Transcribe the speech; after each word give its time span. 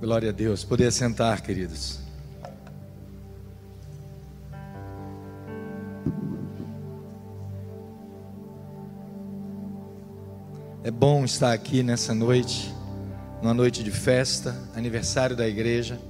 Glória 0.00 0.30
a 0.30 0.32
Deus. 0.32 0.64
Poder 0.64 0.90
sentar, 0.90 1.42
queridos. 1.42 1.98
É 10.82 10.90
bom 10.90 11.22
estar 11.22 11.52
aqui 11.52 11.82
nessa 11.82 12.14
noite, 12.14 12.74
numa 13.42 13.52
noite 13.52 13.84
de 13.84 13.90
festa, 13.90 14.56
aniversário 14.74 15.36
da 15.36 15.46
igreja. 15.46 16.00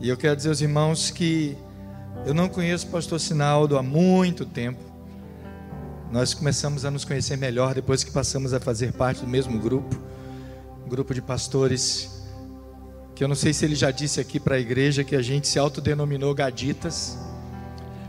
E 0.00 0.08
eu 0.08 0.16
quero 0.16 0.34
dizer 0.34 0.48
aos 0.48 0.60
irmãos 0.60 1.12
que 1.12 1.56
eu 2.26 2.34
não 2.34 2.48
conheço 2.48 2.88
o 2.88 2.90
pastor 2.90 3.20
Sinaldo 3.20 3.78
há 3.78 3.84
muito 3.84 4.44
tempo. 4.44 4.80
Nós 6.10 6.34
começamos 6.34 6.84
a 6.84 6.90
nos 6.90 7.04
conhecer 7.04 7.36
melhor 7.36 7.72
depois 7.72 8.02
que 8.02 8.10
passamos 8.10 8.52
a 8.52 8.58
fazer 8.58 8.92
parte 8.92 9.20
do 9.20 9.28
mesmo 9.28 9.60
grupo, 9.60 9.96
grupo 10.88 11.14
de 11.14 11.22
pastores 11.22 12.13
que 13.14 13.22
eu 13.22 13.28
não 13.28 13.34
sei 13.34 13.52
se 13.52 13.64
ele 13.64 13.74
já 13.74 13.90
disse 13.90 14.20
aqui 14.20 14.40
para 14.40 14.56
a 14.56 14.58
igreja 14.58 15.04
que 15.04 15.14
a 15.14 15.22
gente 15.22 15.46
se 15.46 15.58
autodenominou 15.58 16.34
gaditas. 16.34 17.18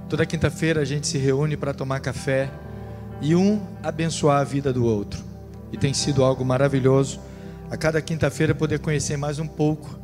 Toda 0.10 0.26
quinta-feira 0.26 0.82
a 0.82 0.86
gente 0.86 1.08
se 1.08 1.18
reúne 1.18 1.56
para 1.56 1.74
tomar 1.74 2.00
café 2.00 2.52
e 3.22 3.36
um 3.36 3.62
abençoar 3.84 4.42
a 4.42 4.44
vida 4.44 4.74
do 4.74 4.84
outro. 4.84 5.24
E 5.72 5.78
tem 5.78 5.94
sido 5.94 6.24
algo 6.24 6.44
maravilhoso 6.44 7.20
a 7.70 7.76
cada 7.76 8.02
quinta-feira 8.02 8.54
poder 8.54 8.80
conhecer 8.80 9.18
mais 9.18 9.40
um 9.40 9.48
pouco 9.48 10.00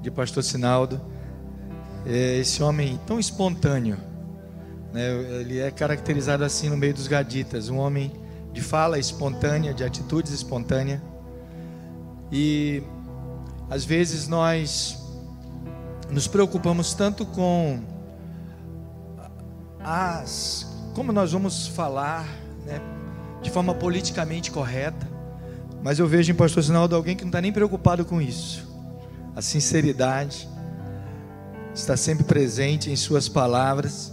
de 0.00 0.10
Pastor 0.10 0.42
Sinaldo, 0.42 1.00
é 2.06 2.38
esse 2.38 2.62
homem 2.62 2.98
tão 3.06 3.18
espontâneo. 3.20 3.98
Né? 4.92 5.10
Ele 5.40 5.58
é 5.58 5.70
caracterizado 5.70 6.44
assim 6.44 6.68
no 6.70 6.76
meio 6.76 6.94
dos 6.94 7.06
gaditas, 7.06 7.68
um 7.68 7.78
homem 7.78 8.12
de 8.52 8.62
fala 8.62 8.98
espontânea, 8.98 9.74
de 9.74 9.84
atitudes 9.84 10.32
espontâneas. 10.32 11.00
E 12.32 12.82
às 13.74 13.84
vezes 13.84 14.28
nós 14.28 14.96
nos 16.08 16.28
preocupamos 16.28 16.94
tanto 16.94 17.26
com 17.26 17.80
as 19.80 20.72
como 20.94 21.10
nós 21.10 21.32
vamos 21.32 21.66
falar, 21.66 22.24
né, 22.64 22.80
de 23.42 23.50
forma 23.50 23.74
politicamente 23.74 24.52
correta. 24.52 25.08
Mas 25.82 25.98
eu 25.98 26.06
vejo 26.06 26.30
em 26.30 26.36
Pastor 26.36 26.62
Sinaldo 26.62 26.94
alguém 26.94 27.16
que 27.16 27.24
não 27.24 27.30
está 27.30 27.40
nem 27.40 27.52
preocupado 27.52 28.04
com 28.04 28.22
isso. 28.22 28.64
A 29.34 29.42
sinceridade 29.42 30.48
está 31.74 31.96
sempre 31.96 32.22
presente 32.22 32.92
em 32.92 32.94
suas 32.94 33.28
palavras. 33.28 34.12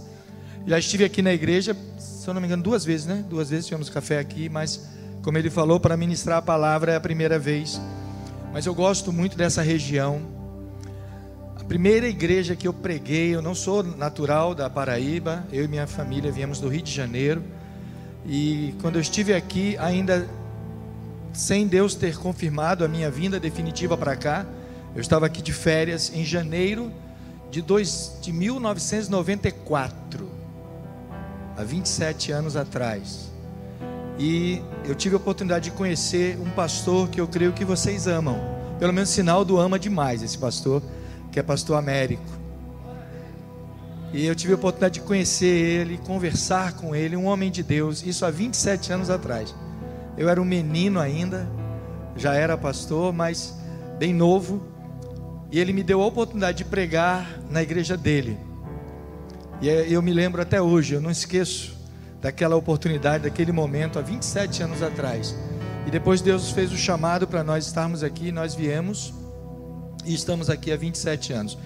Já 0.66 0.76
estive 0.76 1.04
aqui 1.04 1.22
na 1.22 1.32
igreja, 1.32 1.76
se 1.98 2.26
eu 2.26 2.34
não 2.34 2.40
me 2.40 2.48
engano, 2.48 2.64
duas 2.64 2.84
vezes, 2.84 3.06
né? 3.06 3.24
Duas 3.30 3.48
vezes 3.50 3.66
tivemos 3.66 3.88
café 3.88 4.18
aqui, 4.18 4.48
mas 4.48 4.88
como 5.22 5.38
ele 5.38 5.50
falou, 5.50 5.78
para 5.78 5.96
ministrar 5.96 6.38
a 6.38 6.42
palavra 6.42 6.94
é 6.94 6.96
a 6.96 7.00
primeira 7.00 7.38
vez. 7.38 7.80
Mas 8.52 8.66
eu 8.66 8.74
gosto 8.74 9.10
muito 9.10 9.36
dessa 9.36 9.62
região. 9.62 10.20
A 11.58 11.64
primeira 11.64 12.06
igreja 12.06 12.54
que 12.54 12.68
eu 12.68 12.72
preguei, 12.74 13.34
eu 13.34 13.40
não 13.40 13.54
sou 13.54 13.82
natural 13.82 14.54
da 14.54 14.68
Paraíba, 14.68 15.46
eu 15.50 15.64
e 15.64 15.68
minha 15.68 15.86
família 15.86 16.30
viemos 16.30 16.60
do 16.60 16.68
Rio 16.68 16.82
de 16.82 16.92
Janeiro. 16.92 17.42
E 18.26 18.74
quando 18.82 18.96
eu 18.96 19.00
estive 19.00 19.32
aqui, 19.32 19.78
ainda 19.78 20.28
sem 21.32 21.66
Deus 21.66 21.94
ter 21.94 22.18
confirmado 22.18 22.84
a 22.84 22.88
minha 22.88 23.10
vinda 23.10 23.40
definitiva 23.40 23.96
para 23.96 24.14
cá, 24.16 24.44
eu 24.94 25.00
estava 25.00 25.24
aqui 25.24 25.40
de 25.40 25.54
férias 25.54 26.12
em 26.14 26.22
janeiro 26.22 26.92
de, 27.50 27.62
dois, 27.62 28.18
de 28.20 28.30
1994, 28.32 30.30
há 31.56 31.64
27 31.64 32.32
anos 32.32 32.54
atrás. 32.54 33.31
E 34.18 34.62
eu 34.84 34.94
tive 34.94 35.14
a 35.14 35.18
oportunidade 35.18 35.70
de 35.70 35.76
conhecer 35.76 36.38
um 36.38 36.50
pastor 36.50 37.08
que 37.08 37.20
eu 37.20 37.26
creio 37.26 37.52
que 37.52 37.64
vocês 37.64 38.06
amam. 38.06 38.38
Pelo 38.78 38.92
menos 38.92 39.10
sinal 39.10 39.44
do 39.44 39.58
ama 39.58 39.78
demais 39.78 40.22
esse 40.22 40.36
pastor, 40.36 40.82
que 41.30 41.38
é 41.38 41.42
pastor 41.42 41.76
Américo. 41.76 42.42
E 44.12 44.26
eu 44.26 44.34
tive 44.34 44.52
a 44.52 44.56
oportunidade 44.56 44.94
de 44.94 45.00
conhecer 45.00 45.46
ele, 45.46 45.96
conversar 45.98 46.74
com 46.74 46.94
ele, 46.94 47.16
um 47.16 47.24
homem 47.24 47.50
de 47.50 47.62
Deus, 47.62 48.04
isso 48.04 48.26
há 48.26 48.30
27 48.30 48.92
anos 48.92 49.08
atrás. 49.08 49.54
Eu 50.18 50.28
era 50.28 50.40
um 50.40 50.44
menino 50.44 51.00
ainda, 51.00 51.48
já 52.14 52.34
era 52.34 52.58
pastor, 52.58 53.12
mas 53.12 53.56
bem 53.98 54.12
novo. 54.12 54.62
E 55.50 55.58
ele 55.58 55.72
me 55.72 55.82
deu 55.82 56.02
a 56.02 56.06
oportunidade 56.06 56.58
de 56.58 56.64
pregar 56.64 57.40
na 57.50 57.62
igreja 57.62 57.96
dele. 57.96 58.38
E 59.62 59.68
eu 59.68 60.02
me 60.02 60.12
lembro 60.12 60.42
até 60.42 60.60
hoje, 60.60 60.94
eu 60.94 61.00
não 61.00 61.10
esqueço 61.10 61.81
daquela 62.22 62.54
oportunidade, 62.54 63.24
daquele 63.24 63.50
momento, 63.50 63.98
há 63.98 64.02
27 64.02 64.62
anos 64.62 64.80
atrás. 64.80 65.34
E 65.84 65.90
depois 65.90 66.20
Deus 66.20 66.52
fez 66.52 66.70
o 66.72 66.76
chamado 66.76 67.26
para 67.26 67.42
nós 67.42 67.66
estarmos 67.66 68.04
aqui, 68.04 68.30
nós 68.30 68.54
viemos 68.54 69.12
e 70.04 70.14
estamos 70.14 70.48
aqui 70.48 70.70
há 70.70 70.76
27 70.76 71.32
anos. 71.32 71.58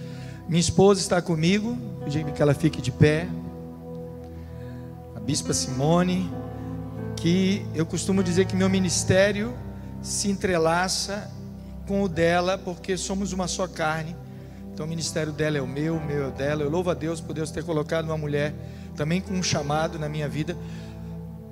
Minha 0.49 0.59
esposa 0.59 0.99
está 0.99 1.21
comigo, 1.21 1.77
pedi 2.03 2.23
que 2.23 2.41
ela 2.41 2.55
fique 2.55 2.81
de 2.81 2.91
pé. 2.91 3.27
A 5.15 5.19
bispa 5.19 5.53
Simone, 5.53 6.27
que 7.15 7.63
eu 7.75 7.85
costumo 7.85 8.23
dizer 8.23 8.45
que 8.45 8.55
meu 8.55 8.67
ministério 8.67 9.53
se 10.01 10.31
entrelaça 10.31 11.29
com 11.87 12.01
o 12.01 12.09
dela, 12.09 12.57
porque 12.57 12.97
somos 12.97 13.31
uma 13.31 13.47
só 13.47 13.67
carne. 13.67 14.15
Então 14.73 14.87
o 14.87 14.89
ministério 14.89 15.31
dela 15.31 15.59
é 15.59 15.61
o 15.61 15.67
meu, 15.67 15.97
o 15.97 16.03
meu 16.03 16.23
é 16.23 16.27
o 16.29 16.31
dela. 16.31 16.63
Eu 16.63 16.69
louvo 16.69 16.89
a 16.89 16.95
Deus 16.95 17.21
por 17.21 17.33
Deus 17.33 17.51
ter 17.51 17.63
colocado 17.63 18.05
uma 18.05 18.17
mulher 18.17 18.55
também 18.97 19.21
com 19.21 19.33
um 19.33 19.43
chamado 19.43 19.97
na 19.99 20.09
minha 20.09 20.27
vida, 20.27 20.57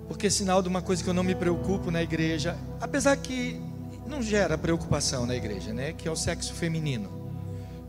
porque 0.08 0.28
é 0.28 0.30
sinal 0.30 0.62
de 0.62 0.68
uma 0.68 0.82
coisa 0.82 1.04
que 1.04 1.10
eu 1.10 1.14
não 1.14 1.24
me 1.24 1.36
preocupo 1.36 1.92
na 1.92 2.02
igreja, 2.04 2.58
apesar 2.82 3.16
que 3.16 3.62
não 4.06 4.22
gera 4.22 4.58
preocupação 4.58 5.26
na 5.26 5.36
igreja, 5.36 5.72
né? 5.72 5.94
Que 5.94 6.08
é 6.08 6.12
o 6.12 6.16
sexo 6.16 6.54
feminino. 6.54 7.24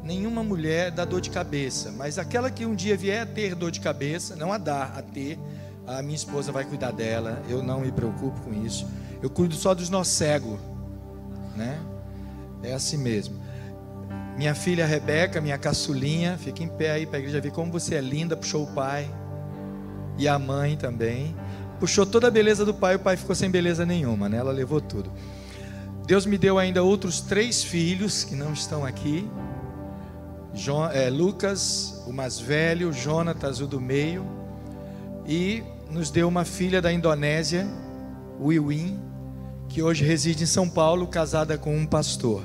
Nenhuma 0.05 0.43
mulher 0.43 0.91
dá 0.93 1.05
dor 1.05 1.21
de 1.21 1.31
cabeça, 1.31 1.91
mas 1.91 2.19
aquela 2.19 2.51
que 2.51 2.65
um 2.65 2.75
dia 2.75 2.97
vier 2.97 3.23
a 3.23 3.27
ter 3.27 3.55
dor 3.55 3.71
de 3.71 3.81
cabeça, 3.81 4.37
não 4.37 4.53
a 4.53 4.59
dar, 4.59 4.95
a 4.97 5.03
ter, 5.03 5.39
a 5.87 6.01
minha 6.01 6.15
esposa 6.15 6.53
vai 6.53 6.65
cuidar 6.65 6.93
dela. 6.93 7.43
Eu 7.49 7.63
não 7.63 7.81
me 7.81 7.91
preocupo 7.91 8.41
com 8.43 8.55
isso. 8.65 8.87
Eu 9.21 9.29
cuido 9.29 9.55
só 9.55 9.75
dos 9.75 9.91
nós 9.91 10.09
cegos, 10.09 10.61
né? 11.57 11.79
É 12.63 12.73
assim 12.73 12.99
mesmo. 12.99 13.37
Minha 14.37 14.55
filha 14.55 14.87
Rebeca, 14.87 15.41
minha 15.41 15.59
caçulinha, 15.59 16.39
fica 16.39 16.63
em 16.63 16.69
pé 16.69 16.93
aí 16.93 17.07
para 17.07 17.17
a 17.17 17.21
igreja 17.21 17.41
ver 17.41 17.53
como 17.53 17.73
você 17.73 17.95
é 17.97 18.01
linda, 18.01 18.37
puxou 18.37 18.65
o 18.65 18.67
pai 18.69 19.11
e 20.19 20.27
a 20.27 20.39
mãe 20.39 20.77
também. 20.77 21.35
Puxou 21.79 22.07
toda 22.07 22.29
a 22.29 22.31
beleza 22.31 22.65
do 22.65 22.73
pai, 22.73 22.97
o 22.97 22.99
pai 22.99 23.17
ficou 23.17 23.35
sem 23.35 23.51
beleza 23.51 23.85
nenhuma, 23.85 24.29
né? 24.29 24.39
Ela 24.39 24.53
levou 24.53 24.81
tudo. 24.81 25.11
Deus 26.07 26.25
me 26.25 26.39
deu 26.39 26.59
ainda 26.59 26.83
outros 26.83 27.21
três 27.21 27.63
filhos 27.63 28.25
que 28.25 28.35
não 28.35 28.53
estão 28.53 28.85
aqui. 28.85 29.29
é, 30.93 31.11
Lucas, 31.11 32.03
o 32.07 32.13
mais 32.13 32.39
velho, 32.39 32.93
Jonatas, 32.93 33.61
o 33.61 33.67
do 33.67 33.81
meio, 33.81 34.25
e 35.27 35.63
nos 35.91 36.11
deu 36.11 36.29
uma 36.29 36.45
filha 36.45 36.81
da 36.81 36.93
Indonésia, 36.93 37.67
Wiwin, 38.41 38.99
que 39.69 39.83
hoje 39.83 40.05
reside 40.05 40.45
em 40.45 40.47
São 40.47 40.69
Paulo, 40.69 41.09
casada 41.09 41.59
com 41.59 41.77
um 41.77 41.85
pastor. 41.85 42.43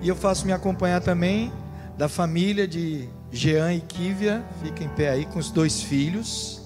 E 0.00 0.08
eu 0.08 0.14
faço 0.14 0.46
me 0.46 0.52
acompanhar 0.52 1.00
também 1.00 1.52
da 1.96 2.08
família 2.08 2.68
de 2.68 3.08
Jean 3.32 3.72
e 3.72 3.80
Kívia, 3.80 4.44
fica 4.62 4.84
em 4.84 4.88
pé 4.90 5.08
aí 5.08 5.24
com 5.24 5.38
os 5.38 5.50
dois 5.50 5.82
filhos 5.82 6.63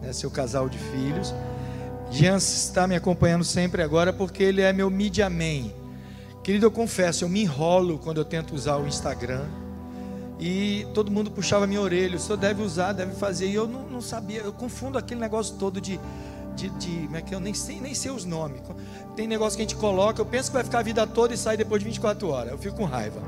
né, 0.00 0.12
seu 0.12 0.30
casal 0.30 0.68
de 0.68 0.78
filhos. 0.78 1.34
Jean 2.10 2.36
está 2.36 2.86
me 2.86 2.96
acompanhando 2.96 3.44
sempre 3.44 3.82
agora 3.82 4.12
porque 4.12 4.42
ele 4.42 4.62
é 4.62 4.72
meu 4.72 4.90
media 4.90 5.28
man. 5.28 5.70
Querido, 6.42 6.64
eu 6.64 6.70
confesso, 6.70 7.24
eu 7.24 7.28
me 7.28 7.42
enrolo 7.42 7.98
quando 7.98 8.18
eu 8.18 8.24
tento 8.24 8.54
usar 8.54 8.76
o 8.78 8.86
Instagram. 8.86 9.44
E 10.40 10.86
todo 10.94 11.10
mundo 11.10 11.30
puxava 11.30 11.66
minha 11.66 11.80
orelha. 11.80 12.16
O 12.16 12.18
senhor 12.18 12.38
deve 12.38 12.62
usar, 12.62 12.92
deve 12.92 13.14
fazer. 13.14 13.48
E 13.48 13.54
eu 13.54 13.66
não, 13.66 13.82
não 13.88 14.00
sabia, 14.00 14.40
eu 14.40 14.52
confundo 14.52 14.96
aquele 14.96 15.20
negócio 15.20 15.56
todo 15.56 15.80
de. 15.80 16.00
de, 16.54 16.70
de 16.70 17.08
é 17.14 17.20
que 17.20 17.34
eu 17.34 17.40
nem 17.40 17.52
sei, 17.52 17.80
nem 17.80 17.92
sei 17.92 18.10
os 18.10 18.24
nomes. 18.24 18.62
Tem 19.16 19.26
negócio 19.26 19.56
que 19.56 19.62
a 19.62 19.66
gente 19.68 19.76
coloca, 19.76 20.20
eu 20.20 20.26
penso 20.26 20.50
que 20.50 20.54
vai 20.54 20.64
ficar 20.64 20.78
a 20.78 20.82
vida 20.82 21.06
toda 21.06 21.34
e 21.34 21.36
sai 21.36 21.56
depois 21.56 21.82
de 21.82 21.86
24 21.86 22.28
horas. 22.28 22.52
Eu 22.52 22.58
fico 22.58 22.76
com 22.76 22.84
raiva. 22.84 23.20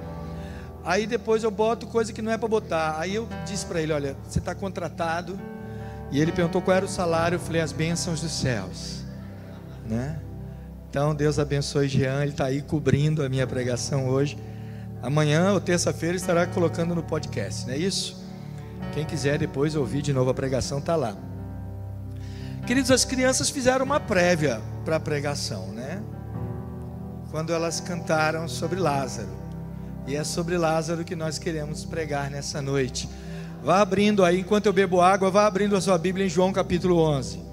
Aí 0.85 1.07
depois 1.07 1.43
eu 1.43 1.51
boto 1.51 1.87
coisa 1.87 2.13
que 2.13 2.23
não 2.23 2.33
é 2.33 2.39
para 2.39 2.49
botar. 2.49 2.99
Aí 2.99 3.15
eu 3.15 3.29
disse 3.45 3.67
para 3.67 3.83
ele: 3.83 3.93
olha, 3.93 4.17
você 4.27 4.39
está 4.39 4.55
contratado 4.55 5.39
e 6.11 6.21
ele 6.21 6.33
perguntou 6.33 6.61
qual 6.61 6.77
era 6.77 6.87
o 6.87 6.89
salário, 6.89 7.37
eu 7.37 7.41
falei 7.41 7.61
as 7.61 7.73
bênçãos 7.73 8.21
dos 8.21 8.33
céus, 8.33 9.05
né? 9.87 10.19
Então 10.89 11.15
Deus 11.15 11.39
abençoe 11.39 11.89
Jean, 11.89 12.23
ele 12.23 12.33
está 12.33 12.47
aí 12.47 12.63
cobrindo 12.63 13.23
a 13.23 13.29
minha 13.29 13.47
pregação 13.47 14.09
hoje. 14.09 14.37
Amanhã 15.03 15.53
ou 15.53 15.61
terça-feira 15.61 16.17
estará 16.17 16.47
colocando 16.47 16.95
no 16.95 17.03
podcast, 17.03 17.67
não 17.67 17.75
é 17.75 17.79
isso? 17.79 18.21
Quem 18.93 19.05
quiser 19.05 19.39
depois 19.39 19.77
ouvir 19.77 20.03
de 20.03 20.13
novo 20.13 20.31
a 20.31 20.35
pregação 20.35 20.79
está 20.79 20.97
lá. 20.97 21.17
Queridos, 22.67 22.91
as 22.91 23.05
crianças 23.05 23.49
fizeram 23.49 23.85
uma 23.85 24.01
prévia 24.01 24.61
para 24.85 24.97
a 24.97 25.01
pregação, 25.01 25.69
né? 25.69 26.03
Quando 27.31 27.53
elas 27.53 27.81
cantaram 27.81 28.49
sobre 28.49 28.79
Lázaro. 28.79 29.29
E 30.07 30.17
é 30.17 30.25
sobre 30.25 30.59
Lázaro 30.59 31.05
que 31.05 31.15
nós 31.15 31.39
queremos 31.39 31.85
pregar 31.85 32.31
nessa 32.31 32.61
noite. 32.61 33.09
Vá 33.63 33.81
abrindo 33.81 34.25
aí, 34.25 34.41
enquanto 34.41 34.67
eu 34.67 34.73
bebo 34.73 35.01
água, 35.01 35.31
vá 35.31 35.47
abrindo 35.47 35.77
a 35.77 35.81
sua 35.81 35.99
Bíblia 35.99 36.25
em 36.25 36.29
João 36.29 36.53
capítulo 36.53 36.99
11. 36.99 37.51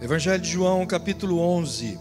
Evangelho 0.00 0.42
de 0.42 0.50
João, 0.50 0.84
capítulo 0.86 1.38
11. 1.38 1.98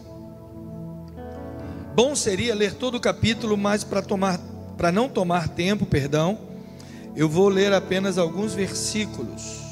Bom 1.93 2.15
seria 2.15 2.55
ler 2.55 2.73
todo 2.73 2.95
o 2.95 2.99
capítulo, 2.99 3.57
mas 3.57 3.83
para 3.83 4.01
tomar 4.01 4.39
para 4.81 4.91
não 4.91 5.07
tomar 5.07 5.47
tempo, 5.49 5.85
perdão, 5.85 6.39
eu 7.15 7.29
vou 7.29 7.47
ler 7.47 7.71
apenas 7.71 8.17
alguns 8.17 8.55
versículos. 8.55 9.70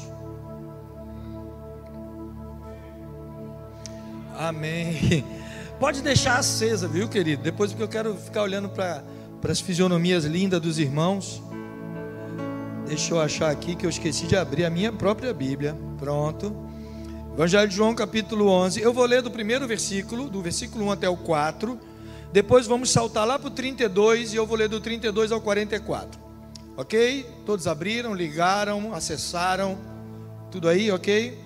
Amém. 4.40 5.22
Pode 5.78 6.00
deixar 6.00 6.38
acesa, 6.38 6.88
viu, 6.88 7.06
querido? 7.06 7.42
Depois 7.42 7.72
porque 7.72 7.82
eu 7.82 7.88
quero 7.88 8.14
ficar 8.16 8.42
olhando 8.42 8.70
para 8.70 9.04
as 9.46 9.60
fisionomias 9.60 10.24
lindas 10.24 10.62
dos 10.62 10.78
irmãos. 10.78 11.42
Deixa 12.86 13.12
eu 13.12 13.20
achar 13.20 13.50
aqui 13.50 13.76
que 13.76 13.84
eu 13.84 13.90
esqueci 13.90 14.26
de 14.26 14.36
abrir 14.36 14.64
a 14.64 14.70
minha 14.70 14.90
própria 14.90 15.34
Bíblia. 15.34 15.76
Pronto. 15.98 16.56
Evangelho 17.34 17.68
de 17.68 17.76
João, 17.76 17.94
capítulo 17.94 18.48
11. 18.48 18.80
Eu 18.80 18.94
vou 18.94 19.04
ler 19.04 19.20
do 19.20 19.30
primeiro 19.30 19.66
versículo, 19.68 20.30
do 20.30 20.40
versículo 20.40 20.86
1 20.86 20.92
até 20.92 21.08
o 21.08 21.18
4. 21.18 21.78
Depois 22.32 22.66
vamos 22.66 22.90
saltar 22.90 23.26
lá 23.26 23.38
para 23.38 23.48
o 23.48 23.50
32 23.50 24.32
e 24.32 24.36
eu 24.36 24.46
vou 24.46 24.56
ler 24.56 24.70
do 24.70 24.80
32 24.80 25.32
ao 25.32 25.42
44. 25.42 26.18
Ok? 26.78 27.26
Todos 27.44 27.66
abriram, 27.66 28.14
ligaram, 28.14 28.94
acessaram. 28.94 29.76
Tudo 30.50 30.66
aí, 30.66 30.90
ok? 30.90 31.38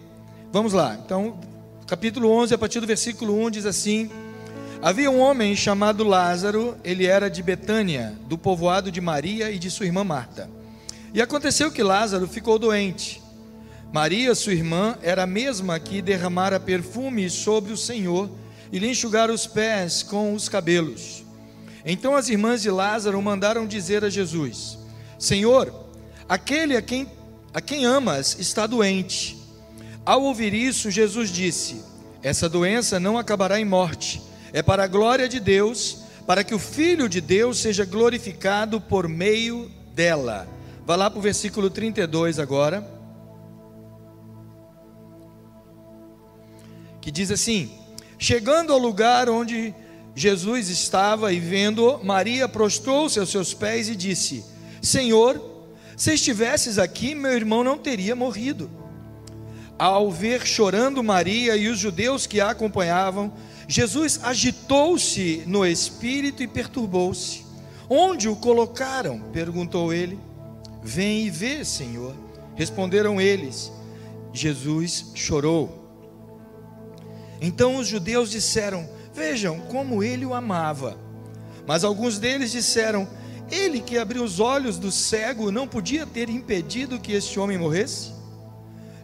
Vamos 0.52 0.72
lá. 0.72 0.96
Então, 1.04 1.40
capítulo 1.86 2.30
11, 2.30 2.54
a 2.54 2.58
partir 2.58 2.80
do 2.80 2.86
versículo 2.86 3.38
1 3.44 3.50
diz 3.50 3.66
assim: 3.66 4.10
Havia 4.80 5.10
um 5.10 5.20
homem 5.20 5.54
chamado 5.54 6.02
Lázaro, 6.02 6.76
ele 6.82 7.06
era 7.06 7.28
de 7.28 7.42
Betânia, 7.42 8.14
do 8.26 8.38
povoado 8.38 8.90
de 8.90 9.00
Maria 9.00 9.50
e 9.50 9.58
de 9.58 9.70
sua 9.70 9.86
irmã 9.86 10.02
Marta. 10.02 10.48
E 11.12 11.20
aconteceu 11.20 11.70
que 11.70 11.82
Lázaro 11.82 12.26
ficou 12.26 12.58
doente. 12.58 13.22
Maria, 13.92 14.34
sua 14.34 14.52
irmã, 14.52 14.96
era 15.02 15.22
a 15.22 15.26
mesma 15.26 15.78
que 15.78 16.02
derramara 16.02 16.58
perfume 16.58 17.30
sobre 17.30 17.72
o 17.72 17.76
Senhor 17.76 18.28
e 18.72 18.78
lhe 18.78 18.90
enxugara 18.90 19.32
os 19.32 19.46
pés 19.46 20.02
com 20.02 20.34
os 20.34 20.48
cabelos. 20.48 21.22
Então 21.84 22.16
as 22.16 22.28
irmãs 22.28 22.62
de 22.62 22.70
Lázaro 22.70 23.20
mandaram 23.20 23.66
dizer 23.66 24.04
a 24.04 24.10
Jesus: 24.10 24.78
Senhor, 25.18 25.72
aquele 26.26 26.76
a 26.76 26.82
quem, 26.82 27.06
a 27.52 27.60
quem 27.60 27.84
amas 27.84 28.38
está 28.40 28.66
doente. 28.66 29.43
Ao 30.04 30.22
ouvir 30.22 30.52
isso, 30.52 30.90
Jesus 30.90 31.30
disse: 31.30 31.82
Essa 32.22 32.48
doença 32.48 33.00
não 33.00 33.16
acabará 33.18 33.60
em 33.60 33.64
morte, 33.64 34.22
é 34.52 34.62
para 34.62 34.84
a 34.84 34.88
glória 34.88 35.28
de 35.28 35.40
Deus, 35.40 35.98
para 36.26 36.44
que 36.44 36.54
o 36.54 36.58
Filho 36.58 37.08
de 37.08 37.20
Deus 37.20 37.58
seja 37.58 37.84
glorificado 37.84 38.80
por 38.80 39.08
meio 39.08 39.70
dela. 39.94 40.48
Vá 40.86 40.96
lá 40.96 41.10
para 41.10 41.18
o 41.18 41.22
versículo 41.22 41.70
32 41.70 42.38
agora. 42.38 42.94
que 47.04 47.10
diz 47.10 47.30
assim: 47.30 47.70
Chegando 48.18 48.72
ao 48.72 48.78
lugar 48.78 49.28
onde 49.28 49.74
Jesus 50.16 50.70
estava 50.70 51.34
e 51.34 51.38
vendo, 51.38 52.00
Maria 52.02 52.48
prostrou-se 52.48 53.20
aos 53.20 53.28
seus 53.28 53.52
pés 53.52 53.90
e 53.90 53.94
disse: 53.94 54.42
Senhor, 54.80 55.38
se 55.98 56.14
estivesses 56.14 56.78
aqui, 56.78 57.14
meu 57.14 57.32
irmão 57.32 57.62
não 57.62 57.76
teria 57.76 58.16
morrido. 58.16 58.70
Ao 59.78 60.10
ver 60.10 60.46
chorando 60.46 61.02
Maria 61.02 61.56
e 61.56 61.68
os 61.68 61.78
judeus 61.78 62.26
que 62.26 62.40
a 62.40 62.50
acompanhavam, 62.50 63.32
Jesus 63.66 64.20
agitou-se 64.22 65.42
no 65.46 65.66
espírito 65.66 66.42
e 66.42 66.46
perturbou-se. 66.46 67.44
Onde 67.88 68.28
o 68.28 68.36
colocaram? 68.36 69.20
perguntou 69.32 69.92
ele. 69.92 70.18
Vem 70.82 71.26
e 71.26 71.30
vê, 71.30 71.64
Senhor. 71.64 72.14
Responderam 72.54 73.20
eles. 73.20 73.72
Jesus 74.32 75.12
chorou. 75.14 75.84
Então 77.40 77.76
os 77.76 77.88
judeus 77.88 78.30
disseram: 78.30 78.88
Vejam 79.12 79.60
como 79.60 80.02
ele 80.02 80.24
o 80.24 80.34
amava. 80.34 80.96
Mas 81.66 81.84
alguns 81.84 82.18
deles 82.18 82.52
disseram: 82.52 83.08
Ele 83.50 83.80
que 83.80 83.98
abriu 83.98 84.22
os 84.22 84.38
olhos 84.40 84.78
do 84.78 84.92
cego 84.92 85.50
não 85.50 85.66
podia 85.66 86.06
ter 86.06 86.28
impedido 86.28 87.00
que 87.00 87.12
este 87.12 87.40
homem 87.40 87.58
morresse? 87.58 88.13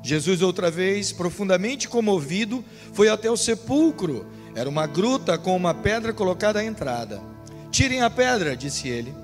Jesus, 0.02 0.43
outra 0.43 0.70
vez, 0.70 1.12
profundamente 1.12 1.88
comovido, 1.88 2.64
foi 2.93 3.08
até 3.08 3.31
o 3.31 3.37
sepulcro. 3.37 4.26
Era 4.55 4.69
uma 4.69 4.87
gruta 4.87 5.37
com 5.37 5.55
uma 5.56 5.75
pedra 5.75 6.12
colocada 6.12 6.61
à 6.61 6.64
entrada. 6.64 7.20
Tirem 7.70 8.02
a 8.02 8.11
pedra, 8.11 8.56
disse 8.56 8.88
ele. 8.88 9.14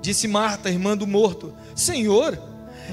Disse 0.00 0.28
Marta, 0.28 0.70
irmã 0.70 0.96
do 0.96 1.06
morto: 1.06 1.54
Senhor, 1.74 2.38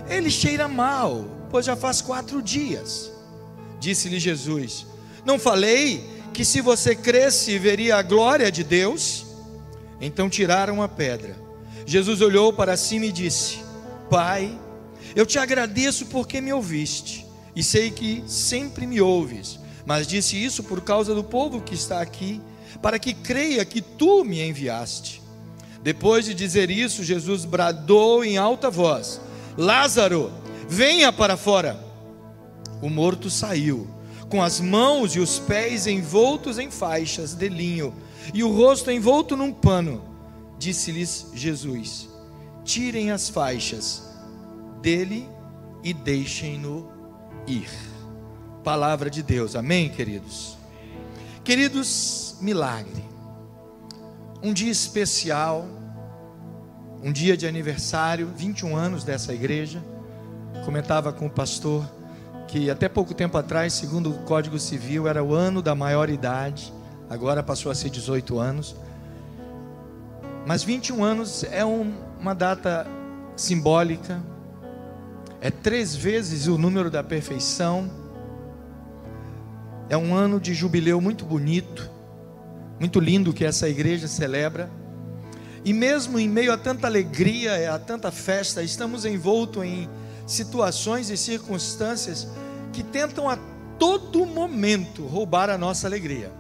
ele 0.10 0.32
cheira 0.32 0.68
mal, 0.68 1.26
pois 1.50 1.66
já 1.66 1.76
faz 1.76 2.02
quatro 2.02 2.42
dias. 2.42 3.12
Disse-lhe 3.80 4.20
Jesus: 4.20 4.88
não 5.26 5.40
falei 5.40 6.08
que 6.32 6.46
se 6.46 6.62
você 6.62 6.96
cresce 6.96 7.58
veria 7.58 7.96
a 7.98 8.04
glória 8.04 8.52
de 8.52 8.64
Deus? 8.64 9.26
Então 10.00 10.30
tiraram 10.30 10.84
a 10.84 10.88
pedra. 10.88 11.36
Jesus 11.84 12.22
olhou 12.22 12.54
para 12.54 12.78
cima 12.78 13.08
e 13.08 13.12
disse: 13.12 13.58
Pai, 14.08 14.58
eu 15.16 15.26
te 15.26 15.40
agradeço 15.40 16.08
porque 16.08 16.42
me 16.42 16.52
ouviste, 16.52 17.26
e 17.56 17.64
sei 17.64 17.90
que 17.90 18.22
sempre 18.28 18.86
me 18.86 19.00
ouves, 19.00 19.58
mas 19.86 20.06
disse 20.06 20.44
isso 20.44 20.62
por 20.64 20.82
causa 20.82 21.16
do 21.16 21.24
povo 21.24 21.62
que 21.62 21.74
está 21.74 22.02
aqui, 22.02 22.42
para 22.82 23.00
que 23.00 23.14
creia 23.14 23.64
que 23.64 23.82
tu 23.82 24.26
me 24.26 24.42
enviaste. 24.42 25.22
Depois 25.82 26.26
de 26.26 26.34
dizer 26.34 26.70
isso, 26.70 27.04
Jesus 27.04 27.46
bradou 27.46 28.26
em 28.26 28.38
alta 28.38 28.70
voz: 28.70 29.22
Lázaro, 29.58 30.32
venha 30.68 31.14
para 31.14 31.38
fora. 31.38 31.80
O 32.82 32.90
morto 32.90 33.30
saiu 33.30 33.88
com 34.30 34.42
as 34.42 34.60
mãos 34.60 35.16
e 35.16 35.20
os 35.20 35.40
pés 35.40 35.88
envoltos 35.88 36.60
em 36.60 36.70
faixas 36.70 37.34
de 37.34 37.48
linho 37.48 37.94
e 38.34 38.44
o 38.44 38.52
rosto 38.52 38.92
envolto 38.92 39.38
num 39.38 39.54
pano. 39.54 40.04
Disse-lhes 40.58 41.28
Jesus: 41.34 42.10
Tirem 42.66 43.12
as 43.12 43.30
faixas 43.30 44.05
dele 44.86 45.28
e 45.84 45.96
deixem-no 45.96 46.88
ir. 47.48 47.72
Palavra 48.64 49.10
de 49.10 49.24
Deus, 49.24 49.56
amém, 49.56 49.90
queridos? 49.90 50.60
Queridos, 51.44 52.36
milagre. 52.40 53.04
Um 54.44 54.54
dia 54.54 54.72
especial, 54.72 55.66
um 57.04 57.12
dia 57.12 57.36
de 57.36 57.48
aniversário, 57.48 58.32
21 58.38 58.76
anos 58.76 59.04
dessa 59.04 59.34
igreja. 59.34 59.84
Comentava 60.64 61.12
com 61.12 61.26
o 61.26 61.32
pastor 61.32 61.84
que 62.48 62.70
até 62.70 62.88
pouco 62.88 63.16
tempo 63.16 63.40
atrás, 63.40 63.74
segundo 63.74 64.12
o 64.12 64.20
Código 64.20 64.60
Civil, 64.60 65.08
era 65.08 65.24
o 65.24 65.34
ano 65.34 65.64
da 65.64 65.74
maioridade, 65.74 66.72
agora 67.10 67.42
passou 67.42 67.72
a 67.72 67.76
ser 67.76 67.90
18 67.90 68.38
anos. 68.38 68.76
Mas 70.46 70.64
21 70.64 71.04
anos 71.04 71.44
é 71.44 71.66
um, 71.66 71.92
uma 72.20 72.36
data 72.36 72.86
simbólica, 73.36 74.22
é 75.46 75.52
três 75.52 75.96
vezes 75.96 76.48
o 76.48 76.58
número 76.58 76.90
da 76.90 77.04
perfeição, 77.04 77.88
é 79.88 79.96
um 79.96 80.16
ano 80.16 80.40
de 80.40 80.56
jubileu 80.56 81.00
muito 81.00 81.24
bonito, 81.24 81.88
muito 82.80 83.00
lindo 83.00 83.32
que 83.32 83.46
essa 83.46 83.70
igreja 83.70 84.08
celebra. 84.08 84.72
E 85.64 85.72
mesmo 85.72 86.18
em 86.18 86.28
meio 86.28 86.52
a 86.52 86.58
tanta 86.58 86.88
alegria, 86.88 87.72
a 87.76 87.78
tanta 87.78 88.10
festa, 88.10 88.64
estamos 88.64 89.06
envoltos 89.06 89.64
em 89.64 89.88
situações 90.26 91.12
e 91.12 91.16
circunstâncias 91.16 92.28
que 92.74 92.82
tentam 92.82 93.30
a 93.30 93.38
todo 93.78 94.26
momento 94.26 95.06
roubar 95.06 95.52
a 95.52 95.60
nossa 95.60 95.86
alegria, 95.86 96.32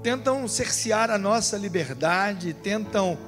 tentam 0.00 0.46
cercear 0.46 1.10
a 1.10 1.18
nossa 1.18 1.56
liberdade, 1.56 2.54
tentam 2.54 3.18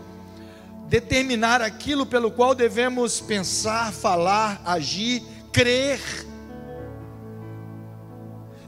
determinar 0.90 1.62
aquilo 1.62 2.04
pelo 2.04 2.32
qual 2.32 2.52
devemos 2.52 3.20
pensar, 3.20 3.92
falar, 3.92 4.60
agir, 4.64 5.22
crer. 5.52 6.00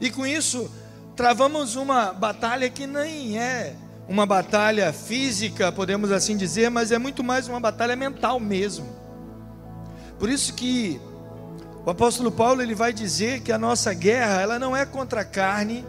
E 0.01 0.09
com 0.09 0.25
isso, 0.25 0.71
travamos 1.17 1.75
uma 1.75 2.13
batalha 2.13 2.71
que 2.71 2.87
nem 2.87 3.37
é 3.37 3.75
uma 4.09 4.25
batalha 4.25 4.93
física, 4.93 5.73
podemos 5.73 6.13
assim 6.13 6.37
dizer, 6.37 6.71
mas 6.71 6.93
é 6.93 6.99
muito 6.99 7.25
mais 7.25 7.49
uma 7.49 7.59
batalha 7.59 7.97
mental 7.97 8.39
mesmo. 8.39 8.87
Por 10.17 10.31
isso 10.31 10.55
que 10.55 11.01
o 11.85 11.91
apóstolo 11.91 12.31
Paulo 12.31 12.63
ele 12.63 12.75
vai 12.77 12.93
dizer 12.93 13.41
que 13.41 13.51
a 13.51 13.59
nossa 13.59 13.93
guerra 13.93 14.41
ela 14.41 14.61
não 14.61 14.77
é 14.77 14.87
contra 14.87 15.23
a 15.23 15.25
carne, 15.25 15.85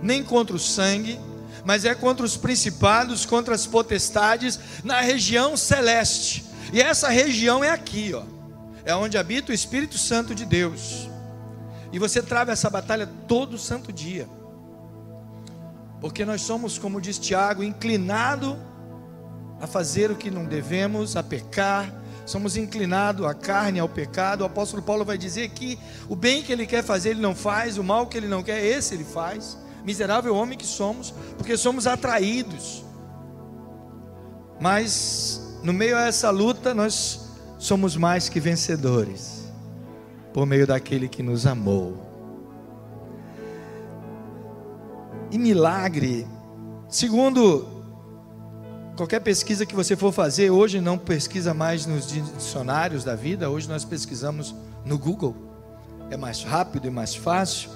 nem 0.00 0.22
contra 0.22 0.54
o 0.54 0.60
sangue, 0.60 1.18
mas 1.66 1.84
é 1.84 1.96
contra 1.96 2.24
os 2.24 2.36
principados, 2.36 3.26
contra 3.26 3.52
as 3.52 3.66
potestades 3.66 4.60
na 4.84 5.00
região 5.00 5.56
celeste. 5.56 6.44
E 6.72 6.80
essa 6.80 7.08
região 7.08 7.64
é 7.64 7.70
aqui, 7.70 8.14
ó. 8.14 8.22
É 8.84 8.94
onde 8.94 9.18
habita 9.18 9.50
o 9.50 9.54
Espírito 9.54 9.98
Santo 9.98 10.32
de 10.32 10.44
Deus. 10.46 11.10
E 11.92 11.98
você 11.98 12.22
trava 12.22 12.52
essa 12.52 12.70
batalha 12.70 13.04
todo 13.26 13.58
santo 13.58 13.92
dia. 13.92 14.28
Porque 16.00 16.24
nós 16.24 16.42
somos, 16.42 16.78
como 16.78 17.00
diz 17.00 17.18
Tiago, 17.18 17.64
inclinado 17.64 18.56
a 19.60 19.66
fazer 19.66 20.08
o 20.08 20.14
que 20.14 20.30
não 20.30 20.44
devemos, 20.44 21.16
a 21.16 21.22
pecar, 21.22 21.92
somos 22.24 22.56
inclinados 22.56 23.26
à 23.26 23.34
carne, 23.34 23.80
ao 23.80 23.88
pecado. 23.88 24.42
O 24.42 24.44
apóstolo 24.44 24.84
Paulo 24.84 25.04
vai 25.04 25.18
dizer 25.18 25.48
que 25.48 25.76
o 26.08 26.14
bem 26.14 26.44
que 26.44 26.52
ele 26.52 26.64
quer 26.64 26.84
fazer, 26.84 27.10
ele 27.10 27.20
não 27.20 27.34
faz, 27.34 27.76
o 27.76 27.82
mal 27.82 28.06
que 28.06 28.16
ele 28.16 28.28
não 28.28 28.44
quer, 28.44 28.64
esse 28.64 28.94
ele 28.94 29.04
faz. 29.04 29.58
Miserável 29.86 30.34
homem 30.34 30.58
que 30.58 30.66
somos, 30.66 31.14
porque 31.38 31.56
somos 31.56 31.86
atraídos. 31.86 32.84
Mas 34.60 35.58
no 35.62 35.72
meio 35.72 35.96
a 35.96 36.06
essa 36.06 36.28
luta, 36.30 36.74
nós 36.74 37.30
somos 37.58 37.96
mais 37.96 38.28
que 38.28 38.40
vencedores, 38.40 39.44
por 40.34 40.44
meio 40.44 40.66
daquele 40.66 41.08
que 41.08 41.22
nos 41.22 41.46
amou. 41.46 42.04
E 45.30 45.38
milagre, 45.38 46.26
segundo 46.88 47.76
Qualquer 48.96 49.20
pesquisa 49.20 49.66
que 49.66 49.74
você 49.74 49.94
for 49.94 50.10
fazer, 50.10 50.50
hoje 50.50 50.80
não 50.80 50.96
pesquisa 50.96 51.52
mais 51.52 51.84
nos 51.84 52.06
dicionários 52.06 53.04
da 53.04 53.14
vida, 53.14 53.50
hoje 53.50 53.68
nós 53.68 53.84
pesquisamos 53.84 54.54
no 54.86 54.98
Google. 54.98 55.36
É 56.10 56.16
mais 56.16 56.42
rápido 56.42 56.86
e 56.86 56.90
mais 56.90 57.14
fácil. 57.14 57.68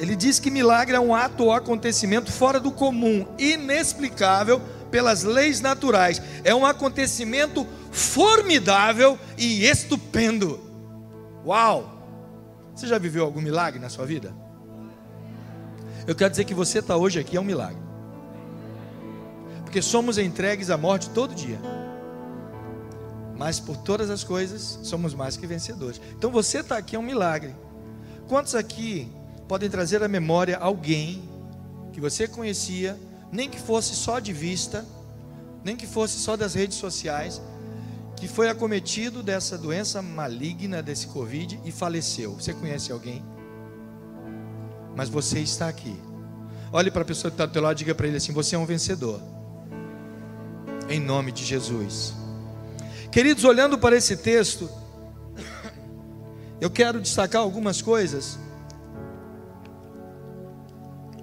Ele 0.00 0.16
diz 0.16 0.40
que 0.40 0.50
milagre 0.50 0.96
é 0.96 1.00
um 1.00 1.14
ato 1.14 1.44
ou 1.44 1.52
acontecimento 1.52 2.32
fora 2.32 2.58
do 2.58 2.72
comum, 2.72 3.24
inexplicável 3.38 4.60
pelas 4.90 5.22
leis 5.22 5.60
naturais. 5.60 6.20
É 6.42 6.52
um 6.52 6.66
acontecimento 6.66 7.64
formidável 7.92 9.16
e 9.38 9.64
estupendo. 9.64 10.58
Uau! 11.46 11.98
Você 12.74 12.88
já 12.88 12.98
viveu 12.98 13.24
algum 13.24 13.40
milagre 13.40 13.78
na 13.78 13.88
sua 13.88 14.06
vida? 14.06 14.34
Eu 16.06 16.16
quero 16.16 16.30
dizer 16.30 16.44
que 16.44 16.54
você 16.54 16.80
está 16.80 16.96
hoje 16.96 17.20
aqui 17.20 17.36
é 17.36 17.40
um 17.40 17.44
milagre 17.44 17.90
porque 19.70 19.80
somos 19.80 20.18
entregues 20.18 20.68
à 20.68 20.76
morte 20.76 21.08
todo 21.10 21.32
dia. 21.32 21.60
Mas 23.36 23.60
por 23.60 23.76
todas 23.76 24.10
as 24.10 24.24
coisas 24.24 24.80
somos 24.82 25.14
mais 25.14 25.36
que 25.36 25.46
vencedores. 25.46 26.00
Então 26.18 26.28
você 26.28 26.58
está 26.58 26.76
aqui 26.76 26.96
é 26.96 26.98
um 26.98 27.02
milagre. 27.02 27.54
Quantos 28.26 28.56
aqui 28.56 29.08
podem 29.50 29.68
trazer 29.68 30.00
à 30.00 30.06
memória 30.06 30.56
alguém 30.58 31.28
que 31.92 32.00
você 32.00 32.28
conhecia, 32.28 32.96
nem 33.32 33.50
que 33.50 33.58
fosse 33.58 33.96
só 33.96 34.20
de 34.20 34.32
vista, 34.32 34.86
nem 35.64 35.74
que 35.74 35.88
fosse 35.88 36.20
só 36.20 36.36
das 36.36 36.54
redes 36.54 36.78
sociais, 36.78 37.42
que 38.14 38.28
foi 38.28 38.48
acometido 38.48 39.24
dessa 39.24 39.58
doença 39.58 40.00
maligna, 40.00 40.80
desse 40.80 41.08
Covid 41.08 41.58
e 41.64 41.72
faleceu? 41.72 42.34
Você 42.34 42.54
conhece 42.54 42.92
alguém? 42.92 43.24
Mas 44.94 45.08
você 45.08 45.40
está 45.40 45.68
aqui. 45.68 45.96
Olhe 46.72 46.92
para 46.92 47.02
a 47.02 47.04
pessoa 47.04 47.28
que 47.28 47.34
está 47.34 47.44
do 47.44 47.52
teu 47.52 47.62
lado 47.62 47.74
e 47.74 47.78
diga 47.78 47.92
para 47.92 48.06
ele 48.06 48.18
assim: 48.18 48.32
Você 48.32 48.54
é 48.54 48.58
um 48.58 48.64
vencedor 48.64 49.20
em 50.88 51.00
nome 51.00 51.32
de 51.32 51.44
Jesus. 51.44 52.14
Queridos, 53.10 53.42
olhando 53.42 53.76
para 53.76 53.96
esse 53.96 54.16
texto, 54.16 54.70
eu 56.60 56.70
quero 56.70 57.00
destacar 57.00 57.42
algumas 57.42 57.82
coisas, 57.82 58.38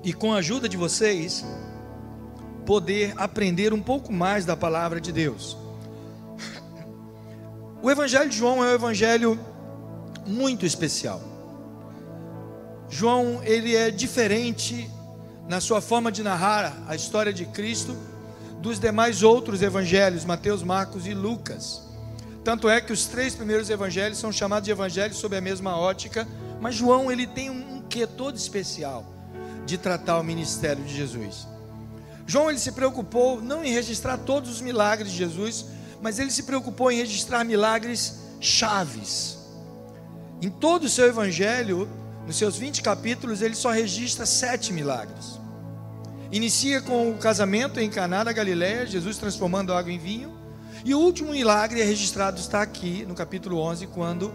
e 0.08 0.14
com 0.14 0.32
a 0.32 0.38
ajuda 0.38 0.70
de 0.70 0.78
vocês, 0.78 1.44
poder 2.66 3.14
aprender 3.18 3.74
um 3.74 3.82
pouco 3.82 4.14
mais 4.14 4.46
da 4.46 4.56
palavra 4.56 5.02
de 5.02 5.12
Deus. 5.12 5.58
O 7.84 7.92
Evangelho 7.92 8.30
de 8.30 8.38
João 8.38 8.64
é 8.64 8.70
um 8.70 8.74
evangelho 8.74 9.38
muito 10.26 10.66
especial. 10.66 11.22
João, 12.90 13.42
ele 13.44 13.76
é 13.76 13.92
diferente 13.92 14.90
na 15.46 15.60
sua 15.60 15.82
forma 15.82 16.10
de 16.10 16.24
narrar 16.24 16.74
a 16.88 16.96
história 16.96 17.34
de 17.34 17.46
Cristo 17.46 17.94
dos 18.62 18.80
demais 18.80 19.24
outros 19.24 19.62
evangelhos, 19.62 20.24
Mateus, 20.24 20.64
Marcos 20.64 21.06
e 21.06 21.14
Lucas. 21.14 21.84
Tanto 22.46 22.70
é 22.70 22.80
que 22.80 22.94
os 22.94 23.08
três 23.08 23.36
primeiros 23.36 23.70
evangelhos 23.70 24.18
são 24.18 24.32
chamados 24.32 24.64
de 24.68 24.72
evangelhos 24.72 25.18
sob 25.18 25.36
a 25.36 25.42
mesma 25.42 25.78
ótica, 25.78 26.26
mas 26.62 26.76
João 26.76 27.12
ele 27.12 27.28
tem 27.28 27.50
um 27.50 27.82
quê 27.90 28.08
todo 28.08 28.38
especial 28.38 29.17
de 29.68 29.78
tratar 29.78 30.18
o 30.18 30.24
ministério 30.24 30.84
de 30.84 30.96
Jesus. 30.96 31.46
João 32.26 32.50
ele 32.50 32.58
se 32.58 32.72
preocupou 32.72 33.42
não 33.42 33.64
em 33.64 33.72
registrar 33.72 34.18
todos 34.18 34.50
os 34.50 34.62
milagres 34.62 35.12
de 35.12 35.18
Jesus, 35.18 35.66
mas 36.02 36.18
ele 36.18 36.32
se 36.32 36.44
preocupou 36.44 36.92
em 36.92 36.98
registrar 36.98 37.44
milagres 37.44 38.20
chaves. 38.40 39.38
Em 40.42 40.50
todo 40.50 40.86
o 40.86 40.90
seu 40.90 41.06
evangelho, 41.06 41.88
nos 42.26 42.38
seus 42.38 42.58
20 42.58 42.82
capítulos, 42.82 43.42
ele 43.42 43.56
só 43.56 43.72
registra 43.72 44.26
sete 44.26 44.72
milagres. 44.72 45.40
Inicia 46.32 46.82
com 46.82 47.12
o 47.12 47.18
casamento 47.18 47.80
em 47.80 47.90
Caná 47.90 48.24
da 48.24 48.32
Galiléia, 48.32 48.86
Jesus 48.86 49.18
transformando 49.18 49.74
água 49.74 49.92
em 49.92 49.98
vinho. 49.98 50.38
E 50.86 50.94
o 50.94 51.00
último 51.00 51.32
milagre 51.32 51.82
é 51.82 51.84
registrado 51.84 52.40
está 52.40 52.62
aqui 52.62 53.06
no 53.06 53.16
capítulo 53.16 53.60
11, 53.60 53.88
quando 53.88 54.34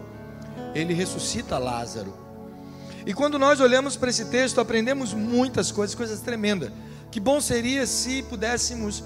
ele 0.75 0.93
ressuscita 0.93 1.57
Lázaro. 1.57 2.22
E 3.05 3.13
quando 3.13 3.37
nós 3.37 3.59
olhamos 3.59 3.95
para 3.95 4.09
esse 4.09 4.25
texto, 4.25 4.61
aprendemos 4.61 5.13
muitas 5.13 5.71
coisas, 5.71 5.95
coisas 5.95 6.21
tremendas. 6.21 6.71
Que 7.11 7.19
bom 7.19 7.41
seria 7.41 7.85
se 7.85 8.23
pudéssemos 8.23 9.03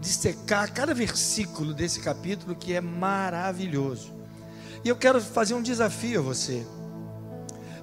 dissecar 0.00 0.72
cada 0.72 0.92
versículo 0.92 1.72
desse 1.72 2.00
capítulo 2.00 2.54
que 2.54 2.72
é 2.72 2.80
maravilhoso. 2.80 4.12
E 4.84 4.88
eu 4.88 4.96
quero 4.96 5.20
fazer 5.20 5.54
um 5.54 5.62
desafio 5.62 6.20
a 6.20 6.22
você. 6.22 6.66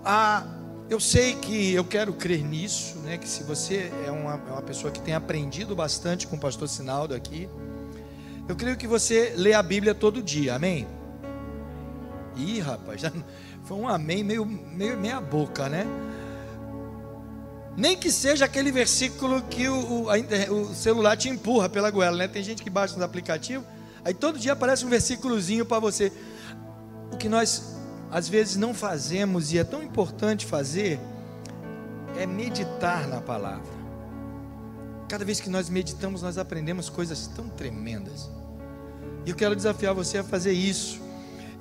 A 0.04 0.46
eu 0.92 1.00
sei 1.00 1.36
que 1.36 1.74
eu 1.74 1.86
quero 1.86 2.12
crer 2.12 2.44
nisso, 2.44 2.98
né? 3.00 3.18
Que 3.18 3.28
se 3.28 3.44
você 3.44 3.90
é 4.06 4.12
uma, 4.12 4.34
é 4.34 4.52
uma 4.52 4.62
pessoa 4.62 4.92
que 4.92 5.00
tem 5.00 5.14
aprendido 5.14 5.74
bastante 5.74 6.28
com 6.28 6.36
o 6.36 6.40
pastor 6.40 6.68
Sinaldo 6.68 7.16
aqui, 7.16 7.48
eu 8.46 8.58
creio 8.58 8.76
que 8.76 8.86
você 8.86 9.34
lê 9.38 9.54
a 9.54 9.64
Bíblia 9.64 9.96
todo 9.96 10.22
dia, 10.22 10.54
amém? 10.54 10.86
Ih, 12.36 12.60
rapaz, 12.60 13.00
já 13.00 13.12
foi 13.64 13.78
um 13.78 13.88
amém 13.88 14.24
meio, 14.24 14.46
meio 14.46 14.98
meia 14.98 15.22
boca, 15.22 15.70
né? 15.70 15.86
Nem 17.78 17.96
que 17.98 18.12
seja 18.12 18.46
aquele 18.46 18.72
versículo 18.72 19.42
que 19.44 19.68
o, 19.68 20.04
o, 20.04 20.10
a, 20.10 20.16
o 20.52 20.74
celular 20.74 21.16
te 21.16 21.30
empurra 21.30 21.70
pela 21.70 21.90
goela, 21.90 22.18
né? 22.18 22.28
Tem 22.28 22.44
gente 22.44 22.64
que 22.64 22.70
baixa 22.70 22.94
nos 22.94 23.04
aplicativos, 23.04 23.66
aí 24.04 24.14
todo 24.14 24.38
dia 24.38 24.54
aparece 24.54 24.86
um 24.86 24.90
versículozinho 24.90 25.66
para 25.66 25.80
você. 25.80 26.12
O 27.12 27.18
que 27.18 27.30
nós 27.30 27.76
às 28.12 28.28
vezes 28.28 28.58
não 28.58 28.74
fazemos 28.74 29.54
e 29.54 29.58
é 29.58 29.64
tão 29.64 29.82
importante 29.82 30.46
fazer 30.46 31.00
é 32.18 32.26
meditar 32.26 33.08
na 33.08 33.22
palavra. 33.22 33.82
Cada 35.08 35.24
vez 35.24 35.40
que 35.40 35.50
nós 35.50 35.70
meditamos, 35.70 36.22
nós 36.22 36.38
aprendemos 36.38 36.90
coisas 36.90 37.28
tão 37.28 37.48
tremendas. 37.50 38.30
E 39.26 39.30
eu 39.30 39.36
quero 39.36 39.56
desafiar 39.56 39.94
você 39.94 40.18
a 40.18 40.24
fazer 40.24 40.52
isso. 40.52 41.02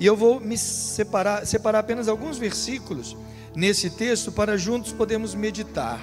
E 0.01 0.07
eu 0.07 0.17
vou 0.17 0.41
me 0.41 0.57
separar, 0.57 1.47
separar 1.47 1.81
apenas 1.81 2.09
alguns 2.09 2.39
versículos 2.39 3.15
nesse 3.55 3.91
texto 3.91 4.33
para 4.33 4.57
juntos 4.57 4.93
podermos 4.93 5.35
meditar. 5.35 6.01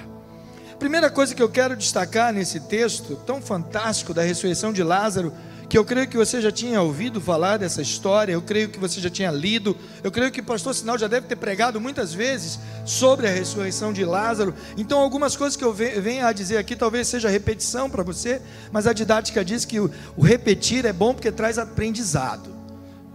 Primeira 0.78 1.10
coisa 1.10 1.34
que 1.34 1.42
eu 1.42 1.48
quero 1.48 1.76
destacar 1.76 2.32
nesse 2.32 2.60
texto 2.60 3.16
tão 3.26 3.42
fantástico 3.42 4.14
da 4.14 4.22
ressurreição 4.22 4.72
de 4.72 4.84
Lázaro 4.84 5.32
que 5.68 5.76
eu 5.76 5.84
creio 5.84 6.08
que 6.08 6.16
você 6.16 6.40
já 6.40 6.50
tinha 6.50 6.80
ouvido 6.80 7.20
falar 7.20 7.58
dessa 7.58 7.82
história, 7.82 8.32
eu 8.32 8.40
creio 8.40 8.70
que 8.70 8.78
você 8.78 9.00
já 9.00 9.10
tinha 9.10 9.30
lido, 9.30 9.76
eu 10.02 10.10
creio 10.10 10.30
que 10.30 10.40
o 10.40 10.44
pastor 10.44 10.74
Sinal 10.74 10.96
já 10.96 11.06
deve 11.06 11.26
ter 11.26 11.36
pregado 11.36 11.78
muitas 11.78 12.14
vezes 12.14 12.58
sobre 12.86 13.26
a 13.26 13.30
ressurreição 13.30 13.92
de 13.92 14.02
Lázaro. 14.02 14.54
Então, 14.78 14.98
algumas 14.98 15.36
coisas 15.36 15.56
que 15.56 15.64
eu 15.64 15.74
venho 15.74 16.24
a 16.24 16.32
dizer 16.32 16.56
aqui 16.56 16.74
talvez 16.74 17.08
seja 17.08 17.28
repetição 17.28 17.90
para 17.90 18.02
você, 18.02 18.40
mas 18.72 18.86
a 18.86 18.94
didática 18.94 19.44
diz 19.44 19.66
que 19.66 19.78
o 19.78 19.90
repetir 20.22 20.86
é 20.86 20.92
bom 20.92 21.12
porque 21.12 21.30
traz 21.30 21.58
aprendizado 21.58 22.57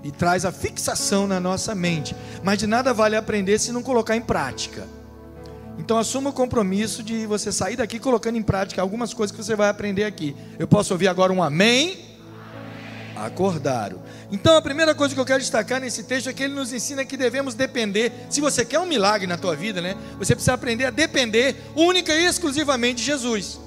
e 0.04 0.12
traz 0.12 0.46
a 0.46 0.52
fixação 0.52 1.26
na 1.26 1.40
nossa 1.40 1.74
mente. 1.74 2.16
Mas 2.44 2.60
de 2.60 2.68
nada 2.68 2.94
vale 2.94 3.16
aprender 3.16 3.60
se 3.60 3.72
não 3.72 3.82
colocar 3.82 4.16
em 4.16 4.22
prática. 4.22 4.86
Então 5.78 5.98
assuma 5.98 6.30
o 6.30 6.34
compromisso 6.34 7.02
de 7.02 7.26
você 7.26 7.52
sair 7.52 7.76
daqui 7.76 8.00
colocando 8.00 8.38
em 8.38 8.44
prática 8.44 8.82
algumas 8.82 9.14
coisas 9.14 9.36
que 9.36 9.44
você 9.44 9.56
vai 9.56 9.70
aprender 9.70 10.04
aqui. 10.04 10.36
Eu 10.60 10.68
posso 10.68 10.94
ouvir 10.94 11.08
agora 11.08 11.32
um 11.32 11.42
amém? 11.42 12.14
acordaram. 13.16 14.02
Então 14.32 14.56
a 14.56 14.62
primeira 14.62 14.96
coisa 14.96 15.14
que 15.14 15.20
eu 15.20 15.26
quero 15.26 15.40
destacar 15.40 15.80
nesse 15.80 16.04
texto 16.04 16.30
é 16.30 16.34
que 16.34 16.44
ele 16.44 16.54
nos 16.54 16.74
ensina 16.74 17.06
que 17.06 17.16
devemos 17.16 17.54
depender. 17.54 18.12
Se 18.30 18.42
você 18.42 18.66
quer 18.66 18.80
um 18.80 18.86
milagre 18.86 19.28
na 19.28 19.38
tua 19.38 19.56
vida, 19.56 19.82
né? 19.82 19.96
Você 20.18 20.36
precisa 20.36 20.54
aprender 20.54 20.86
a 20.86 20.90
depender 20.90 21.56
única 21.76 22.14
e 22.14 22.26
exclusivamente 22.26 22.98
de 22.98 23.04
Jesus. 23.04 23.60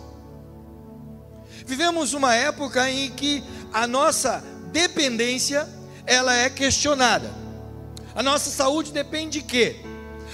Vivemos 1.67 2.13
uma 2.13 2.35
época 2.35 2.89
em 2.91 3.11
que 3.11 3.43
a 3.73 3.87
nossa 3.87 4.43
dependência 4.73 5.69
ela 6.07 6.35
é 6.35 6.49
questionada. 6.49 7.31
A 8.15 8.23
nossa 8.23 8.49
saúde 8.49 8.93
depende 8.93 9.41
de 9.41 9.45
quê? 9.45 9.77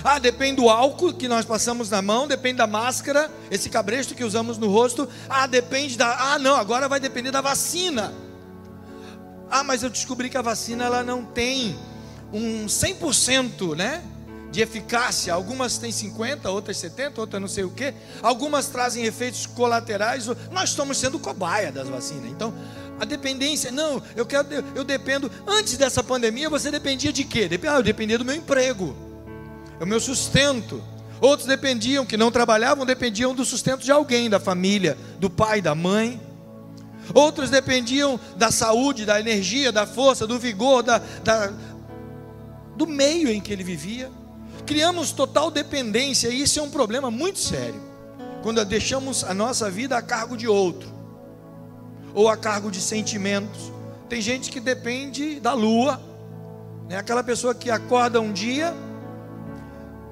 Ah, 0.04 0.18
depende 0.18 0.56
do 0.56 0.68
álcool 0.68 1.12
que 1.12 1.28
nós 1.28 1.44
passamos 1.44 1.90
na 1.90 2.02
mão, 2.02 2.26
depende 2.26 2.56
da 2.56 2.66
máscara, 2.66 3.30
esse 3.50 3.68
cabresto 3.68 4.14
que 4.14 4.24
usamos 4.24 4.58
no 4.58 4.68
rosto. 4.68 5.08
Ah, 5.28 5.46
depende 5.46 5.96
da. 5.96 6.34
Ah, 6.34 6.38
não, 6.38 6.56
agora 6.56 6.88
vai 6.88 6.98
depender 6.98 7.30
da 7.30 7.40
vacina. 7.40 8.12
Ah, 9.50 9.62
mas 9.62 9.82
eu 9.82 9.90
descobri 9.90 10.30
que 10.30 10.36
a 10.36 10.42
vacina 10.42 10.84
ela 10.84 11.02
não 11.02 11.24
tem 11.24 11.76
um 12.32 12.66
100%, 12.66 13.76
né? 13.76 14.02
De 14.50 14.60
eficácia. 14.60 15.32
Algumas 15.32 15.78
têm 15.78 15.92
50, 15.92 16.50
outras 16.50 16.78
70, 16.78 17.20
outras 17.20 17.40
não 17.40 17.48
sei 17.48 17.64
o 17.64 17.70
que. 17.70 17.94
Algumas 18.22 18.68
trazem 18.68 19.04
efeitos 19.04 19.46
colaterais. 19.46 20.26
Nós 20.50 20.70
estamos 20.70 20.98
sendo 20.98 21.18
cobaia 21.18 21.70
das 21.70 21.88
vacinas. 21.88 22.30
Então, 22.30 22.52
a 23.00 23.04
dependência, 23.04 23.72
não, 23.72 24.02
eu 24.14 24.24
quero, 24.24 24.46
eu 24.74 24.84
dependo. 24.84 25.30
Antes 25.46 25.76
dessa 25.76 26.02
pandemia, 26.02 26.48
você 26.48 26.70
dependia 26.70 27.12
de 27.12 27.24
quê? 27.24 27.48
Ah, 27.68 27.76
eu 27.76 27.82
dependia 27.82 28.18
do 28.18 28.24
meu 28.24 28.34
emprego, 28.34 28.96
é 29.80 29.84
o 29.84 29.86
meu 29.86 30.00
sustento. 30.00 30.82
Outros 31.20 31.46
dependiam, 31.46 32.04
que 32.04 32.16
não 32.16 32.32
trabalhavam, 32.32 32.84
dependiam 32.84 33.32
do 33.32 33.44
sustento 33.44 33.84
de 33.84 33.92
alguém, 33.92 34.28
da 34.28 34.40
família, 34.40 34.98
do 35.20 35.30
pai, 35.30 35.60
da 35.60 35.74
mãe. 35.74 36.20
Outros 37.14 37.50
dependiam 37.50 38.18
da 38.36 38.50
saúde, 38.50 39.04
da 39.04 39.20
energia, 39.20 39.70
da 39.70 39.86
força, 39.86 40.26
do 40.26 40.38
vigor, 40.38 40.82
da, 40.82 40.98
da, 41.22 41.52
do 42.76 42.86
meio 42.86 43.28
em 43.28 43.40
que 43.40 43.52
ele 43.52 43.64
vivia. 43.64 44.10
Criamos 44.66 45.12
total 45.12 45.50
dependência, 45.50 46.28
e 46.28 46.42
isso 46.42 46.58
é 46.58 46.62
um 46.62 46.70
problema 46.70 47.10
muito 47.10 47.38
sério. 47.38 47.80
Quando 48.42 48.64
deixamos 48.64 49.22
a 49.22 49.32
nossa 49.32 49.70
vida 49.70 49.96
a 49.96 50.02
cargo 50.02 50.36
de 50.36 50.48
outro, 50.48 50.91
ou 52.14 52.28
a 52.28 52.36
cargo 52.36 52.70
de 52.70 52.80
sentimentos. 52.80 53.72
Tem 54.08 54.20
gente 54.20 54.50
que 54.50 54.60
depende 54.60 55.40
da 55.40 55.54
lua, 55.54 56.00
né? 56.88 56.96
aquela 56.96 57.22
pessoa 57.22 57.54
que 57.54 57.70
acorda 57.70 58.20
um 58.20 58.32
dia 58.32 58.74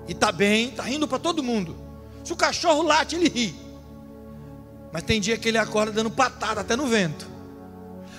e 0.08 0.12
está 0.12 0.32
bem, 0.32 0.68
está 0.68 0.82
rindo 0.82 1.06
para 1.06 1.18
todo 1.18 1.42
mundo. 1.42 1.76
Se 2.24 2.32
o 2.32 2.36
cachorro 2.36 2.82
late, 2.82 3.16
ele 3.16 3.28
ri. 3.28 3.54
Mas 4.92 5.02
tem 5.02 5.20
dia 5.20 5.36
que 5.36 5.48
ele 5.48 5.58
acorda 5.58 5.92
dando 5.92 6.10
patada 6.10 6.60
até 6.60 6.74
no 6.74 6.86
vento. 6.86 7.28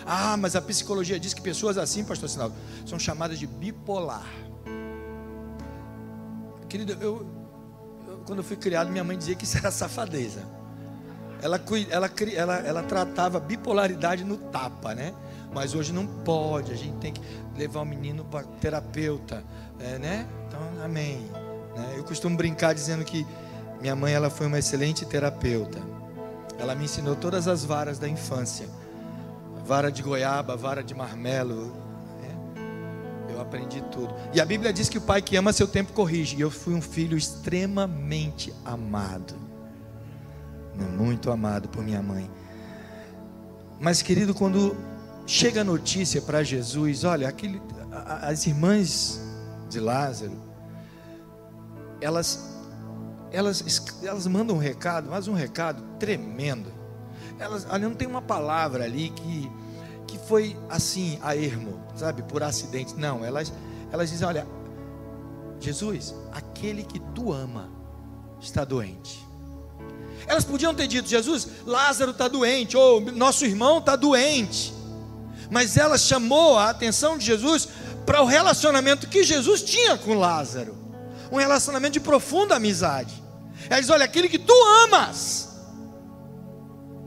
Ah, 0.05 0.37
mas 0.37 0.55
a 0.55 0.61
psicologia 0.61 1.19
diz 1.19 1.33
que 1.33 1.41
pessoas 1.41 1.77
assim, 1.77 2.03
pastor 2.03 2.29
Sinaldo, 2.29 2.55
são 2.85 2.97
chamadas 2.97 3.37
de 3.37 3.45
bipolar. 3.45 4.25
Querido, 6.67 6.93
eu, 6.93 7.27
eu, 8.07 8.23
quando 8.25 8.39
eu 8.39 8.43
fui 8.43 8.55
criado, 8.55 8.89
minha 8.89 9.03
mãe 9.03 9.17
dizia 9.17 9.35
que 9.35 9.43
isso 9.43 9.57
era 9.57 9.69
safadeza. 9.69 10.45
Ela, 11.41 11.59
ela, 11.89 12.11
ela, 12.35 12.55
ela 12.59 12.83
tratava 12.83 13.39
bipolaridade 13.39 14.23
no 14.23 14.37
tapa, 14.37 14.93
né? 14.93 15.13
Mas 15.53 15.73
hoje 15.73 15.91
não 15.91 16.05
pode, 16.05 16.71
a 16.71 16.75
gente 16.75 16.97
tem 16.97 17.11
que 17.11 17.21
levar 17.57 17.81
o 17.81 17.85
menino 17.85 18.23
para 18.23 18.43
terapeuta, 18.43 19.43
é, 19.79 19.97
né? 19.97 20.27
Então, 20.47 20.61
amém. 20.83 21.29
Né? 21.75 21.95
Eu 21.97 22.03
costumo 22.03 22.37
brincar 22.37 22.73
dizendo 22.73 23.03
que 23.03 23.25
minha 23.81 23.95
mãe 23.95 24.13
ela 24.13 24.29
foi 24.29 24.47
uma 24.47 24.59
excelente 24.59 25.05
terapeuta. 25.05 25.79
Ela 26.59 26.75
me 26.75 26.85
ensinou 26.85 27.15
todas 27.15 27.47
as 27.47 27.65
varas 27.65 27.97
da 27.97 28.07
infância. 28.07 28.69
Vara 29.65 29.91
de 29.91 30.03
goiaba, 30.03 30.55
vara 30.55 30.83
de 30.83 30.93
marmelo. 30.93 31.73
Né? 32.21 33.31
Eu 33.31 33.41
aprendi 33.41 33.81
tudo. 33.91 34.13
E 34.31 34.39
a 34.39 34.45
Bíblia 34.45 34.71
diz 34.71 34.87
que 34.87 34.99
o 34.99 35.01
pai 35.01 35.21
que 35.21 35.35
ama 35.35 35.51
seu 35.51 35.67
tempo 35.67 35.91
corrige. 35.91 36.37
E 36.37 36.41
eu 36.41 36.51
fui 36.51 36.75
um 36.75 36.81
filho 36.81 37.17
extremamente 37.17 38.53
amado. 38.63 39.40
Muito 41.11 41.29
amado 41.29 41.67
por 41.67 41.83
minha 41.83 42.01
mãe. 42.01 42.31
Mas, 43.81 44.01
querido, 44.01 44.33
quando 44.33 44.77
chega 45.27 45.59
a 45.59 45.63
notícia 45.63 46.21
para 46.21 46.41
Jesus, 46.41 47.03
olha, 47.03 47.27
aquele, 47.27 47.61
as 48.21 48.47
irmãs 48.47 49.19
de 49.69 49.81
Lázaro, 49.81 50.41
elas, 51.99 52.49
elas, 53.29 53.85
elas 54.01 54.25
mandam 54.25 54.55
um 54.55 54.59
recado, 54.59 55.09
mas 55.11 55.27
um 55.27 55.33
recado 55.33 55.83
tremendo. 55.99 56.71
Elas, 57.37 57.69
ali 57.69 57.83
não 57.83 57.93
tem 57.93 58.07
uma 58.07 58.21
palavra 58.21 58.85
ali 58.85 59.09
que, 59.09 59.51
que 60.07 60.17
foi 60.17 60.55
assim, 60.69 61.19
a 61.21 61.35
ermo, 61.35 61.77
sabe, 61.93 62.23
por 62.23 62.41
acidente. 62.41 62.95
Não, 62.95 63.25
elas, 63.25 63.51
elas 63.91 64.09
dizem: 64.09 64.25
olha, 64.25 64.47
Jesus, 65.59 66.15
aquele 66.31 66.83
que 66.83 67.01
tu 67.13 67.33
ama 67.33 67.69
está 68.39 68.63
doente. 68.63 69.29
Elas 70.27 70.43
podiam 70.43 70.73
ter 70.73 70.87
dito: 70.87 71.09
Jesus, 71.09 71.47
Lázaro 71.65 72.11
está 72.11 72.27
doente, 72.27 72.77
ou 72.77 73.01
nosso 73.01 73.45
irmão 73.45 73.79
está 73.79 73.95
doente. 73.95 74.73
Mas 75.49 75.77
ela 75.77 75.97
chamou 75.97 76.57
a 76.57 76.69
atenção 76.69 77.17
de 77.17 77.25
Jesus 77.25 77.67
para 78.05 78.21
o 78.21 78.25
relacionamento 78.25 79.07
que 79.07 79.23
Jesus 79.23 79.61
tinha 79.61 79.97
com 79.97 80.13
Lázaro 80.13 80.81
um 81.31 81.37
relacionamento 81.37 81.93
de 81.93 81.99
profunda 82.01 82.55
amizade. 82.55 83.23
Ela 83.69 83.79
diz: 83.79 83.89
Olha, 83.89 84.05
aquele 84.05 84.27
que 84.27 84.37
tu 84.37 84.53
amas 84.83 85.49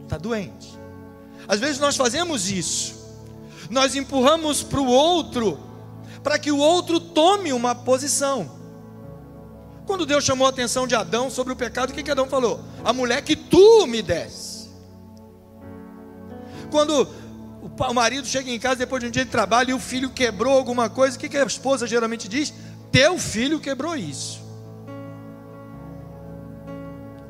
está 0.03 0.16
doente. 0.16 0.72
Às 1.46 1.61
vezes 1.61 1.79
nós 1.79 1.94
fazemos 1.94 2.50
isso, 2.50 2.94
nós 3.68 3.94
empurramos 3.94 4.62
para 4.62 4.81
o 4.81 4.87
outro, 4.87 5.61
para 6.22 6.38
que 6.38 6.50
o 6.50 6.57
outro 6.57 6.98
tome 6.98 7.53
uma 7.53 7.74
posição. 7.74 8.63
Quando 9.87 10.07
Deus 10.07 10.25
chamou 10.25 10.47
a 10.47 10.51
atenção 10.51 10.87
de 10.87 10.94
Adão 10.94 11.31
sobre 11.31 11.53
o 11.53 11.57
pecado, 11.57 11.90
o 11.90 11.92
que, 11.92 12.03
que 12.03 12.11
Adão 12.11 12.29
falou? 12.29 12.61
A 12.85 12.92
mulher 12.92 13.23
que 13.23 13.37
tu 13.37 13.87
me 13.87 14.01
desse. 14.03 14.70
Quando 16.70 17.07
o 17.62 17.94
marido 17.94 18.27
chega 18.27 18.51
em 18.51 18.59
casa 18.59 18.77
depois 18.77 19.03
de 19.03 19.09
um 19.09 19.11
dia 19.11 19.25
de 19.25 19.31
trabalho 19.31 19.70
e 19.70 19.75
o 19.75 19.79
filho 19.79 20.11
quebrou 20.11 20.57
alguma 20.57 20.88
coisa, 20.88 21.16
o 21.16 21.20
que, 21.20 21.29
que 21.29 21.37
a 21.37 21.44
esposa 21.44 21.87
geralmente 21.87 22.29
diz? 22.29 22.53
teu 22.94 23.18
filho 23.18 23.59
quebrou 23.59 23.97
isso. 23.97 24.40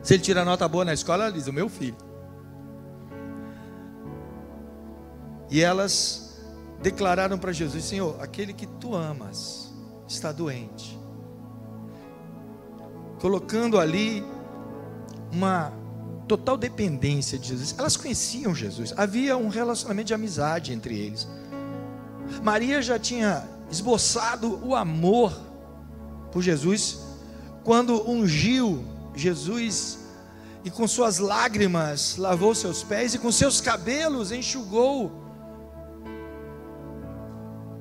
Se 0.02 0.12
ele 0.12 0.22
tira 0.22 0.44
nota 0.44 0.68
boa 0.68 0.84
na 0.84 0.92
escola, 0.92 1.24
ela 1.24 1.32
diz: 1.32 1.46
O 1.46 1.52
meu 1.54 1.70
filho. 1.70 1.96
E 5.50 5.62
elas 5.62 6.38
declararam 6.82 7.38
para 7.38 7.50
Jesus: 7.50 7.82
Senhor, 7.82 8.20
aquele 8.20 8.52
que 8.52 8.66
tu 8.66 8.94
amas 8.94 9.72
está 10.06 10.32
doente. 10.32 10.93
Colocando 13.20 13.78
ali 13.78 14.24
uma 15.32 15.72
total 16.26 16.56
dependência 16.56 17.38
de 17.38 17.48
Jesus. 17.48 17.74
Elas 17.78 17.96
conheciam 17.96 18.54
Jesus, 18.54 18.92
havia 18.96 19.36
um 19.36 19.48
relacionamento 19.48 20.08
de 20.08 20.14
amizade 20.14 20.72
entre 20.72 20.98
eles. 20.98 21.28
Maria 22.42 22.80
já 22.80 22.98
tinha 22.98 23.46
esboçado 23.70 24.60
o 24.64 24.74
amor 24.74 25.32
por 26.32 26.42
Jesus, 26.42 26.98
quando 27.62 28.08
ungiu 28.08 28.84
Jesus 29.14 29.98
e 30.64 30.70
com 30.70 30.88
suas 30.88 31.18
lágrimas 31.18 32.16
lavou 32.16 32.54
seus 32.54 32.82
pés 32.82 33.14
e 33.14 33.18
com 33.18 33.30
seus 33.30 33.60
cabelos 33.60 34.32
enxugou. 34.32 35.22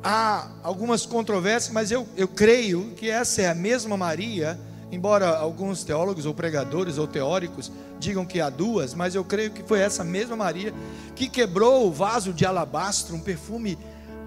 Há 0.03 0.49
algumas 0.61 1.05
controvérsias, 1.05 1.73
mas 1.73 1.89
eu, 1.89 2.05
eu 2.17 2.27
creio 2.27 2.91
que 2.97 3.09
essa 3.09 3.41
é 3.41 3.49
a 3.49 3.55
mesma 3.55 3.95
Maria, 3.95 4.59
embora 4.91 5.37
alguns 5.37 5.83
teólogos 5.83 6.25
ou 6.25 6.33
pregadores 6.33 6.97
ou 6.97 7.07
teóricos 7.07 7.71
digam 7.99 8.25
que 8.25 8.39
há 8.39 8.49
duas, 8.49 8.93
mas 8.93 9.15
eu 9.15 9.23
creio 9.23 9.51
que 9.51 9.63
foi 9.63 9.79
essa 9.79 10.03
mesma 10.03 10.35
Maria 10.35 10.73
que 11.15 11.27
quebrou 11.27 11.87
o 11.87 11.91
vaso 11.91 12.33
de 12.33 12.45
alabastro, 12.45 13.15
um 13.15 13.19
perfume 13.19 13.77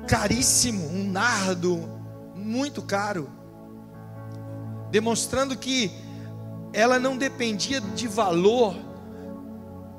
caríssimo, 0.06 0.88
um 0.88 1.04
nardo 1.10 1.88
muito 2.34 2.82
caro 2.82 3.28
demonstrando 4.90 5.56
que 5.56 5.90
ela 6.72 6.98
não 6.98 7.16
dependia 7.16 7.80
de 7.80 8.06
valor 8.06 8.74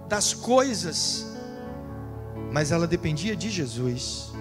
das 0.08 0.34
coisas, 0.34 1.26
mas 2.52 2.72
ela 2.72 2.88
dependia 2.88 3.36
de 3.36 3.50
Jesus. 3.50 4.32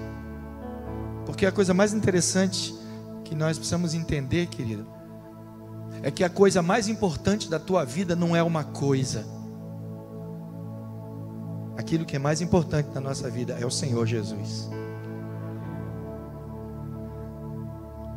Porque 1.25 1.45
a 1.45 1.53
coisa 1.53 1.75
mais 1.75 1.93
interessante 1.93 2.75
que 3.25 3.35
nós 3.35 3.59
precisamos 3.59 3.95
entender, 3.95 4.47
querido, 4.47 4.87
é 6.07 6.11
que 6.13 6.23
a 6.23 6.31
coisa 6.31 6.63
mais 6.63 6.87
importante 6.87 7.51
da 7.51 7.59
tua 7.59 7.85
vida 7.85 8.15
não 8.15 8.37
é 8.37 8.43
uma 8.43 8.63
coisa. 8.63 9.27
Aquilo 11.77 12.05
que 12.05 12.15
é 12.15 12.19
mais 12.19 12.41
importante 12.41 12.91
na 12.95 13.01
nossa 13.01 13.29
vida 13.29 13.59
é 13.61 13.67
o 13.67 13.71
Senhor 13.71 14.07
Jesus. 14.07 14.71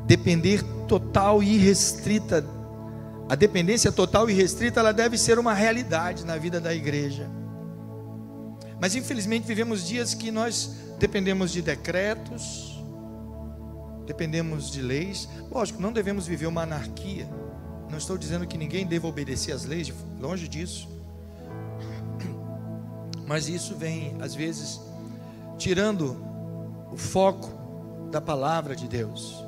depender 0.10 0.64
total 0.88 1.44
e 1.44 1.56
restrita, 1.58 2.44
a 3.30 3.36
dependência 3.36 3.92
total 3.92 4.28
e 4.28 4.34
restrita, 4.34 4.80
ela 4.80 4.92
deve 4.92 5.20
ser 5.20 5.38
uma 5.38 5.54
realidade 5.54 6.26
na 6.26 6.36
vida 6.36 6.60
da 6.60 6.74
igreja. 6.74 7.30
Mas 8.82 8.96
infelizmente 8.96 9.46
vivemos 9.46 9.88
dias 9.88 10.16
que 10.16 10.32
nós 10.32 10.74
dependemos 10.98 11.52
de 11.52 11.62
decretos, 11.62 12.84
dependemos 14.08 14.72
de 14.72 14.82
leis. 14.82 15.30
Lógico, 15.52 15.80
não 15.80 15.94
devemos 15.94 16.26
viver 16.26 16.48
uma 16.48 16.64
anarquia. 16.64 17.30
Não 17.90 17.98
estou 17.98 18.18
dizendo 18.18 18.46
que 18.46 18.58
ninguém 18.58 18.86
deva 18.86 19.08
obedecer 19.08 19.52
às 19.52 19.66
leis, 19.66 19.92
longe 20.20 20.48
disso. 20.48 20.88
Mas 23.28 23.48
isso 23.48 23.76
vem, 23.76 24.16
às 24.22 24.34
vezes, 24.34 24.80
tirando 25.58 26.18
o 26.92 26.98
foco 26.98 27.50
da 28.12 28.20
palavra 28.20 28.76
de 28.76 28.88
Deus. 28.88 29.44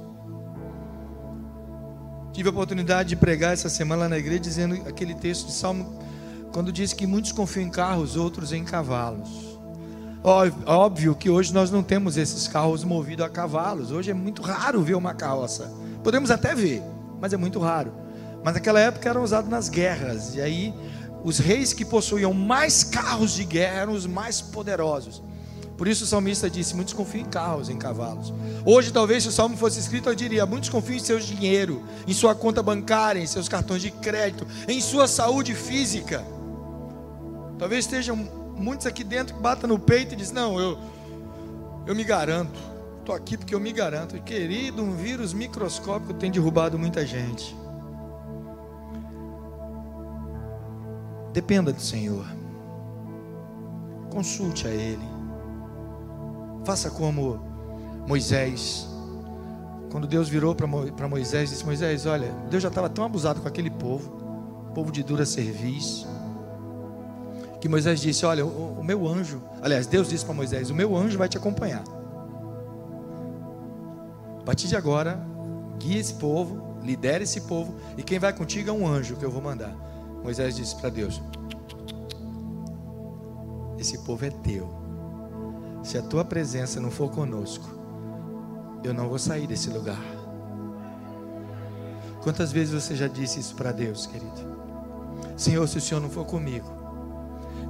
Tive 2.32 2.48
a 2.48 2.52
oportunidade 2.52 3.10
de 3.10 3.16
pregar 3.16 3.54
essa 3.54 3.70
semana 3.70 4.08
na 4.08 4.18
igreja 4.18 4.40
dizendo 4.40 4.76
aquele 4.88 5.14
texto 5.16 5.48
de 5.48 5.54
Salmo, 5.54 6.00
quando 6.54 6.72
diz 6.72 6.94
que 6.94 7.08
muitos 7.08 7.32
confiam 7.32 7.66
em 7.66 7.70
carros, 7.70 8.16
outros 8.16 8.54
em 8.54 8.64
cavalos. 8.64 9.60
Óbvio 10.24 11.16
que 11.16 11.30
hoje 11.30 11.54
nós 11.54 11.72
não 11.72 11.82
temos 11.82 12.18
esses 12.18 12.48
carros 12.48 12.84
movidos 12.84 13.26
a 13.26 13.30
cavalos. 13.30 13.92
Hoje 13.92 14.12
é 14.12 14.14
muito 14.14 14.42
raro 14.42 14.82
ver 14.84 14.96
uma 14.96 15.14
carroça. 15.14 15.74
Podemos 16.04 16.30
até 16.30 16.54
ver, 16.54 16.84
mas 17.20 17.34
é 17.34 17.38
muito 17.38 17.60
raro. 17.60 17.92
Mas 18.44 18.54
naquela 18.54 18.80
época 18.80 19.10
eram 19.10 19.24
usados 19.24 19.50
nas 19.50 19.70
guerras. 19.70 20.36
E 20.36 20.42
aí 20.42 20.74
os 21.24 21.38
reis 21.38 21.74
que 21.74 21.86
possuíam 21.86 22.34
mais 22.34 22.84
carros 22.84 23.32
de 23.34 23.44
guerra 23.44 23.82
eram 23.82 23.94
os 23.94 24.06
mais 24.06 24.42
poderosos. 24.42 25.22
Por 25.78 25.88
isso 25.88 26.04
o 26.04 26.08
salmista 26.08 26.50
disse: 26.50 26.76
Muitos 26.76 26.94
confiam 26.94 27.26
em 27.26 27.30
carros, 27.30 27.70
em 27.70 27.76
cavalos. 27.78 28.32
Hoje, 28.64 28.92
talvez, 28.92 29.24
se 29.24 29.30
o 29.30 29.32
salmo 29.32 29.58
fosse 29.58 29.80
escrito, 29.80 30.10
eu 30.10 30.16
diria: 30.16 30.46
Muitos 30.46 30.70
confiam 30.70 30.98
em 30.98 31.00
seu 31.00 31.20
dinheiro, 31.20 31.84
em 32.08 32.14
sua 32.14 32.36
conta 32.36 32.62
bancária, 32.62 33.20
em 33.20 33.26
seus 33.26 33.50
cartões 33.50 33.82
de 33.82 33.90
crédito, 33.90 34.46
em 34.68 34.80
sua 34.80 35.08
saúde 35.08 35.56
física. 35.56 36.24
Talvez 37.58 37.86
estejam 37.86 38.16
muitos 38.16 38.86
aqui 38.86 39.04
dentro 39.04 39.36
que 39.36 39.42
batam 39.42 39.68
no 39.68 39.80
peito 39.80 40.14
e 40.14 40.16
dizem: 40.16 40.36
Não, 40.36 40.60
eu, 40.60 40.78
eu 41.88 41.96
me 41.96 42.04
garanto. 42.04 42.60
Estou 43.00 43.16
aqui 43.16 43.36
porque 43.36 43.56
eu 43.56 43.60
me 43.60 43.72
garanto. 43.72 44.22
Querido, 44.22 44.84
um 44.84 44.96
vírus 44.96 45.34
microscópico 45.34 46.14
tem 46.14 46.30
derrubado 46.30 46.78
muita 46.78 47.04
gente. 47.04 47.56
Dependa 51.34 51.72
do 51.72 51.82
Senhor. 51.82 52.26
Consulte 54.10 54.68
a 54.68 54.72
Ele. 54.72 55.08
Faça 56.66 56.92
como 56.92 57.40
Moisés. 58.08 58.88
Quando 59.92 60.08
Deus 60.08 60.30
virou 60.30 60.56
para 60.56 61.08
Moisés, 61.08 61.50
disse: 61.50 61.66
Moisés, 61.66 62.06
olha, 62.06 62.32
Deus 62.50 62.62
já 62.64 62.70
estava 62.70 62.90
tão 62.90 63.04
abusado 63.04 63.42
com 63.42 63.48
aquele 63.48 63.70
povo, 63.70 64.10
povo 64.74 64.92
de 64.92 65.04
dura 65.04 65.26
serviço, 65.26 66.08
que 67.60 67.68
Moisés 67.68 68.00
disse: 68.00 68.26
Olha, 68.26 68.46
o, 68.46 68.80
o 68.80 68.84
meu 68.84 69.08
anjo, 69.08 69.42
aliás, 69.62 69.88
Deus 69.88 70.10
disse 70.10 70.26
para 70.26 70.34
Moisés: 70.34 70.70
O 70.70 70.76
meu 70.76 70.96
anjo 70.96 71.18
vai 71.18 71.28
te 71.28 71.38
acompanhar. 71.38 71.84
A 74.40 74.44
partir 74.44 74.68
de 74.68 74.76
agora, 74.76 75.20
guia 75.78 76.00
esse 76.00 76.16
povo, 76.16 76.78
lidere 76.84 77.24
esse 77.24 77.42
povo, 77.42 77.76
e 77.98 78.04
quem 78.04 78.18
vai 78.18 78.34
contigo 78.34 78.70
é 78.70 78.74
um 78.74 78.88
anjo 78.88 79.16
que 79.16 79.24
eu 79.24 79.32
vou 79.32 79.42
mandar. 79.42 79.91
Moisés 80.24 80.56
disse 80.56 80.76
para 80.76 80.90
Deus: 80.90 81.22
Esse 83.78 83.98
povo 84.00 84.26
é 84.26 84.30
teu. 84.30 84.70
Se 85.84 85.98
a 85.98 86.02
tua 86.02 86.24
presença 86.24 86.80
não 86.80 86.92
for 86.92 87.10
conosco, 87.10 87.68
eu 88.84 88.94
não 88.94 89.10
vou 89.10 89.18
sair 89.18 89.48
desse 89.48 89.70
lugar. 89.70 90.02
Quantas 92.22 92.52
vezes 92.52 92.72
você 92.72 92.96
já 92.96 93.08
disse 93.08 93.40
isso 93.40 93.56
para 93.56 93.72
Deus, 93.72 94.06
querido? 94.06 94.52
Senhor, 95.36 95.68
se 95.68 95.78
o 95.78 95.82
Senhor 95.82 96.00
não 96.00 96.10
for 96.10 96.24
comigo, 96.24 96.70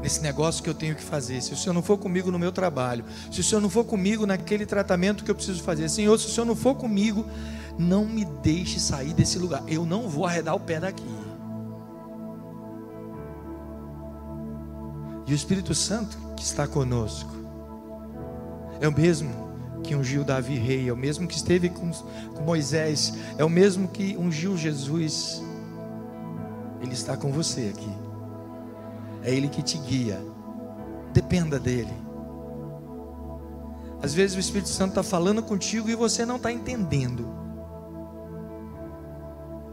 nesse 0.01 0.21
negócio 0.21 0.61
que 0.61 0.69
eu 0.69 0.73
tenho 0.73 0.93
que 0.93 1.03
fazer, 1.03 1.41
se 1.41 1.53
o 1.53 1.57
Senhor 1.57 1.73
não 1.73 1.81
for 1.81 1.97
comigo 1.97 2.29
no 2.29 2.37
meu 2.37 2.51
trabalho, 2.51 3.05
se 3.31 3.39
o 3.39 3.43
Senhor 3.43 3.61
não 3.61 3.69
for 3.69 3.85
comigo 3.85 4.25
naquele 4.25 4.65
tratamento 4.65 5.23
que 5.23 5.31
eu 5.31 5.35
preciso 5.35 5.63
fazer, 5.63 5.87
Senhor, 5.87 6.17
se 6.19 6.27
o 6.27 6.29
Senhor 6.29 6.45
não 6.45 6.55
for 6.55 6.75
comigo, 6.75 7.25
não 7.79 8.05
me 8.05 8.25
deixe 8.25 8.77
sair 8.77 9.13
desse 9.13 9.39
lugar. 9.39 9.63
Eu 9.67 9.85
não 9.85 10.09
vou 10.09 10.25
arredar 10.25 10.53
o 10.53 10.59
pé 10.59 10.81
daqui. 10.81 11.20
E 15.27 15.33
o 15.33 15.35
Espírito 15.35 15.73
Santo 15.73 16.17
que 16.35 16.43
está 16.43 16.67
conosco 16.67 17.31
é 18.79 18.87
o 18.87 18.91
mesmo 18.91 19.51
que 19.83 19.95
ungiu 19.95 20.23
Davi 20.23 20.55
rei, 20.55 20.89
é 20.89 20.93
o 20.93 20.97
mesmo 20.97 21.27
que 21.27 21.35
esteve 21.35 21.69
com, 21.69 21.91
Moisés, 22.43 23.13
é 23.37 23.45
o 23.45 23.49
mesmo 23.49 23.87
que 23.87 24.17
ungiu 24.17 24.57
Jesus. 24.57 25.41
Ele 26.81 26.93
está 26.93 27.15
com 27.15 27.31
você 27.31 27.71
aqui. 27.73 27.91
É 29.23 29.33
Ele 29.33 29.47
que 29.47 29.61
te 29.61 29.77
guia. 29.77 30.19
Dependa 31.13 31.59
dele. 31.59 31.93
Às 34.01 34.13
vezes 34.13 34.35
o 34.35 34.39
Espírito 34.39 34.69
Santo 34.69 34.89
está 34.89 35.03
falando 35.03 35.43
contigo 35.43 35.89
e 35.89 35.95
você 35.95 36.25
não 36.25 36.37
está 36.37 36.51
entendendo. 36.51 37.41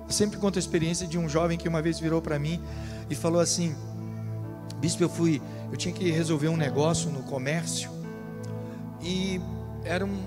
Eu 0.06 0.12
sempre 0.12 0.38
conto 0.38 0.56
a 0.56 0.58
experiência 0.58 1.06
de 1.06 1.18
um 1.18 1.28
jovem 1.28 1.56
que 1.56 1.68
uma 1.68 1.80
vez 1.80 1.98
virou 1.98 2.20
para 2.20 2.38
mim 2.38 2.62
e 3.08 3.14
falou 3.14 3.40
assim: 3.40 3.74
Bispo, 4.80 5.02
eu 5.02 5.08
fui, 5.08 5.42
eu 5.70 5.76
tinha 5.76 5.92
que 5.92 6.10
resolver 6.10 6.48
um 6.48 6.56
negócio 6.56 7.10
no 7.10 7.22
comércio 7.24 7.90
e 9.00 9.40
era 9.84 10.04
um, 10.04 10.22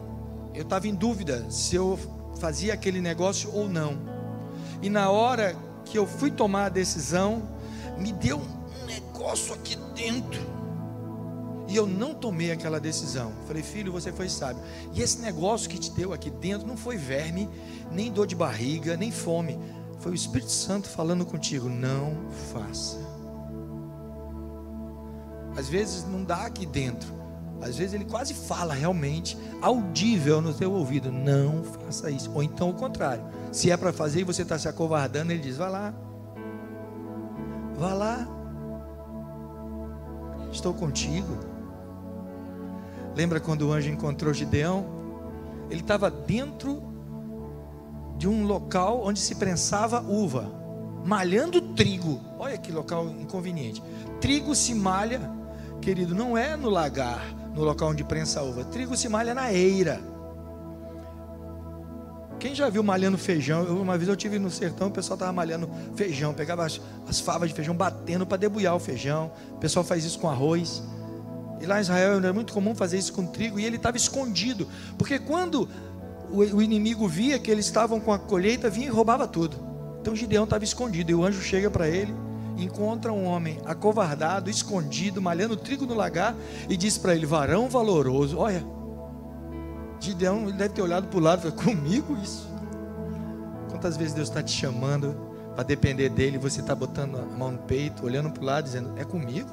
eu 0.53 0.63
estava 0.63 0.87
em 0.87 0.95
dúvida 0.95 1.45
se 1.49 1.75
eu 1.75 1.97
fazia 2.39 2.73
aquele 2.73 3.01
negócio 3.01 3.53
ou 3.53 3.69
não. 3.69 3.97
E 4.81 4.89
na 4.89 5.09
hora 5.09 5.55
que 5.85 5.97
eu 5.97 6.07
fui 6.07 6.31
tomar 6.31 6.65
a 6.65 6.69
decisão, 6.69 7.43
me 7.97 8.11
deu 8.11 8.37
um 8.39 8.85
negócio 8.85 9.53
aqui 9.53 9.77
dentro. 9.95 10.41
E 11.67 11.75
eu 11.75 11.87
não 11.87 12.13
tomei 12.13 12.51
aquela 12.51 12.79
decisão. 12.79 13.31
Falei, 13.47 13.63
filho, 13.63 13.91
você 13.91 14.11
foi 14.11 14.27
sábio. 14.27 14.61
E 14.93 15.01
esse 15.01 15.19
negócio 15.19 15.69
que 15.69 15.77
te 15.77 15.91
deu 15.91 16.11
aqui 16.11 16.29
dentro 16.29 16.67
não 16.67 16.75
foi 16.75 16.97
verme, 16.97 17.47
nem 17.91 18.11
dor 18.11 18.27
de 18.27 18.35
barriga, 18.35 18.97
nem 18.97 19.11
fome. 19.11 19.57
Foi 19.99 20.11
o 20.11 20.15
Espírito 20.15 20.51
Santo 20.51 20.89
falando 20.89 21.25
contigo. 21.25 21.69
Não 21.69 22.17
faça. 22.51 23.10
Às 25.55 25.67
vezes 25.69 26.05
não 26.05 26.23
dá 26.23 26.45
aqui 26.45 26.65
dentro. 26.65 27.21
Às 27.61 27.77
vezes 27.77 27.93
ele 27.93 28.05
quase 28.05 28.33
fala 28.33 28.73
realmente, 28.73 29.37
audível 29.61 30.41
no 30.41 30.53
teu 30.53 30.71
ouvido: 30.71 31.11
não 31.11 31.63
faça 31.63 32.09
isso. 32.09 32.31
Ou 32.33 32.41
então 32.41 32.69
o 32.69 32.73
contrário. 32.73 33.23
Se 33.51 33.69
é 33.69 33.77
para 33.77 33.93
fazer 33.93 34.21
e 34.21 34.23
você 34.23 34.41
está 34.41 34.57
se 34.57 34.67
acovardando, 34.67 35.31
ele 35.31 35.41
diz: 35.41 35.57
vá 35.57 35.69
lá. 35.69 35.93
Vá 37.77 37.93
lá. 37.93 38.27
Estou 40.51 40.73
contigo. 40.73 41.37
Lembra 43.15 43.39
quando 43.39 43.63
o 43.63 43.71
anjo 43.71 43.89
encontrou 43.89 44.33
Gideão? 44.33 44.85
Ele 45.69 45.81
estava 45.81 46.09
dentro 46.09 46.81
de 48.17 48.27
um 48.27 48.45
local 48.45 49.01
onde 49.03 49.19
se 49.19 49.35
prensava 49.35 50.01
uva, 50.01 50.51
malhando 51.05 51.61
trigo. 51.73 52.19
Olha 52.37 52.57
que 52.57 52.71
local 52.71 53.07
inconveniente. 53.09 53.81
Trigo 54.19 54.53
se 54.53 54.75
malha, 54.75 55.21
querido, 55.81 56.15
não 56.15 56.37
é 56.37 56.55
no 56.55 56.69
lagar 56.69 57.21
no 57.53 57.63
local 57.63 57.89
onde 57.89 58.03
prensa 58.03 58.41
uva. 58.41 58.63
Trigo 58.63 58.95
se 58.95 59.09
malha 59.09 59.33
na 59.33 59.51
eira. 59.51 59.99
Quem 62.39 62.55
já 62.55 62.69
viu 62.69 62.81
malhando 62.81 63.17
feijão? 63.17 63.63
Eu, 63.63 63.79
uma 63.81 63.97
vez 63.97 64.09
eu 64.09 64.15
tive 64.15 64.39
no 64.39 64.49
sertão, 64.49 64.87
o 64.87 64.91
pessoal 64.91 65.15
estava 65.15 65.33
malhando 65.33 65.69
feijão, 65.95 66.33
pegava 66.33 66.65
as, 66.65 66.81
as 67.07 67.19
favas 67.19 67.49
de 67.49 67.55
feijão, 67.55 67.75
batendo 67.75 68.25
para 68.25 68.37
debulhar 68.37 68.75
o 68.75 68.79
feijão. 68.79 69.31
O 69.51 69.57
pessoal 69.57 69.85
faz 69.85 70.03
isso 70.05 70.17
com 70.17 70.29
arroz. 70.29 70.81
E 71.59 71.65
lá 71.65 71.77
em 71.77 71.81
Israel 71.81 72.17
era 72.17 72.33
muito 72.33 72.53
comum 72.53 72.73
fazer 72.73 72.97
isso 72.97 73.13
com 73.13 73.27
trigo, 73.27 73.59
e 73.59 73.65
ele 73.65 73.75
estava 73.75 73.95
escondido, 73.95 74.67
porque 74.97 75.19
quando 75.19 75.69
o, 76.31 76.39
o 76.39 76.61
inimigo 76.61 77.07
via 77.07 77.37
que 77.37 77.51
eles 77.51 77.65
estavam 77.65 77.99
com 77.99 78.11
a 78.11 78.17
colheita, 78.17 78.67
vinha 78.67 78.87
e 78.87 78.89
roubava 78.89 79.27
tudo. 79.27 79.57
Então 80.01 80.15
Gideão 80.15 80.45
estava 80.45 80.63
escondido, 80.63 81.11
e 81.11 81.13
o 81.13 81.23
anjo 81.23 81.39
chega 81.39 81.69
para 81.69 81.87
ele 81.87 82.11
encontra 82.57 83.11
um 83.11 83.25
homem 83.25 83.59
acovardado, 83.65 84.49
escondido, 84.49 85.21
malhando 85.21 85.55
trigo 85.57 85.85
no 85.85 85.93
lagar 85.93 86.35
e 86.69 86.77
diz 86.77 86.97
para 86.97 87.15
ele: 87.15 87.25
varão 87.25 87.69
valoroso. 87.69 88.37
Olha, 88.37 88.63
Gideão 89.99 90.43
ele 90.43 90.53
deve 90.53 90.73
ter 90.73 90.81
olhado 90.81 91.07
para 91.07 91.17
o 91.17 91.21
lado 91.21 91.39
e 91.39 91.51
falou: 91.51 91.57
comigo 91.57 92.17
isso? 92.17 92.49
Quantas 93.69 93.97
vezes 93.97 94.13
Deus 94.13 94.29
está 94.29 94.43
te 94.43 94.51
chamando 94.51 95.15
para 95.55 95.63
depender 95.63 96.09
dele, 96.09 96.37
você 96.37 96.61
está 96.61 96.73
botando 96.73 97.17
a 97.17 97.25
mão 97.25 97.51
no 97.51 97.57
peito, 97.59 98.05
olhando 98.05 98.31
para 98.31 98.41
o 98.41 98.45
lado, 98.45 98.65
dizendo: 98.65 98.93
é 98.97 99.03
comigo? 99.03 99.49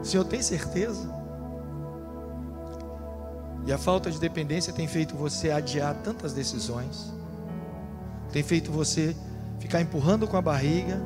O 0.00 0.04
Senhor 0.04 0.24
tem 0.24 0.42
certeza? 0.42 1.14
E 3.66 3.72
a 3.72 3.78
falta 3.78 4.10
de 4.10 4.20
dependência 4.20 4.72
tem 4.72 4.86
feito 4.86 5.16
você 5.16 5.50
adiar 5.50 5.94
tantas 5.96 6.32
decisões, 6.32 7.12
tem 8.32 8.42
feito 8.42 8.70
você 8.70 9.16
ficar 9.58 9.80
empurrando 9.80 10.28
com 10.28 10.36
a 10.36 10.42
barriga, 10.42 11.02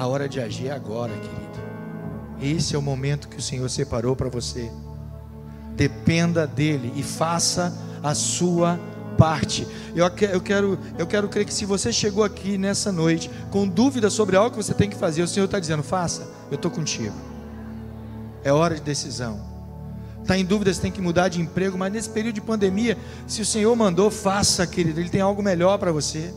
a 0.00 0.06
hora 0.06 0.26
de 0.26 0.40
agir 0.40 0.68
é 0.68 0.70
agora, 0.70 1.12
querido. 1.12 2.56
Esse 2.56 2.74
é 2.74 2.78
o 2.78 2.80
momento 2.80 3.28
que 3.28 3.36
o 3.36 3.42
Senhor 3.42 3.68
separou 3.68 4.16
para 4.16 4.30
você. 4.30 4.70
Dependa 5.76 6.46
dele 6.46 6.90
e 6.96 7.02
faça 7.02 7.76
a 8.02 8.14
sua 8.14 8.80
parte. 9.18 9.68
Eu, 9.94 10.06
eu, 10.06 10.40
quero, 10.40 10.78
eu 10.96 11.06
quero 11.06 11.28
crer 11.28 11.44
que 11.44 11.52
se 11.52 11.66
você 11.66 11.92
chegou 11.92 12.24
aqui 12.24 12.56
nessa 12.56 12.90
noite 12.90 13.30
com 13.50 13.68
dúvida 13.68 14.08
sobre 14.08 14.36
algo 14.36 14.56
que 14.56 14.56
você 14.56 14.72
tem 14.72 14.88
que 14.88 14.96
fazer, 14.96 15.20
o 15.20 15.28
Senhor 15.28 15.44
está 15.44 15.60
dizendo: 15.60 15.82
faça, 15.82 16.26
eu 16.50 16.54
estou 16.54 16.70
contigo. 16.70 17.14
É 18.42 18.50
hora 18.50 18.76
de 18.76 18.80
decisão. 18.80 19.38
Está 20.22 20.38
em 20.38 20.46
dúvida 20.46 20.72
se 20.72 20.80
tem 20.80 20.90
que 20.90 21.02
mudar 21.02 21.28
de 21.28 21.42
emprego, 21.42 21.76
mas 21.76 21.92
nesse 21.92 22.08
período 22.08 22.36
de 22.36 22.40
pandemia, 22.40 22.96
se 23.26 23.42
o 23.42 23.46
Senhor 23.46 23.76
mandou, 23.76 24.10
faça, 24.10 24.66
querido. 24.66 24.98
Ele 24.98 25.10
tem 25.10 25.20
algo 25.20 25.42
melhor 25.42 25.76
para 25.76 25.92
você. 25.92 26.32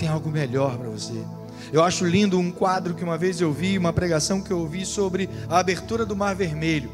Tem 0.00 0.08
algo 0.08 0.30
melhor 0.30 0.78
para 0.78 0.88
você. 0.88 1.22
Eu 1.70 1.84
acho 1.84 2.06
lindo 2.06 2.38
um 2.38 2.50
quadro 2.50 2.94
que 2.94 3.04
uma 3.04 3.18
vez 3.18 3.38
eu 3.38 3.52
vi, 3.52 3.76
uma 3.76 3.92
pregação 3.92 4.40
que 4.40 4.50
eu 4.50 4.58
ouvi 4.58 4.86
sobre 4.86 5.28
a 5.46 5.58
abertura 5.58 6.06
do 6.06 6.16
Mar 6.16 6.34
Vermelho. 6.34 6.90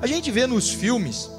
A 0.00 0.06
gente 0.06 0.30
vê 0.30 0.46
nos 0.46 0.70
filmes 0.70 1.30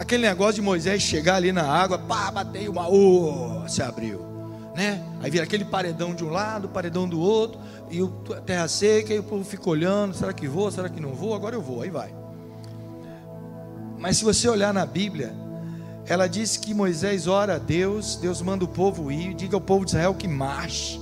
aquele 0.00 0.26
negócio 0.26 0.54
de 0.54 0.62
Moisés 0.62 1.00
chegar 1.00 1.36
ali 1.36 1.52
na 1.52 1.62
água, 1.62 1.96
pá, 1.96 2.28
bateu 2.32 2.72
uma, 2.72 2.88
oh, 2.88 3.68
se 3.68 3.80
abriu, 3.80 4.20
né? 4.74 5.00
Aí 5.22 5.30
vira 5.30 5.44
aquele 5.44 5.64
paredão 5.64 6.12
de 6.12 6.24
um 6.24 6.30
lado, 6.30 6.68
paredão 6.68 7.08
do 7.08 7.20
outro, 7.20 7.60
e 7.88 8.02
o 8.02 8.08
terra 8.44 8.66
seca, 8.66 9.14
e 9.14 9.20
o 9.20 9.22
povo 9.22 9.44
fica 9.44 9.70
olhando, 9.70 10.12
será 10.12 10.32
que 10.32 10.48
vou, 10.48 10.72
será 10.72 10.88
que 10.88 11.00
não 11.00 11.14
vou? 11.14 11.36
Agora 11.36 11.54
eu 11.54 11.62
vou, 11.62 11.82
aí 11.82 11.90
vai. 11.90 12.12
Mas 13.96 14.16
se 14.16 14.24
você 14.24 14.48
olhar 14.48 14.74
na 14.74 14.84
Bíblia, 14.84 15.32
ela 16.08 16.26
diz 16.26 16.56
que 16.56 16.72
Moisés 16.72 17.26
ora 17.26 17.56
a 17.56 17.58
Deus, 17.58 18.16
Deus 18.16 18.40
manda 18.40 18.64
o 18.64 18.68
povo 18.68 19.12
ir, 19.12 19.34
diga 19.34 19.56
ao 19.56 19.60
povo 19.60 19.84
de 19.84 19.90
Israel 19.90 20.14
que 20.14 20.26
marche. 20.26 21.00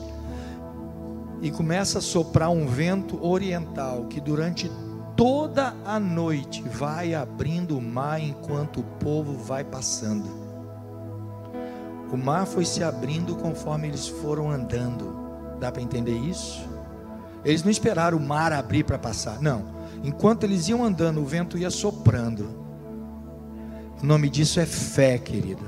e 1.43 1.51
começa 1.51 1.99
a 1.99 2.03
soprar 2.03 2.49
um 2.49 2.67
vento 2.67 3.23
oriental 3.25 4.07
que 4.07 4.21
durante 4.23 4.71
toda 5.15 5.75
a 5.85 6.01
noite 6.01 6.63
vai 6.63 7.15
abrindo 7.15 7.77
o 7.77 7.81
mar 7.81 8.19
enquanto 8.21 8.81
o 8.81 8.83
povo 8.83 9.35
vai 9.35 9.63
passando. 9.63 10.29
O 12.11 12.17
mar 12.17 12.47
foi 12.47 12.65
se 12.65 12.83
abrindo 12.83 13.37
conforme 13.37 13.87
eles 13.87 14.09
foram 14.09 14.51
andando. 14.51 15.15
Dá 15.61 15.71
para 15.71 15.83
entender 15.83 16.17
isso? 16.17 16.67
Eles 17.45 17.63
não 17.63 17.71
esperaram 17.71 18.17
o 18.17 18.21
mar 18.21 18.53
abrir 18.53 18.85
para 18.85 18.99
passar, 18.99 19.41
não. 19.41 19.63
Enquanto 20.03 20.45
eles 20.45 20.69
iam 20.69 20.83
andando, 20.83 21.21
o 21.21 21.27
vento 21.27 21.59
ia 21.59 21.71
soprando. 21.71 22.66
O 24.03 24.07
nome 24.07 24.29
disso 24.29 24.61
é 24.61 24.67
fé, 24.67 25.19
querido. 25.19 25.65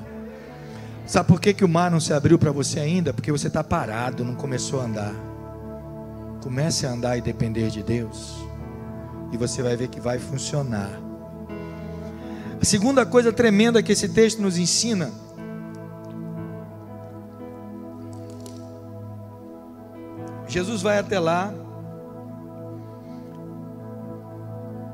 Sabe 1.06 1.28
por 1.28 1.40
que, 1.40 1.54
que 1.54 1.64
o 1.64 1.68
mar 1.68 1.90
não 1.90 2.00
se 2.00 2.12
abriu 2.12 2.38
para 2.38 2.52
você 2.52 2.80
ainda? 2.80 3.14
Porque 3.14 3.32
você 3.32 3.48
está 3.48 3.64
parado, 3.64 4.24
não 4.24 4.34
começou 4.34 4.80
a 4.80 4.84
andar. 4.84 5.14
Comece 6.42 6.86
a 6.86 6.90
andar 6.90 7.16
e 7.16 7.20
depender 7.20 7.70
de 7.70 7.82
Deus 7.82 8.36
e 9.32 9.36
você 9.36 9.62
vai 9.62 9.76
ver 9.76 9.88
que 9.88 10.00
vai 10.00 10.18
funcionar. 10.18 10.90
A 12.60 12.64
segunda 12.64 13.06
coisa 13.06 13.32
tremenda 13.32 13.82
que 13.82 13.92
esse 13.92 14.08
texto 14.08 14.40
nos 14.40 14.58
ensina 14.58 15.10
Jesus 20.48 20.80
vai 20.80 20.98
até 20.98 21.20
lá 21.20 21.52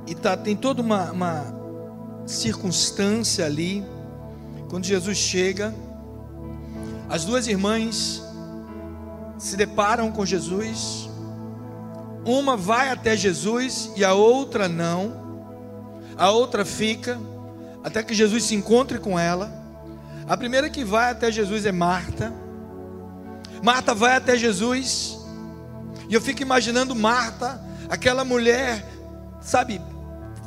e 0.07 0.15
tá, 0.15 0.37
tem 0.37 0.57
toda 0.57 0.83
uma, 0.83 1.13
uma 1.13 1.64
circunstância 2.27 3.45
ali. 3.45 3.85
Quando 4.69 4.85
Jesus 4.85 5.19
chega, 5.19 5.75
as 7.09 7.25
duas 7.25 7.47
irmãs 7.47 8.23
se 9.39 9.57
deparam 9.57 10.11
com 10.11 10.25
Jesus 10.25 11.09
uma 12.25 12.57
vai 12.57 12.91
até 12.91 13.17
Jesus 13.17 13.91
e 13.97 14.05
a 14.05 14.15
outra 14.15 14.67
não. 14.67 15.23
A 16.17 16.31
outra 16.31 16.65
fica 16.65 17.21
até 17.83 18.03
que 18.03 18.15
Jesus 18.15 18.45
se 18.45 18.55
encontre 18.55 18.99
com 18.99 19.19
ela. 19.19 19.53
A 20.27 20.37
primeira 20.37 20.71
que 20.71 20.85
vai 20.85 21.11
até 21.11 21.31
Jesus 21.31 21.67
é 21.67 21.73
Marta. 21.73 22.33
Marta 23.63 23.95
vai 23.95 24.17
até 24.17 24.39
Jesus. 24.39 25.19
E 26.09 26.15
eu 26.15 26.21
fico 26.21 26.41
imaginando 26.41 26.95
Marta, 26.95 27.61
aquela 27.91 28.25
mulher, 28.25 28.87
sabe, 29.41 29.81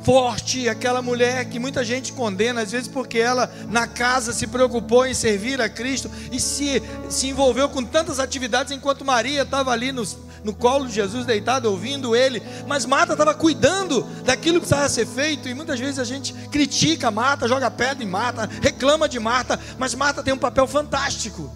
forte, 0.02 0.68
aquela 0.68 1.02
mulher 1.02 1.44
que 1.46 1.58
muita 1.58 1.84
gente 1.84 2.12
condena, 2.12 2.62
às 2.62 2.70
vezes 2.72 2.88
porque 2.88 3.18
ela 3.18 3.52
na 3.68 3.86
casa 3.86 4.32
se 4.32 4.46
preocupou 4.46 5.06
em 5.06 5.14
servir 5.14 5.60
a 5.60 5.68
Cristo 5.68 6.10
e 6.32 6.40
se, 6.40 6.82
se 7.08 7.28
envolveu 7.28 7.68
com 7.68 7.84
tantas 7.84 8.18
atividades 8.18 8.72
enquanto 8.72 9.04
Maria 9.04 9.42
estava 9.42 9.70
ali 9.70 9.92
nos, 9.92 10.16
no 10.44 10.54
colo 10.54 10.86
de 10.86 10.94
Jesus 10.94 11.26
deitado, 11.26 11.70
ouvindo 11.70 12.14
ele, 12.14 12.42
mas 12.66 12.86
Marta 12.86 13.12
estava 13.12 13.34
cuidando 13.34 14.02
daquilo 14.24 14.60
que 14.60 14.66
precisava 14.66 14.88
ser 14.88 15.06
feito, 15.06 15.48
e 15.48 15.54
muitas 15.54 15.78
vezes 15.78 15.98
a 15.98 16.04
gente 16.04 16.32
critica 16.50 17.10
Marta, 17.10 17.48
joga 17.48 17.70
pedra 17.70 18.02
em 18.02 18.06
Marta, 18.06 18.48
reclama 18.62 19.08
de 19.08 19.18
Marta, 19.18 19.58
mas 19.78 19.94
Marta 19.94 20.22
tem 20.22 20.32
um 20.32 20.38
papel 20.38 20.66
fantástico, 20.66 21.50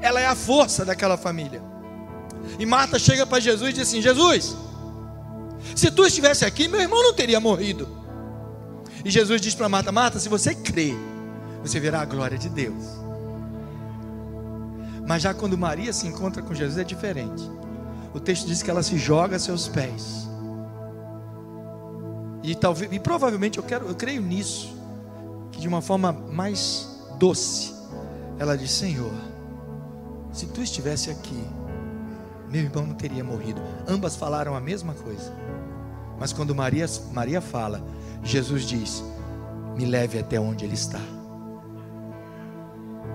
ela 0.00 0.20
é 0.20 0.26
a 0.26 0.34
força 0.34 0.84
daquela 0.84 1.16
família. 1.16 1.62
E 2.58 2.66
Marta 2.66 2.98
chega 2.98 3.26
para 3.26 3.40
Jesus 3.40 3.70
e 3.70 3.72
diz 3.72 3.88
assim: 3.88 4.02
Jesus, 4.02 4.54
se 5.74 5.90
tu 5.90 6.04
estivesse 6.04 6.44
aqui, 6.44 6.68
meu 6.68 6.80
irmão 6.80 7.02
não 7.02 7.14
teria 7.14 7.40
morrido. 7.40 7.88
E 9.04 9.10
Jesus 9.10 9.40
diz 9.40 9.54
para 9.54 9.68
Marta: 9.68 9.92
Marta, 9.92 10.18
se 10.18 10.28
você 10.28 10.54
crê, 10.54 10.94
você 11.62 11.78
verá 11.78 12.00
a 12.00 12.04
glória 12.04 12.38
de 12.38 12.48
Deus. 12.48 12.84
Mas 15.06 15.22
já 15.22 15.34
quando 15.34 15.58
Maria 15.58 15.92
se 15.92 16.06
encontra 16.06 16.42
com 16.42 16.54
Jesus 16.54 16.78
é 16.78 16.84
diferente 16.84 17.42
o 18.14 18.20
texto 18.20 18.46
diz 18.46 18.62
que 18.62 18.70
ela 18.70 18.82
se 18.82 18.96
joga 18.96 19.34
a 19.34 19.38
seus 19.40 19.66
pés. 19.66 20.28
E 22.44 22.54
talvez, 22.54 22.92
e 22.92 23.00
provavelmente 23.00 23.58
eu 23.58 23.64
quero, 23.64 23.88
eu 23.88 23.94
creio 23.94 24.22
nisso, 24.22 24.72
que 25.50 25.60
de 25.60 25.66
uma 25.66 25.82
forma 25.82 26.12
mais 26.12 27.02
doce, 27.18 27.74
ela 28.38 28.56
diz: 28.56 28.70
Senhor, 28.70 29.12
se 30.32 30.46
tu 30.46 30.62
estivesse 30.62 31.10
aqui, 31.10 31.44
meu 32.48 32.62
irmão 32.62 32.86
não 32.86 32.94
teria 32.94 33.24
morrido. 33.24 33.60
Ambas 33.88 34.14
falaram 34.14 34.54
a 34.54 34.60
mesma 34.60 34.94
coisa. 34.94 35.32
Mas 36.18 36.32
quando 36.32 36.54
Maria, 36.54 36.86
Maria 37.12 37.40
fala, 37.40 37.82
Jesus 38.22 38.62
diz: 38.62 39.02
Me 39.76 39.84
leve 39.84 40.18
até 40.18 40.38
onde 40.38 40.64
ele 40.64 40.74
está. 40.74 41.00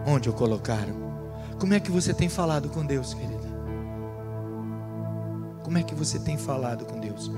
Onde 0.05 0.29
o 0.29 0.33
colocaram? 0.33 1.09
Como 1.59 1.73
é 1.73 1.79
que 1.79 1.91
você 1.91 2.13
tem 2.13 2.29
falado 2.29 2.69
com 2.69 2.85
Deus, 2.85 3.13
querido? 3.13 3.49
Como 5.63 5.77
é 5.77 5.83
que 5.83 5.93
você 5.93 6.17
tem 6.19 6.37
falado 6.37 6.85
com 6.85 6.99
Deus? 6.99 7.31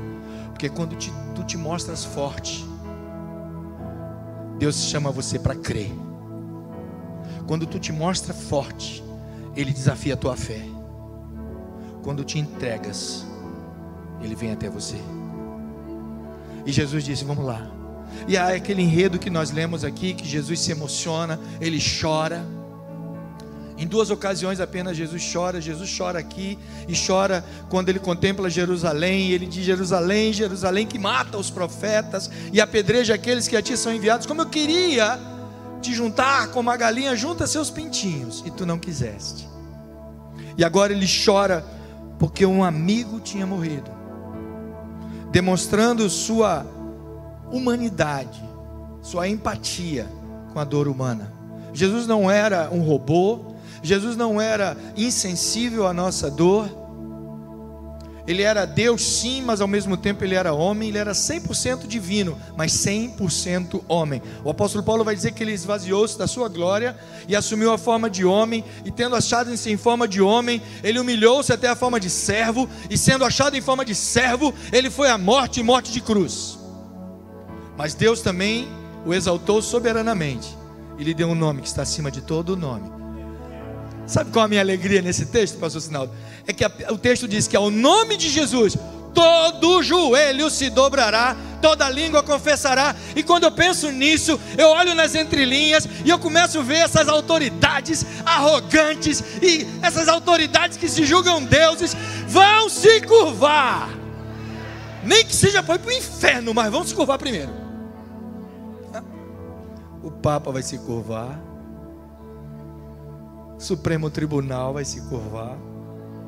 Porque 0.49 0.69
quando 0.69 0.95
te, 0.95 1.11
tu 1.35 1.43
te 1.43 1.57
mostras 1.57 2.03
forte, 2.03 2.65
Deus 4.59 4.75
chama 4.75 5.11
você 5.11 5.39
para 5.39 5.55
crer. 5.55 5.91
Quando 7.47 7.65
tu 7.65 7.79
te 7.79 7.91
mostra 7.91 8.33
forte, 8.33 9.03
Ele 9.55 9.73
desafia 9.73 10.13
a 10.13 10.17
tua 10.17 10.37
fé. 10.37 10.61
Quando 12.03 12.23
te 12.23 12.37
entregas, 12.39 13.25
Ele 14.21 14.35
vem 14.35 14.51
até 14.51 14.69
você. 14.69 15.01
E 16.65 16.71
Jesus 16.71 17.03
disse: 17.03 17.23
Vamos 17.23 17.45
lá. 17.45 17.69
E 18.27 18.37
há 18.37 18.49
aquele 18.49 18.81
enredo 18.81 19.17
que 19.17 19.29
nós 19.29 19.51
lemos 19.51 19.83
aqui, 19.83 20.13
que 20.13 20.27
Jesus 20.27 20.59
se 20.59 20.71
emociona, 20.71 21.39
ele 21.59 21.79
chora. 21.79 22.45
Em 23.77 23.87
duas 23.87 24.11
ocasiões 24.11 24.59
apenas 24.59 24.95
Jesus 24.95 25.27
chora. 25.33 25.59
Jesus 25.59 25.97
chora 25.97 26.19
aqui 26.19 26.57
e 26.87 26.93
chora 26.95 27.43
quando 27.67 27.89
ele 27.89 27.99
contempla 27.99 28.49
Jerusalém. 28.49 29.31
Ele 29.31 29.45
diz: 29.45 29.65
Jerusalém, 29.65 30.31
Jerusalém, 30.31 30.85
que 30.85 30.99
mata 30.99 31.37
os 31.37 31.49
profetas 31.49 32.29
e 32.53 32.61
apedreja 32.61 33.15
aqueles 33.15 33.47
que 33.47 33.55
a 33.55 33.61
ti 33.61 33.75
são 33.75 33.93
enviados. 33.93 34.27
Como 34.27 34.41
eu 34.41 34.49
queria 34.49 35.19
te 35.81 35.93
juntar 35.93 36.49
como 36.49 36.69
a 36.69 36.77
galinha 36.77 37.15
junta 37.15 37.47
seus 37.47 37.69
pintinhos 37.69 38.43
e 38.45 38.51
tu 38.51 38.65
não 38.65 38.77
quiseste. 38.77 39.49
E 40.57 40.63
agora 40.63 40.93
ele 40.93 41.07
chora 41.07 41.65
porque 42.19 42.45
um 42.45 42.63
amigo 42.63 43.19
tinha 43.19 43.47
morrido, 43.47 43.89
demonstrando 45.31 46.09
sua 46.09 46.65
humanidade, 47.51 48.41
sua 49.01 49.27
empatia 49.27 50.07
com 50.53 50.59
a 50.59 50.63
dor 50.63 50.87
humana. 50.87 51.31
Jesus 51.73 52.05
não 52.05 52.29
era 52.29 52.69
um 52.71 52.81
robô, 52.81 53.39
Jesus 53.81 54.15
não 54.15 54.39
era 54.39 54.77
insensível 54.95 55.87
à 55.87 55.93
nossa 55.93 56.29
dor. 56.29 56.69
Ele 58.31 58.43
era 58.43 58.63
Deus, 58.63 59.05
sim, 59.05 59.41
mas 59.41 59.59
ao 59.59 59.67
mesmo 59.67 59.97
tempo 59.97 60.23
ele 60.23 60.35
era 60.35 60.53
homem. 60.53 60.87
Ele 60.87 60.97
era 60.97 61.11
100% 61.11 61.85
divino, 61.85 62.39
mas 62.55 62.71
100% 62.71 63.83
homem. 63.89 64.21
O 64.45 64.49
apóstolo 64.49 64.81
Paulo 64.85 65.03
vai 65.03 65.13
dizer 65.13 65.33
que 65.33 65.43
ele 65.43 65.51
esvaziou-se 65.51 66.17
da 66.17 66.25
sua 66.27 66.47
glória 66.47 66.97
e 67.27 67.35
assumiu 67.35 67.73
a 67.73 67.77
forma 67.77 68.09
de 68.09 68.23
homem. 68.23 68.63
E 68.85 68.91
tendo 68.91 69.17
achado 69.17 69.51
em 69.53 69.77
forma 69.77 70.07
de 70.07 70.21
homem, 70.21 70.61
ele 70.81 70.97
humilhou-se 70.97 71.51
até 71.51 71.67
a 71.67 71.75
forma 71.75 71.99
de 71.99 72.09
servo. 72.09 72.69
E 72.89 72.97
sendo 72.97 73.25
achado 73.25 73.57
em 73.57 73.61
forma 73.61 73.83
de 73.83 73.93
servo, 73.93 74.53
ele 74.71 74.89
foi 74.89 75.09
à 75.09 75.17
morte 75.17 75.59
e 75.59 75.63
morte 75.63 75.91
de 75.91 75.99
cruz. 75.99 76.57
Mas 77.77 77.93
Deus 77.93 78.21
também 78.21 78.65
o 79.05 79.13
exaltou 79.13 79.61
soberanamente 79.61 80.57
e 80.97 81.03
lhe 81.03 81.13
deu 81.13 81.27
um 81.27 81.35
nome 81.35 81.61
que 81.61 81.67
está 81.67 81.81
acima 81.81 82.09
de 82.09 82.21
todo 82.21 82.55
nome 82.55 83.00
Sabe 84.11 84.29
qual 84.29 84.43
é 84.43 84.45
a 84.45 84.49
minha 84.49 84.59
alegria 84.59 85.01
nesse 85.01 85.25
texto, 85.25 85.57
pastor 85.57 85.81
Sinaldo? 85.81 86.11
É 86.45 86.51
que 86.51 86.65
a, 86.65 86.71
o 86.89 86.97
texto 86.97 87.29
diz 87.29 87.47
que 87.47 87.55
ao 87.55 87.71
nome 87.71 88.17
de 88.17 88.29
Jesus, 88.29 88.77
todo 89.13 89.81
joelho 89.81 90.49
se 90.49 90.69
dobrará, 90.69 91.33
toda 91.61 91.89
língua 91.89 92.21
confessará. 92.21 92.93
E 93.15 93.23
quando 93.23 93.45
eu 93.45 93.53
penso 93.53 93.89
nisso, 93.89 94.37
eu 94.57 94.67
olho 94.67 94.93
nas 94.93 95.15
entrelinhas 95.15 95.87
e 96.03 96.09
eu 96.09 96.19
começo 96.19 96.59
a 96.59 96.61
ver 96.61 96.79
essas 96.79 97.07
autoridades 97.07 98.05
arrogantes 98.25 99.23
e 99.41 99.65
essas 99.81 100.09
autoridades 100.09 100.75
que 100.75 100.89
se 100.89 101.05
julgam 101.05 101.41
deuses 101.41 101.95
vão 102.27 102.67
se 102.67 102.99
curvar. 103.03 103.91
Nem 105.05 105.23
que 105.23 105.33
seja 105.33 105.63
para 105.63 105.81
o 105.81 105.89
inferno, 105.91 106.53
mas 106.53 106.69
vão 106.69 106.85
se 106.85 106.93
curvar 106.93 107.17
primeiro. 107.17 107.53
O 110.03 110.11
Papa 110.11 110.51
vai 110.51 110.63
se 110.63 110.77
curvar. 110.79 111.50
Supremo 113.61 114.09
Tribunal 114.09 114.73
vai 114.73 114.83
se 114.83 114.99
curvar. 115.01 115.55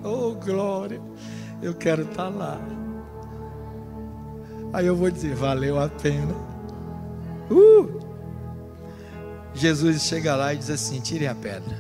Oh, 0.04 0.36
glória! 0.36 1.02
Eu 1.63 1.74
quero 1.74 2.04
estar 2.04 2.26
tá 2.26 2.30
lá. 2.30 2.62
Aí 4.72 4.86
eu 4.86 4.96
vou 4.96 5.10
dizer: 5.10 5.34
valeu 5.34 5.80
a 5.80 5.89
pena. 5.89 6.36
Uh! 7.50 8.00
Jesus 9.56 10.04
chega 10.04 10.36
lá 10.36 10.54
e 10.54 10.58
diz 10.58 10.69
assim: 10.69 11.02
tirem 11.02 11.28
a 11.28 11.34
pedra. 11.34 11.76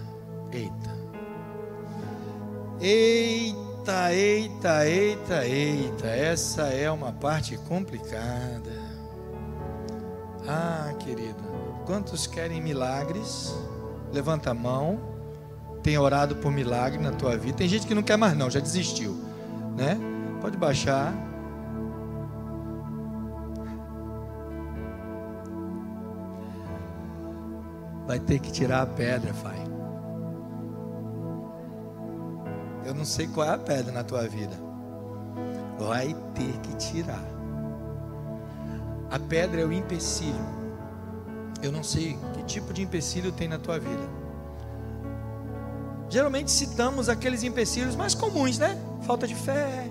Eita. 0.51 0.93
Eita, 2.81 4.11
eita, 4.11 4.87
eita, 4.87 5.45
eita. 5.45 6.07
Essa 6.07 6.63
é 6.63 6.89
uma 6.89 7.11
parte 7.11 7.57
complicada. 7.57 8.71
Ah, 10.47 10.91
querido. 10.97 11.43
Quantos 11.85 12.25
querem 12.25 12.59
milagres? 12.59 13.55
Levanta 14.11 14.49
a 14.49 14.53
mão 14.55 15.12
tem 15.83 15.97
orado 15.97 16.37
por 16.37 16.51
milagre 16.51 17.03
na 17.03 17.11
tua 17.11 17.37
vida. 17.37 17.57
Tem 17.57 17.67
gente 17.67 17.85
que 17.85 17.93
não 17.93 18.01
quer 18.01 18.17
mais, 18.17 18.35
não, 18.37 18.49
já 18.49 18.61
desistiu. 18.61 19.15
né? 19.75 19.97
Pode 20.41 20.57
baixar. 20.57 21.13
Vai 28.07 28.19
ter 28.19 28.39
que 28.39 28.51
tirar 28.51 28.81
a 28.81 28.85
pedra, 28.85 29.33
pai. 29.43 29.57
Eu 32.85 32.93
não 32.93 33.05
sei 33.05 33.27
qual 33.27 33.47
é 33.47 33.51
a 33.51 33.57
pedra 33.57 33.91
na 33.91 34.03
tua 34.03 34.27
vida. 34.27 34.55
Vai 35.79 36.15
ter 36.35 36.57
que 36.59 36.75
tirar. 36.75 37.23
A 39.09 39.19
pedra 39.19 39.61
é 39.61 39.65
o 39.65 39.71
empecilho. 39.71 40.45
Eu 41.61 41.71
não 41.71 41.83
sei 41.83 42.17
que 42.33 42.43
tipo 42.43 42.73
de 42.73 42.81
empecilho 42.81 43.31
tem 43.31 43.47
na 43.47 43.57
tua 43.57 43.79
vida. 43.79 44.22
Geralmente 46.13 46.51
citamos 46.51 47.09
aqueles 47.09 47.41
empecilhos 47.41 47.95
mais 47.95 48.13
comuns, 48.13 48.59
né? 48.59 48.77
Falta 49.01 49.27
de 49.27 49.33
fé, 49.33 49.89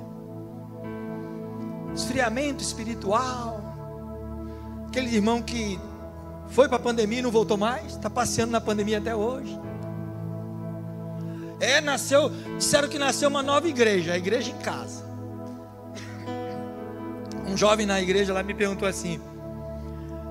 esfriamento 1.92 2.62
espiritual, 2.62 3.60
aquele 4.86 5.12
irmão 5.12 5.42
que 5.42 5.80
foi 6.50 6.68
para 6.68 6.76
a 6.76 6.80
pandemia 6.80 7.18
e 7.18 7.22
não 7.22 7.32
voltou 7.32 7.56
mais, 7.56 7.94
está 7.94 8.08
passeando 8.08 8.52
na 8.52 8.60
pandemia 8.60 8.98
até 8.98 9.16
hoje. 9.16 9.58
É, 11.58 11.80
nasceu, 11.80 12.30
disseram 12.56 12.88
que 12.88 13.00
nasceu 13.00 13.28
uma 13.28 13.42
nova 13.42 13.66
igreja, 13.66 14.12
a 14.12 14.16
igreja 14.16 14.52
em 14.52 14.58
casa. 14.58 15.04
Um 17.48 17.56
jovem 17.56 17.84
na 17.84 18.00
igreja 18.00 18.32
lá 18.32 18.44
me 18.44 18.54
perguntou 18.54 18.86
assim: 18.86 19.20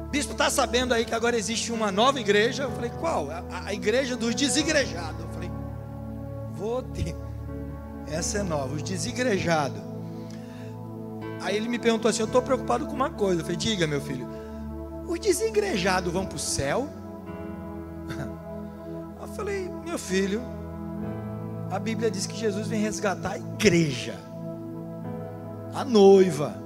Bispo, 0.09 0.31
está 0.31 0.49
sabendo 0.49 0.93
aí 0.93 1.03
que 1.03 1.13
agora 1.13 1.35
existe 1.35 1.69
uma 1.69 1.91
nova 1.91 2.17
igreja? 2.17 2.63
Eu 2.63 2.71
falei: 2.71 2.91
Qual? 2.97 3.29
A, 3.29 3.43
a 3.65 3.73
igreja 3.73 4.15
dos 4.15 4.33
desigrejados. 4.33 5.30
Vou 6.61 6.83
ter. 6.83 7.15
Essa 8.05 8.37
é 8.37 8.43
nova, 8.43 8.75
os 8.75 8.83
desigrejados. 8.83 9.81
Aí 11.41 11.55
ele 11.55 11.67
me 11.67 11.79
perguntou 11.79 12.07
assim: 12.07 12.19
Eu 12.19 12.27
estou 12.27 12.39
preocupado 12.39 12.85
com 12.85 12.93
uma 12.93 13.09
coisa. 13.09 13.41
Eu 13.41 13.45
falei: 13.45 13.57
Diga, 13.57 13.87
meu 13.87 13.99
filho, 13.99 14.27
os 15.07 15.19
desigrejados 15.19 16.13
vão 16.13 16.23
para 16.23 16.35
o 16.35 16.39
céu? 16.39 16.87
Eu 19.19 19.27
falei: 19.29 19.71
Meu 19.83 19.97
filho, 19.97 20.39
a 21.71 21.79
Bíblia 21.79 22.11
diz 22.11 22.27
que 22.27 22.37
Jesus 22.37 22.67
vem 22.67 22.79
resgatar 22.79 23.31
a 23.31 23.37
igreja, 23.39 24.19
a 25.73 25.83
noiva. 25.83 26.61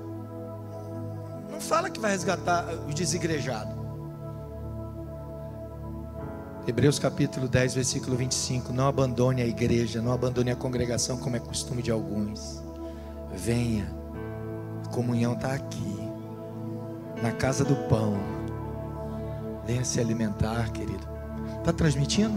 Não 1.50 1.62
fala 1.62 1.90
que 1.90 2.02
vai 2.02 2.12
resgatar 2.12 2.66
os 2.86 2.94
desigrejados. 2.94 3.75
Hebreus 6.68 6.98
capítulo 6.98 7.48
10, 7.48 7.76
versículo 7.76 8.18
25. 8.18 8.74
Não 8.74 8.88
abandone 8.88 9.40
a 9.40 9.46
igreja, 9.46 10.02
não 10.02 10.12
abandone 10.12 10.50
a 10.50 10.56
congregação, 10.56 11.16
como 11.16 11.36
é 11.36 11.40
costume 11.40 11.84
de 11.84 11.92
alguns. 11.92 12.60
Venha, 13.36 13.88
a 14.84 14.90
comunhão 14.90 15.34
está 15.34 15.54
aqui, 15.54 16.00
na 17.22 17.32
casa 17.32 17.64
do 17.64 17.76
pão. 17.88 18.18
Venha 19.68 19.86
se 19.86 20.00
alimentar, 20.00 20.72
querido. 20.72 21.08
Está 21.60 21.72
transmitindo? 21.72 22.36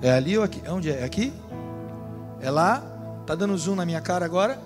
É 0.00 0.12
ali 0.12 0.38
ou 0.38 0.44
aqui? 0.44 0.62
Onde 0.68 0.90
é? 0.90 1.02
Aqui? 1.02 1.32
É 2.40 2.52
lá? 2.52 2.84
Está 3.22 3.34
dando 3.34 3.58
zoom 3.58 3.74
na 3.74 3.84
minha 3.84 4.00
cara 4.00 4.24
agora? 4.24 4.60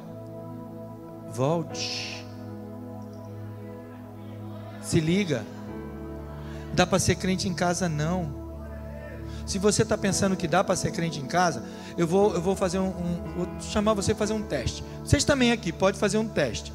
Volte. 1.31 2.23
Se 4.83 5.01
liga. 5.01 5.56
Dá 6.77 6.87
para 6.87 6.99
ser 6.99 7.15
crente 7.15 7.49
em 7.49 7.55
casa? 7.55 7.89
Não. 7.89 8.47
Se 9.47 9.59
você 9.59 9.83
está 9.83 9.97
pensando 9.97 10.37
que 10.37 10.47
dá 10.47 10.63
para 10.63 10.77
ser 10.77 10.91
crente 10.93 11.19
em 11.19 11.25
casa, 11.25 11.65
eu 11.97 12.07
vou, 12.07 12.35
eu 12.35 12.43
vou 12.43 12.55
fazer 12.55 12.79
um, 12.79 12.89
um 12.89 13.35
vou 13.35 13.49
chamar 13.61 13.95
você 13.95 14.13
para 14.13 14.19
fazer 14.27 14.35
um 14.35 14.43
teste. 14.43 14.85
Vocês 15.03 15.25
também 15.25 15.53
aqui 15.53 15.73
pode 15.73 15.99
fazer 15.99 16.19
um 16.19 16.29
teste 16.29 16.73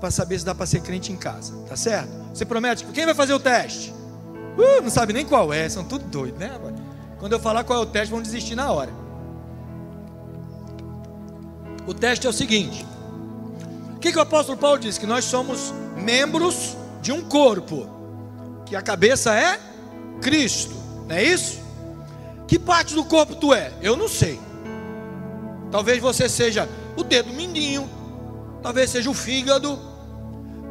para 0.00 0.10
saber 0.10 0.40
se 0.40 0.44
dá 0.44 0.54
para 0.54 0.66
ser 0.66 0.80
crente 0.80 1.12
em 1.12 1.16
casa, 1.16 1.54
tá 1.68 1.76
certo? 1.76 2.10
Você 2.34 2.44
promete? 2.44 2.84
Quem 2.86 3.04
vai 3.04 3.14
fazer 3.14 3.32
o 3.32 3.38
teste? 3.38 3.94
Uh, 4.56 4.82
não 4.82 4.90
sabe 4.90 5.12
nem 5.12 5.24
qual 5.24 5.52
é, 5.52 5.68
são 5.68 5.84
tudo 5.84 6.04
doidos, 6.06 6.40
né? 6.40 6.58
Quando 7.20 7.32
eu 7.32 7.38
falar 7.38 7.62
qual 7.62 7.78
é 7.78 7.82
o 7.82 7.86
teste, 7.86 8.10
vão 8.10 8.20
desistir 8.20 8.56
na 8.56 8.72
hora. 8.72 8.92
O 11.86 11.94
teste 11.94 12.26
é 12.26 12.30
o 12.30 12.32
seguinte: 12.32 12.84
o 13.94 13.98
que, 14.00 14.10
que 14.10 14.18
o 14.18 14.22
apóstolo 14.22 14.58
Paulo 14.58 14.80
diz? 14.80 14.98
Que 14.98 15.06
nós 15.06 15.24
somos 15.24 15.72
membros 15.96 16.76
de 17.00 17.12
um 17.12 17.22
corpo 17.22 17.97
que 18.68 18.76
a 18.76 18.82
cabeça 18.82 19.34
é 19.34 19.58
Cristo, 20.20 20.74
não 21.06 21.16
é 21.16 21.24
isso? 21.24 21.58
Que 22.46 22.58
parte 22.58 22.94
do 22.94 23.04
corpo 23.04 23.34
tu 23.34 23.54
é? 23.54 23.72
Eu 23.80 23.96
não 23.96 24.08
sei. 24.08 24.38
Talvez 25.70 26.00
você 26.00 26.28
seja 26.28 26.68
o 26.96 27.02
dedo 27.02 27.32
mindinho, 27.32 27.88
talvez 28.62 28.90
seja 28.90 29.08
o 29.10 29.14
fígado, 29.14 29.78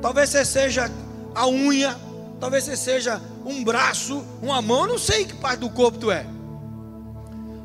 talvez 0.02 0.30
você 0.30 0.46
seja 0.46 0.92
a 1.34 1.48
unha, 1.48 1.96
talvez 2.40 2.64
você 2.64 2.76
seja 2.76 3.22
um 3.46 3.64
braço, 3.64 4.24
uma 4.42 4.62
mão, 4.62 4.82
eu 4.82 4.88
não 4.88 4.98
sei 4.98 5.26
que 5.26 5.34
parte 5.36 5.60
do 5.60 5.70
corpo 5.70 5.98
tu 5.98 6.12
é. 6.12 6.26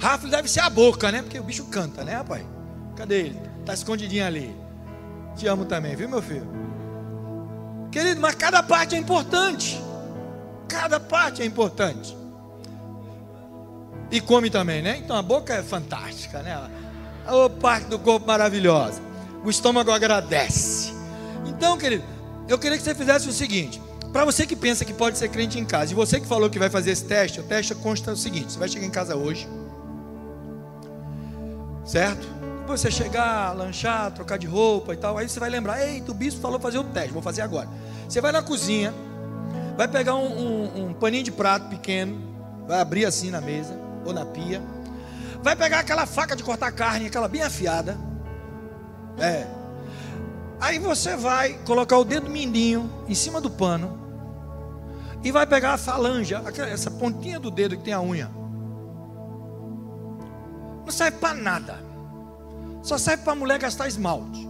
Rafa 0.00 0.28
deve 0.28 0.48
ser 0.48 0.60
a 0.60 0.70
boca, 0.70 1.12
né? 1.12 1.22
Porque 1.22 1.38
o 1.38 1.44
bicho 1.44 1.64
canta, 1.66 2.04
né, 2.04 2.14
rapaz? 2.14 2.44
Cadê 2.96 3.20
ele? 3.20 3.40
Tá 3.64 3.72
escondidinho 3.74 4.26
ali. 4.26 4.54
Te 5.36 5.46
amo 5.46 5.64
também, 5.64 5.94
viu, 5.96 6.08
meu 6.08 6.22
filho? 6.22 6.46
Querido, 7.90 8.20
mas 8.20 8.34
cada 8.34 8.62
parte 8.62 8.94
é 8.94 8.98
importante. 8.98 9.81
Cada 10.72 10.98
parte 10.98 11.42
é 11.42 11.44
importante. 11.44 12.16
E 14.10 14.20
come 14.20 14.48
também, 14.48 14.80
né? 14.80 14.96
Então 14.96 15.14
a 15.14 15.22
boca 15.22 15.52
é 15.52 15.62
fantástica, 15.62 16.42
né? 16.42 16.52
A 17.26 17.50
parte 17.60 17.88
do 17.88 17.98
corpo 17.98 18.26
maravilhosa. 18.26 19.00
O 19.44 19.50
estômago 19.50 19.90
agradece. 19.90 20.92
Então, 21.46 21.76
querido, 21.76 22.04
eu 22.48 22.58
queria 22.58 22.78
que 22.78 22.82
você 22.82 22.94
fizesse 22.94 23.28
o 23.28 23.32
seguinte: 23.32 23.80
para 24.12 24.24
você 24.24 24.46
que 24.46 24.56
pensa 24.56 24.84
que 24.84 24.94
pode 24.94 25.18
ser 25.18 25.28
crente 25.28 25.58
em 25.58 25.64
casa, 25.64 25.92
e 25.92 25.94
você 25.94 26.18
que 26.18 26.26
falou 26.26 26.48
que 26.48 26.58
vai 26.58 26.70
fazer 26.70 26.90
esse 26.90 27.04
teste, 27.04 27.40
o 27.40 27.42
teste 27.42 27.74
consta 27.74 28.12
o 28.12 28.16
seguinte: 28.16 28.52
você 28.52 28.58
vai 28.58 28.68
chegar 28.68 28.86
em 28.86 28.90
casa 28.90 29.14
hoje, 29.14 29.46
certo? 31.84 32.26
Depois 32.60 32.80
você 32.80 32.90
chegar, 32.90 33.52
lanchar, 33.52 34.10
trocar 34.12 34.38
de 34.38 34.46
roupa 34.46 34.94
e 34.94 34.96
tal, 34.96 35.18
aí 35.18 35.28
você 35.28 35.38
vai 35.38 35.50
lembrar: 35.50 35.86
ei, 35.86 36.02
o 36.08 36.14
bispo 36.14 36.40
falou 36.40 36.58
fazer 36.58 36.78
o 36.78 36.84
teste, 36.84 37.12
vou 37.12 37.22
fazer 37.22 37.42
agora. 37.42 37.68
Você 38.08 38.20
vai 38.20 38.32
na 38.32 38.42
cozinha, 38.42 38.94
vai 39.82 39.88
pegar 39.88 40.14
um, 40.14 40.26
um, 40.26 40.86
um 40.86 40.94
paninho 40.94 41.24
de 41.24 41.32
prato 41.32 41.68
pequeno, 41.68 42.16
vai 42.68 42.80
abrir 42.80 43.04
assim 43.04 43.30
na 43.30 43.40
mesa 43.40 43.76
ou 44.04 44.12
na 44.12 44.24
pia, 44.24 44.62
vai 45.42 45.56
pegar 45.56 45.80
aquela 45.80 46.06
faca 46.06 46.36
de 46.36 46.44
cortar 46.44 46.70
carne, 46.70 47.06
aquela 47.06 47.26
bem 47.26 47.42
afiada, 47.42 47.98
é. 49.18 49.44
Aí 50.60 50.78
você 50.78 51.16
vai 51.16 51.54
colocar 51.64 51.98
o 51.98 52.04
dedo 52.04 52.30
mindinho 52.30 52.88
em 53.08 53.14
cima 53.14 53.40
do 53.40 53.50
pano 53.50 53.98
e 55.24 55.32
vai 55.32 55.44
pegar 55.48 55.72
a 55.72 55.76
falange, 55.78 56.32
essa 56.70 56.88
pontinha 56.88 57.40
do 57.40 57.50
dedo 57.50 57.76
que 57.76 57.82
tem 57.82 57.92
a 57.92 58.00
unha. 58.00 58.30
Não 60.84 60.92
serve 60.92 61.18
para 61.18 61.34
nada. 61.34 61.78
Só 62.82 62.96
serve 62.98 63.24
para 63.24 63.32
a 63.32 63.36
mulher 63.36 63.58
gastar 63.58 63.88
esmalte 63.88 64.48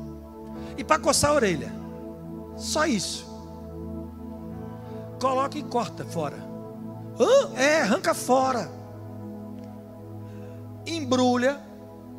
e 0.76 0.84
para 0.84 0.98
coçar 0.98 1.30
a 1.30 1.34
orelha. 1.34 1.72
Só 2.58 2.84
isso 2.84 3.31
coloca 5.22 5.56
e 5.56 5.62
corta 5.62 6.04
fora. 6.04 6.36
Hã? 7.20 7.56
É, 7.56 7.82
arranca 7.82 8.12
fora. 8.12 8.68
Embrulha 10.84 11.60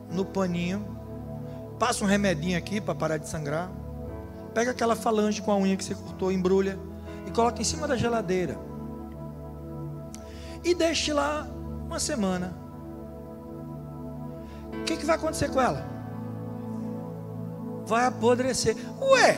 no 0.10 0.24
paninho. 0.24 0.88
Passa 1.78 2.06
um 2.06 2.08
remedinho 2.08 2.58
aqui 2.58 2.80
para 2.80 2.96
parar 2.96 3.18
de 3.18 3.28
sangrar. 3.28 3.70
Pega 4.54 4.72
aquela 4.72 4.96
falange 4.96 5.42
com 5.42 5.52
a 5.52 5.58
unha 5.58 5.76
que 5.76 5.84
você 5.84 5.94
cortou, 5.94 6.32
embrulha 6.32 6.80
e 7.28 7.32
coloca 7.32 7.60
em 7.60 7.66
cima 7.66 7.90
da 7.90 7.98
geladeira. 7.98 8.58
E 10.64 10.74
deixe 10.74 11.12
lá 11.12 11.46
uma 11.86 12.00
semana. 12.00 12.56
O 14.80 14.84
que, 14.86 14.96
que 14.96 15.06
vai 15.06 15.18
acontecer 15.18 15.50
com 15.50 15.60
ela? 15.60 15.86
Vai 17.86 18.06
apodrecer. 18.06 18.78
Ué, 19.02 19.38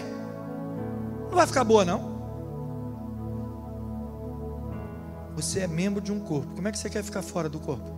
não 1.29 1.35
vai 1.35 1.47
ficar 1.47 1.63
boa 1.63 1.83
não? 1.83 2.14
Você 5.35 5.61
é 5.61 5.67
membro 5.67 6.01
de 6.01 6.11
um 6.11 6.19
corpo. 6.19 6.47
Como 6.55 6.67
é 6.67 6.71
que 6.71 6.77
você 6.77 6.89
quer 6.89 7.03
ficar 7.03 7.21
fora 7.21 7.49
do 7.49 7.59
corpo? 7.59 7.89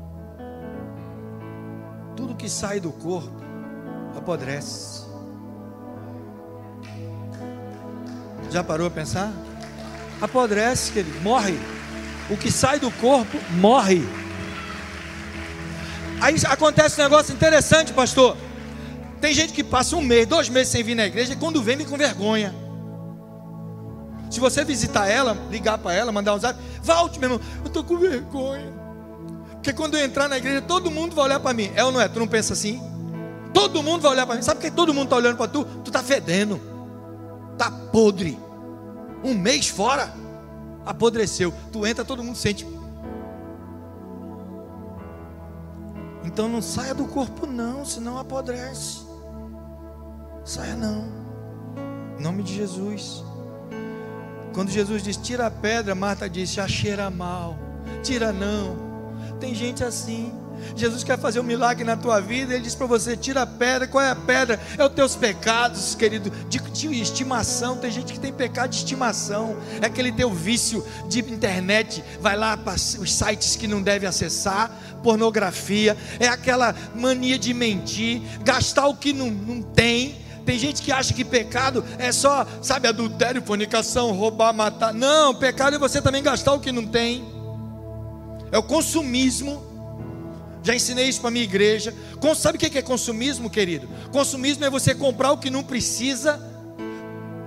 Tudo 2.16 2.36
que 2.36 2.50
sai 2.50 2.80
do 2.80 2.92
corpo 2.92 3.32
apodrece. 4.16 5.06
Já 8.50 8.64
parou 8.64 8.88
a 8.88 8.90
pensar? 8.90 9.32
Apodrece, 10.20 10.92
querido, 10.92 11.22
morre. 11.22 11.60
O 12.30 12.36
que 12.36 12.52
sai 12.52 12.80
do 12.80 12.90
corpo 12.92 13.38
morre. 13.52 14.02
Aí 16.20 16.36
acontece 16.48 17.00
um 17.00 17.04
negócio 17.04 17.34
interessante, 17.34 17.94
pastor. 17.94 18.36
Tem 19.22 19.34
gente 19.34 19.54
que 19.54 19.64
passa 19.64 19.96
um 19.96 20.02
mês, 20.02 20.26
dois 20.26 20.50
meses 20.50 20.72
sem 20.72 20.84
vir 20.84 20.96
na 20.96 21.06
igreja 21.06 21.34
e 21.34 21.36
quando 21.36 21.62
vem, 21.62 21.78
vem 21.78 21.86
com 21.86 21.98
vergonha. 21.98 22.54
Se 24.30 24.40
você 24.40 24.64
visitar 24.64 25.08
ela, 25.08 25.38
ligar 25.50 25.78
para 25.78 25.94
ela, 25.94 26.12
mandar 26.12 26.36
um 26.36 26.40
zap, 26.40 26.60
volte, 26.88 27.20
meu 27.20 27.30
irmão, 27.30 27.48
eu 27.62 27.68
estou 27.68 27.84
com 27.84 27.98
vergonha. 27.98 28.74
Porque 29.52 29.74
quando 29.74 29.98
eu 29.98 30.06
entrar 30.06 30.30
na 30.30 30.38
igreja, 30.38 30.62
todo 30.62 30.90
mundo 30.90 31.14
vai 31.14 31.26
olhar 31.26 31.40
para 31.40 31.54
mim. 31.54 31.70
É 31.76 31.84
ou 31.84 31.92
não 31.92 32.00
é? 32.00 32.08
Tu 32.08 32.20
não 32.20 32.28
pensa 32.28 32.54
assim? 32.54 32.82
Todo 33.54 33.84
mundo 33.84 34.02
vai 34.02 34.12
olhar 34.12 34.26
para 34.26 34.36
mim. 34.36 34.42
Sabe 34.42 34.62
por 34.62 34.70
que 34.70 34.76
todo 34.76 34.94
mundo 34.94 35.06
está 35.06 35.18
olhando 35.18 35.36
para 35.36 35.48
tu? 35.48 35.66
Tu 35.84 35.90
está 35.90 36.02
fedendo. 36.02 36.60
Está 37.52 37.70
podre. 37.70 38.40
Um 39.24 39.34
mês 39.34 39.68
fora. 39.68 40.14
Apodreceu. 40.86 41.54
Tu 41.72 41.86
entra, 41.86 42.06
todo 42.06 42.24
mundo 42.24 42.38
sente. 42.38 42.66
Então 46.24 46.48
não 46.48 46.62
saia 46.62 46.94
do 46.94 47.06
corpo, 47.06 47.46
não, 47.46 47.84
senão 47.84 48.18
apodrece. 48.18 49.00
Saia 50.46 50.76
não. 50.76 51.06
Em 52.18 52.22
nome 52.22 52.44
de 52.44 52.54
Jesus. 52.54 53.24
Quando 54.58 54.72
Jesus 54.72 55.04
diz, 55.04 55.16
tira 55.16 55.46
a 55.46 55.52
pedra, 55.52 55.94
Marta 55.94 56.28
disse, 56.28 56.56
já 56.56 56.68
cheira 56.68 57.12
mal. 57.12 57.60
Tira 58.02 58.34
não. 58.34 58.76
Tem 59.40 59.54
gente 59.54 59.84
assim. 59.84 60.34
Jesus 60.76 61.04
quer 61.04 61.20
fazer 61.20 61.40
um 61.40 61.44
milagre 61.44 61.84
na 61.84 61.96
tua 61.96 62.20
vida, 62.20 62.56
ele 62.56 62.64
diz 62.64 62.74
para 62.74 62.88
você: 62.88 63.16
tira 63.16 63.44
a 63.44 63.46
pedra, 63.46 63.88
qual 63.88 64.04
é 64.04 64.10
a 64.10 64.16
pedra? 64.16 64.60
É 64.76 64.84
os 64.84 64.92
teus 64.94 65.16
pecados, 65.16 65.94
querido, 65.94 66.32
de, 66.50 66.58
de, 66.58 67.00
estimação. 67.00 67.78
Tem 67.78 67.92
gente 67.92 68.12
que 68.12 68.20
tem 68.20 68.34
pecado 68.34 68.72
de 68.72 68.78
estimação, 68.78 69.58
é 69.80 69.86
aquele 69.86 70.12
teu 70.12 70.34
vício 70.34 70.84
de 71.08 71.20
internet, 71.20 72.04
vai 72.20 72.36
lá 72.36 72.58
para 72.58 72.74
os 72.74 73.14
sites 73.14 73.56
que 73.56 73.68
não 73.68 73.80
deve 73.80 74.08
acessar, 74.08 74.72
pornografia, 75.04 75.96
é 76.20 76.28
aquela 76.28 76.74
mania 76.96 77.38
de 77.38 77.54
mentir, 77.54 78.24
gastar 78.44 78.88
o 78.88 78.96
que 78.96 79.14
não, 79.14 79.30
não 79.30 79.62
tem. 79.62 80.26
Tem 80.48 80.58
gente 80.58 80.82
que 80.82 80.94
acha 80.94 81.14
que 81.14 81.26
pecado 81.26 81.84
é 82.00 82.10
só, 82.10 82.48
sabe, 82.62 82.88
adultério, 82.88 83.42
fornicação, 83.42 84.14
roubar, 84.14 84.54
matar. 84.54 84.94
Não, 84.94 85.36
pecado 85.36 85.76
é 85.76 85.78
você 85.78 86.02
também 86.02 86.24
gastar 86.24 86.54
o 86.54 86.60
que 86.62 86.72
não 86.72 86.88
tem. 86.88 87.26
É 88.50 88.58
o 88.58 88.64
consumismo. 88.64 89.62
Já 90.64 90.74
ensinei 90.74 91.10
isso 91.10 91.20
para 91.20 91.32
minha 91.32 91.44
igreja. 91.44 91.94
Sabe 92.38 92.56
o 92.56 92.60
que 92.62 92.78
é 92.78 92.82
consumismo, 92.82 93.50
querido? 93.50 93.90
Consumismo 94.10 94.64
é 94.64 94.70
você 94.70 94.96
comprar 94.96 95.34
o 95.34 95.38
que 95.38 95.50
não 95.50 95.66
precisa, 95.66 96.40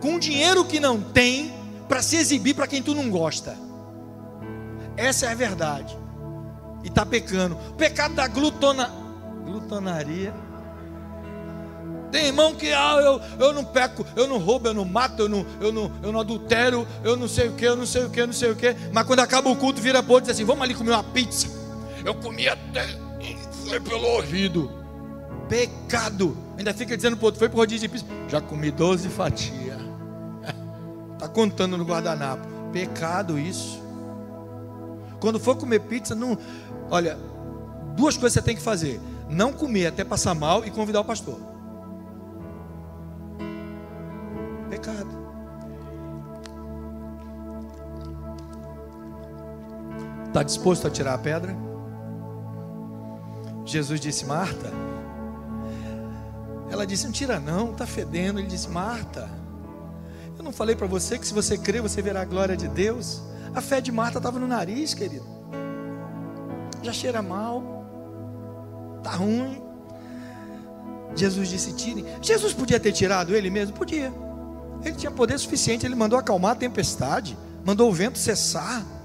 com 0.02 0.18
dinheiro 0.18 0.62
que 0.66 0.78
não 0.78 1.00
tem, 1.00 1.54
para 1.88 2.02
se 2.02 2.16
exibir 2.16 2.52
para 2.52 2.66
quem 2.66 2.82
tu 2.82 2.94
não 2.94 3.08
gosta. 3.08 3.56
Essa 4.94 5.24
é 5.24 5.32
a 5.32 5.34
verdade. 5.34 5.96
E 6.84 6.88
está 6.88 7.06
pecando. 7.06 7.56
O 7.70 7.72
pecado 7.72 8.14
da 8.14 8.28
glutona, 8.28 8.90
glutonaria 9.46 10.49
tem 12.10 12.26
irmão 12.26 12.54
que 12.54 12.72
ah, 12.72 12.96
eu, 13.00 13.20
eu 13.38 13.52
não 13.52 13.64
peco, 13.64 14.04
eu 14.16 14.26
não 14.26 14.38
roubo, 14.38 14.68
eu 14.68 14.74
não 14.74 14.84
mato, 14.84 15.22
eu 15.22 15.28
não, 15.28 15.46
eu, 15.60 15.72
não, 15.72 15.90
eu 16.02 16.12
não 16.12 16.20
adultero, 16.20 16.86
eu 17.04 17.16
não 17.16 17.28
sei 17.28 17.48
o 17.48 17.52
que, 17.52 17.64
eu 17.64 17.76
não 17.76 17.86
sei 17.86 18.04
o 18.04 18.10
que, 18.10 18.20
eu 18.20 18.26
não 18.26 18.34
sei 18.34 18.50
o 18.50 18.56
que. 18.56 18.74
Mas 18.92 19.06
quando 19.06 19.20
acaba 19.20 19.48
o 19.48 19.56
culto, 19.56 19.80
vira 19.80 20.02
para 20.02 20.16
e 20.16 20.20
diz 20.22 20.30
assim: 20.30 20.44
vamos 20.44 20.62
ali 20.62 20.74
comer 20.74 20.90
uma 20.90 21.04
pizza. 21.04 21.48
Eu 22.04 22.14
comi 22.14 22.48
até 22.48 22.86
foi 23.70 23.80
pelo 23.80 24.04
ouvido. 24.04 24.70
Pecado. 25.48 26.36
Ainda 26.58 26.74
fica 26.74 26.96
dizendo 26.96 27.16
para 27.16 27.26
outro: 27.26 27.38
foi 27.38 27.48
para 27.48 27.56
o 27.56 27.60
rodízio 27.60 27.88
de 27.88 27.92
pizza. 27.92 28.06
Já 28.28 28.40
comi 28.40 28.70
12 28.70 29.08
fatias. 29.08 29.78
Está 31.14 31.28
contando 31.28 31.78
no 31.78 31.84
guardanapo. 31.84 32.46
Pecado 32.72 33.38
isso. 33.38 33.80
Quando 35.20 35.38
for 35.38 35.56
comer 35.56 35.80
pizza, 35.80 36.14
não. 36.14 36.36
Olha, 36.90 37.16
duas 37.94 38.16
coisas 38.16 38.32
você 38.34 38.42
tem 38.42 38.56
que 38.56 38.62
fazer: 38.62 39.00
não 39.28 39.52
comer 39.52 39.86
até 39.86 40.04
passar 40.04 40.34
mal 40.34 40.64
e 40.64 40.70
convidar 40.70 41.00
o 41.00 41.04
pastor. 41.04 41.38
Está 50.40 50.46
disposto 50.46 50.86
a 50.86 50.90
tirar 50.90 51.12
a 51.12 51.18
pedra? 51.18 51.54
Jesus 53.66 54.00
disse: 54.00 54.24
Marta. 54.24 54.72
Ela 56.70 56.86
disse: 56.86 57.04
Não 57.04 57.12
tira, 57.12 57.38
não, 57.38 57.72
está 57.72 57.86
fedendo. 57.86 58.38
Ele 58.38 58.48
disse: 58.48 58.66
Marta, 58.70 59.28
eu 60.38 60.42
não 60.42 60.50
falei 60.50 60.74
para 60.74 60.86
você 60.86 61.18
que 61.18 61.26
se 61.26 61.34
você 61.34 61.58
crer, 61.58 61.82
você 61.82 62.00
verá 62.00 62.22
a 62.22 62.24
glória 62.24 62.56
de 62.56 62.68
Deus. 62.68 63.20
A 63.54 63.60
fé 63.60 63.82
de 63.82 63.92
Marta 63.92 64.16
estava 64.16 64.38
no 64.38 64.46
nariz, 64.46 64.94
querido. 64.94 65.26
Já 66.82 66.92
cheira 66.94 67.20
mal, 67.20 67.84
está 68.96 69.10
ruim. 69.10 69.62
Jesus 71.14 71.50
disse: 71.50 71.74
Tire. 71.74 72.02
Jesus 72.22 72.54
podia 72.54 72.80
ter 72.80 72.92
tirado 72.92 73.36
ele 73.36 73.50
mesmo? 73.50 73.76
Podia. 73.76 74.10
Ele 74.82 74.94
tinha 74.94 75.12
poder 75.12 75.38
suficiente, 75.38 75.84
ele 75.84 75.94
mandou 75.94 76.18
acalmar 76.18 76.52
a 76.52 76.56
tempestade, 76.56 77.36
mandou 77.62 77.90
o 77.90 77.92
vento 77.92 78.18
cessar. 78.18 78.99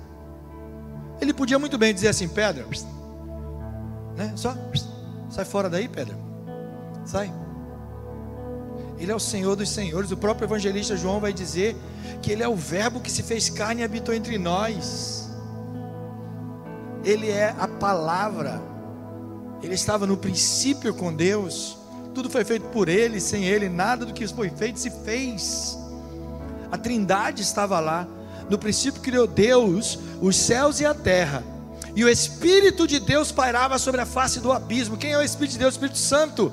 Ele 1.20 1.34
podia 1.34 1.58
muito 1.60 1.78
bem 1.78 1.94
dizer 1.94 2.10
assim: 2.10 2.28
pedra, 2.28 2.66
né? 4.16 4.34
Só 4.36 4.56
sai 5.30 5.46
fora 5.46 5.70
daí, 5.70 5.88
pedra, 5.88 6.16
sai. 7.06 7.34
Ele 8.98 9.12
é 9.12 9.16
o 9.16 9.20
Senhor 9.20 9.56
dos 9.56 9.70
Senhores. 9.70 10.12
O 10.12 10.18
próprio 10.18 10.46
evangelista 10.46 10.96
João 10.96 11.20
vai 11.20 11.34
dizer 11.34 11.76
que 12.22 12.32
Ele 12.32 12.44
é 12.44 12.48
o 12.48 12.56
Verbo 12.56 13.02
que 13.02 13.12
se 13.12 13.24
fez 13.24 13.50
carne 13.50 13.82
e 13.82 13.84
habitou 13.84 14.16
entre 14.16 14.38
nós. 14.38 15.30
Ele 17.04 17.30
é 17.30 17.54
a 17.60 17.68
palavra. 17.68 18.62
Ele 19.62 19.74
estava 19.74 20.08
no 20.08 20.16
princípio 20.16 20.94
com 20.94 21.14
Deus 21.14 21.78
tudo 22.16 22.30
foi 22.30 22.46
feito 22.46 22.68
por 22.70 22.88
Ele, 22.88 23.20
sem 23.20 23.44
Ele, 23.44 23.68
nada 23.68 24.06
do 24.06 24.14
que 24.14 24.26
foi 24.26 24.50
feito 24.50 24.80
se 24.80 24.90
fez. 24.90 25.78
A 26.72 26.78
Trindade 26.78 27.42
estava 27.42 27.78
lá. 27.82 28.08
No 28.50 28.58
princípio 28.58 29.02
criou 29.02 29.28
Deus 29.28 29.98
os 30.22 30.36
céus 30.36 30.80
e 30.80 30.86
a 30.86 30.94
terra. 30.94 31.44
E 31.96 32.04
o 32.04 32.10
Espírito 32.10 32.88
de 32.88 33.00
Deus 33.00 33.32
pairava 33.32 33.80
sobre 33.80 34.02
a 34.02 34.06
face 34.06 34.40
do 34.40 34.52
abismo. 34.52 34.98
Quem 34.98 35.14
é 35.14 35.18
o 35.18 35.22
Espírito 35.22 35.54
de 35.54 35.60
Deus? 35.60 35.74
O 35.74 35.78
Espírito 35.78 35.98
Santo. 35.98 36.52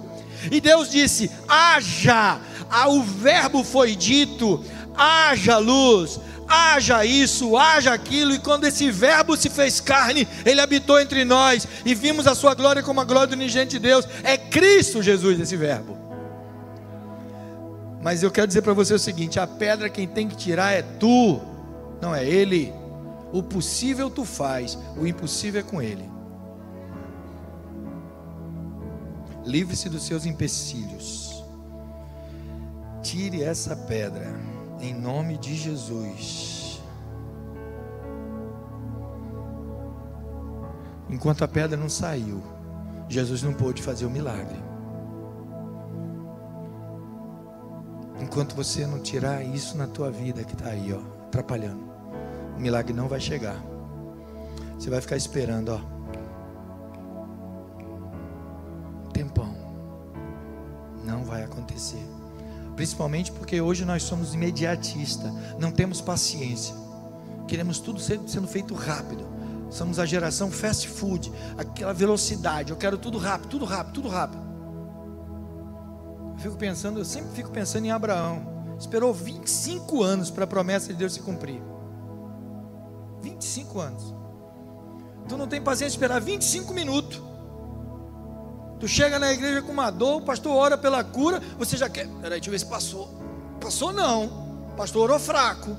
E 0.51 0.61
Deus 0.61 0.91
disse: 0.91 1.31
haja. 1.49 2.41
Ah, 2.71 2.89
o 2.89 3.03
verbo 3.03 3.65
foi 3.65 3.97
dito: 3.97 4.65
haja 4.97 5.59
luz 5.59 6.21
haja 6.53 7.05
isso, 7.05 7.57
haja 7.57 7.93
aquilo, 7.95 8.35
e 8.35 8.39
quando 8.39 8.67
esse 8.67 8.91
verbo 8.91 9.37
se 9.37 9.49
fez 9.49 9.81
carne, 9.81 10.29
ele 10.45 10.61
habitou 10.61 11.01
entre 11.01 11.25
nós, 11.25 11.67
e 11.85 11.95
vimos 11.95 12.27
a 12.27 12.35
sua 12.35 12.55
glória 12.55 12.83
como 12.83 13.01
a 13.01 13.05
glória 13.05 13.29
do 13.29 13.33
unigente 13.33 13.71
de 13.71 13.79
Deus, 13.79 14.07
é 14.23 14.37
Cristo 14.37 15.03
Jesus 15.03 15.41
esse 15.41 15.57
verbo. 15.57 15.97
Mas 18.03 18.23
eu 18.23 18.31
quero 18.31 18.49
dizer 18.49 18.63
para 18.63 18.75
você 18.75 18.93
o 18.93 18.99
seguinte: 18.99 19.39
a 19.39 19.47
pedra 19.47 19.89
quem 19.89 20.07
tem 20.07 20.29
que 20.29 20.37
tirar 20.37 20.73
é 20.73 20.83
tu, 20.83 21.41
não 22.03 22.13
é 22.13 22.27
ele. 22.27 22.75
O 23.33 23.43
possível 23.43 24.11
tu 24.11 24.25
faz, 24.25 24.77
o 24.97 25.07
impossível 25.07 25.61
é 25.61 25.65
com 25.65 25.81
ele. 25.81 26.11
Livre-se 29.45 29.89
dos 29.89 30.03
seus 30.03 30.27
empecilhos. 30.27 31.45
Tire 33.03 33.43
essa 33.43 33.77
pedra 33.77 34.35
em 34.81 34.93
nome 34.93 35.39
de 35.39 35.55
Jesus. 35.55 36.83
Enquanto 41.09 41.45
a 41.45 41.49
pedra 41.49 41.77
não 41.77 41.89
saiu, 41.89 42.43
Jesus 43.09 43.43
não 43.43 43.53
pôde 43.53 43.83
fazer 43.83 44.07
o 44.07 44.11
milagre. 44.11 44.59
Enquanto 48.21 48.55
você 48.55 48.87
não 48.87 49.01
tirar 49.01 49.45
isso 49.45 49.77
na 49.77 49.87
tua 49.87 50.11
vida 50.11 50.45
que 50.45 50.55
está 50.55 50.71
aí, 50.71 50.93
ó, 50.93 51.01
atrapalhando, 51.27 51.92
o 52.57 52.61
milagre 52.61 52.93
não 52.93 53.09
vai 53.09 53.21
chegar. 53.21 53.57
Você 54.79 54.91
vai 54.91 55.01
ficar 55.01 55.17
esperando, 55.17 55.71
ó. 55.71 55.81
Tempão. 59.13 59.55
Não 61.05 61.25
vai 61.25 61.43
acontecer. 61.45 62.05
Principalmente 62.75 63.31
porque 63.31 63.61
hoje 63.61 63.85
nós 63.85 64.03
somos 64.03 64.35
imediatistas, 64.35 65.33
não 65.59 65.71
temos 65.71 66.01
paciência. 66.01 66.75
Queremos 67.47 67.79
tudo 67.79 68.01
sendo 68.01 68.49
feito 68.49 68.75
rápido. 68.75 69.27
Somos 69.71 69.99
a 69.99 70.07
geração 70.07 70.51
fast 70.51 70.89
food, 70.89 71.33
aquela 71.57 71.93
velocidade. 71.93 72.71
Eu 72.71 72.77
quero 72.77 72.99
tudo 72.99 73.19
rápido, 73.19 73.49
tudo 73.49 73.65
rápido, 73.65 73.95
tudo 73.95 74.09
rápido. 74.09 74.43
Eu 76.35 76.39
fico 76.39 76.57
pensando, 76.57 76.99
eu 76.99 77.05
sempre 77.05 77.31
fico 77.33 77.51
pensando 77.51 77.85
em 77.87 77.91
Abraão. 77.91 78.47
Esperou 78.79 79.15
25 79.15 80.03
anos 80.03 80.31
para 80.31 80.45
a 80.45 80.47
promessa 80.47 80.89
de 80.89 80.95
Deus 80.95 81.15
se 81.15 81.21
cumprir. 81.21 81.63
25 83.43 83.81
anos. 83.81 84.15
Tu 85.29 85.37
não 85.37 85.49
tem 85.49 85.61
paciência 85.61 85.91
de 85.91 85.97
esperar 85.97 86.21
25 86.21 86.73
minutos. 86.73 87.21
Tu 88.79 88.87
chega 88.89 89.19
na 89.19 89.33
igreja 89.33 89.63
com 89.63 89.73
uma 89.73 89.91
dor, 89.91 90.23
o 90.23 90.25
pastor 90.25 90.57
ora 90.57 90.79
pela 90.79 91.03
cura, 91.05 91.41
você 91.59 91.77
já 91.77 91.89
quer. 91.89 92.07
Peraí, 92.21 92.41
deixa 92.41 92.49
eu 92.49 92.53
ver 92.53 92.59
se 92.59 92.67
passou. 92.67 93.09
Passou 93.61 93.93
não. 93.93 94.27
O 94.73 94.77
pastor 94.77 95.03
orou 95.03 95.19
fraco. 95.19 95.77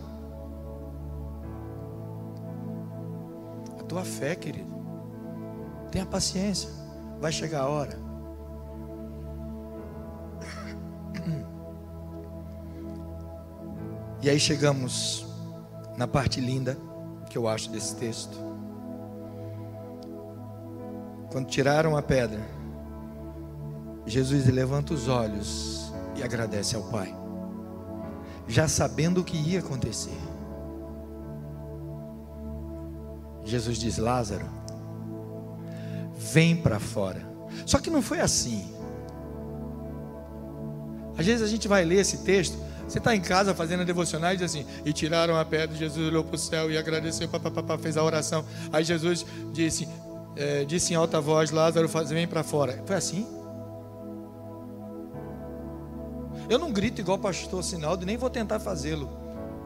A 3.79 3.83
tua 3.83 4.03
fé, 4.03 4.35
querido. 4.35 4.73
Tenha 5.91 6.05
paciência. 6.05 6.69
Vai 7.19 7.31
chegar 7.31 7.61
a 7.61 7.67
hora. 7.67 7.97
E 14.21 14.29
aí 14.29 14.39
chegamos 14.39 15.25
na 15.97 16.07
parte 16.07 16.39
linda 16.39 16.77
que 17.33 17.37
eu 17.39 17.47
acho 17.47 17.71
desse 17.71 17.95
texto. 17.95 18.37
Quando 21.31 21.47
tiraram 21.47 21.97
a 21.97 22.01
pedra, 22.03 22.39
Jesus 24.05 24.45
levanta 24.45 24.93
os 24.93 25.07
olhos 25.07 25.91
e 26.15 26.21
agradece 26.21 26.75
ao 26.75 26.83
Pai, 26.83 27.11
já 28.47 28.67
sabendo 28.67 29.21
o 29.21 29.23
que 29.23 29.35
ia 29.35 29.61
acontecer. 29.61 30.15
Jesus 33.43 33.79
diz: 33.79 33.97
Lázaro, 33.97 34.45
vem 36.15 36.55
para 36.55 36.79
fora. 36.79 37.27
Só 37.65 37.79
que 37.79 37.89
não 37.89 38.03
foi 38.03 38.19
assim. 38.19 38.71
Às 41.17 41.25
vezes 41.25 41.41
a 41.41 41.47
gente 41.47 41.67
vai 41.67 41.83
ler 41.83 42.01
esse 42.01 42.19
texto, 42.19 42.59
você 42.93 42.99
está 42.99 43.15
em 43.15 43.21
casa 43.21 43.55
fazendo 43.55 43.81
a 43.81 43.83
devocional 43.83 44.33
e 44.33 44.37
diz 44.37 44.45
assim: 44.45 44.67
E 44.85 44.93
tiraram 44.93 45.35
a 45.35 45.43
pedra, 45.43 45.75
Jesus 45.75 46.07
olhou 46.07 46.23
para 46.23 46.35
o 46.35 46.37
céu 46.37 46.69
e 46.69 46.77
agradeceu, 46.77 47.27
papapá, 47.27 47.75
fez 47.75 47.97
a 47.97 48.03
oração. 48.03 48.45
Aí 48.71 48.83
Jesus 48.83 49.25
disse, 49.51 49.89
é, 50.35 50.63
disse 50.63 50.93
em 50.93 50.95
alta 50.95 51.19
voz: 51.19 51.49
Lázaro, 51.49 51.87
vem 51.87 52.27
para 52.27 52.43
fora. 52.43 52.83
Foi 52.85 52.95
assim? 52.95 53.25
Eu 56.47 56.59
não 56.59 56.71
grito 56.71 57.01
igual 57.01 57.17
o 57.17 57.19
pastor 57.19 57.63
Sinaldo, 57.63 58.05
nem 58.05 58.15
vou 58.15 58.29
tentar 58.29 58.59
fazê-lo, 58.59 59.09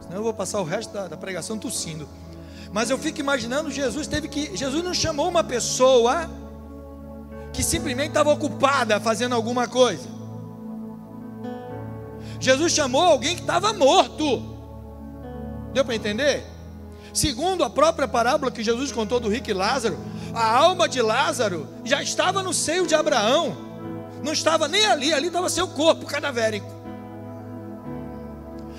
senão 0.00 0.16
eu 0.16 0.22
vou 0.22 0.32
passar 0.32 0.60
o 0.60 0.64
resto 0.64 0.94
da, 0.94 1.08
da 1.08 1.16
pregação 1.16 1.58
tossindo. 1.58 2.08
Mas 2.72 2.88
eu 2.88 2.96
fico 2.96 3.20
imaginando 3.20 3.70
Jesus 3.70 4.06
teve 4.06 4.28
que. 4.28 4.56
Jesus 4.56 4.82
não 4.82 4.94
chamou 4.94 5.28
uma 5.28 5.44
pessoa 5.44 6.30
que 7.52 7.62
simplesmente 7.62 8.08
estava 8.08 8.30
ocupada 8.30 8.98
fazendo 8.98 9.34
alguma 9.34 9.68
coisa. 9.68 10.17
Jesus 12.40 12.72
chamou 12.72 13.02
alguém 13.02 13.34
que 13.34 13.42
estava 13.42 13.72
morto. 13.72 14.56
Deu 15.72 15.84
para 15.84 15.94
entender? 15.94 16.44
Segundo 17.12 17.64
a 17.64 17.70
própria 17.70 18.06
parábola 18.06 18.50
que 18.50 18.62
Jesus 18.62 18.92
contou 18.92 19.18
do 19.18 19.28
rico 19.28 19.50
e 19.50 19.54
Lázaro, 19.54 19.98
a 20.34 20.56
alma 20.56 20.88
de 20.88 21.00
Lázaro 21.00 21.68
já 21.84 22.02
estava 22.02 22.42
no 22.42 22.52
seio 22.52 22.86
de 22.86 22.94
Abraão. 22.94 23.56
Não 24.22 24.32
estava 24.32 24.68
nem 24.68 24.86
ali, 24.86 25.12
ali 25.12 25.28
estava 25.28 25.48
seu 25.48 25.68
corpo 25.68 26.06
cadavérico. 26.06 26.78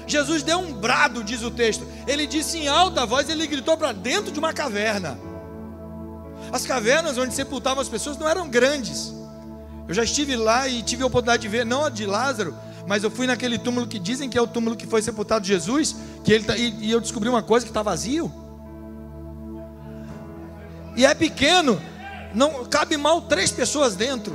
Jesus 0.07 0.41
deu 0.41 0.59
um 0.59 0.73
brado, 0.73 1.23
diz 1.23 1.43
o 1.43 1.51
texto. 1.51 1.85
Ele 2.07 2.25
disse 2.25 2.57
em 2.57 2.67
alta 2.67 3.05
voz, 3.05 3.29
ele 3.29 3.45
gritou 3.45 3.77
para 3.77 3.91
dentro 3.91 4.31
de 4.31 4.39
uma 4.39 4.51
caverna. 4.51 5.19
As 6.51 6.65
cavernas 6.65 7.17
onde 7.17 7.33
sepultavam 7.33 7.81
as 7.81 7.89
pessoas 7.89 8.17
não 8.17 8.27
eram 8.27 8.49
grandes. 8.49 9.13
Eu 9.87 9.93
já 9.93 10.03
estive 10.03 10.35
lá 10.35 10.67
e 10.67 10.81
tive 10.81 11.03
a 11.03 11.07
oportunidade 11.07 11.41
de 11.41 11.47
ver, 11.47 11.65
não 11.65 11.85
a 11.85 11.89
de 11.89 12.05
Lázaro, 12.05 12.55
mas 12.89 13.03
eu 13.03 13.11
fui 13.11 13.27
naquele 13.27 13.59
túmulo 13.59 13.85
que 13.85 13.99
dizem 13.99 14.27
que 14.27 14.35
é 14.35 14.41
o 14.41 14.47
túmulo 14.47 14.75
que 14.75 14.87
foi 14.87 14.99
sepultado 14.99 15.45
Jesus, 15.45 15.95
que 16.23 16.33
ele 16.33 16.43
tá, 16.43 16.57
e, 16.57 16.73
e 16.85 16.91
eu 16.91 16.99
descobri 16.99 17.29
uma 17.29 17.43
coisa 17.43 17.63
que 17.63 17.69
está 17.69 17.83
vazio. 17.83 18.33
E 20.97 21.05
é 21.05 21.13
pequeno, 21.13 21.79
não 22.33 22.65
cabe 22.65 22.97
mal 22.97 23.21
três 23.21 23.51
pessoas 23.51 23.95
dentro. 23.95 24.33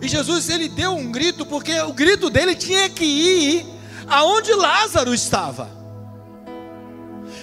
E 0.00 0.08
Jesus 0.08 0.48
ele 0.48 0.70
deu 0.70 0.92
um 0.92 1.12
grito 1.12 1.44
porque 1.44 1.78
o 1.82 1.92
grito 1.92 2.30
dele 2.30 2.54
tinha 2.54 2.88
que 2.88 3.04
ir 3.04 3.66
aonde 4.08 4.54
Lázaro 4.54 5.12
estava. 5.12 5.68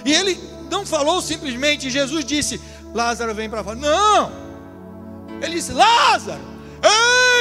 E 0.03 0.11
ele 0.11 0.39
não 0.71 0.87
falou 0.87 1.21
simplesmente, 1.21 1.87
Jesus 1.87 2.25
disse: 2.25 2.59
Lázaro 2.95 3.35
vem 3.35 3.47
para 3.47 3.63
fora. 3.63 3.75
Não! 3.75 4.31
Ele 5.39 5.53
disse: 5.53 5.71
Lázaro, 5.71 6.41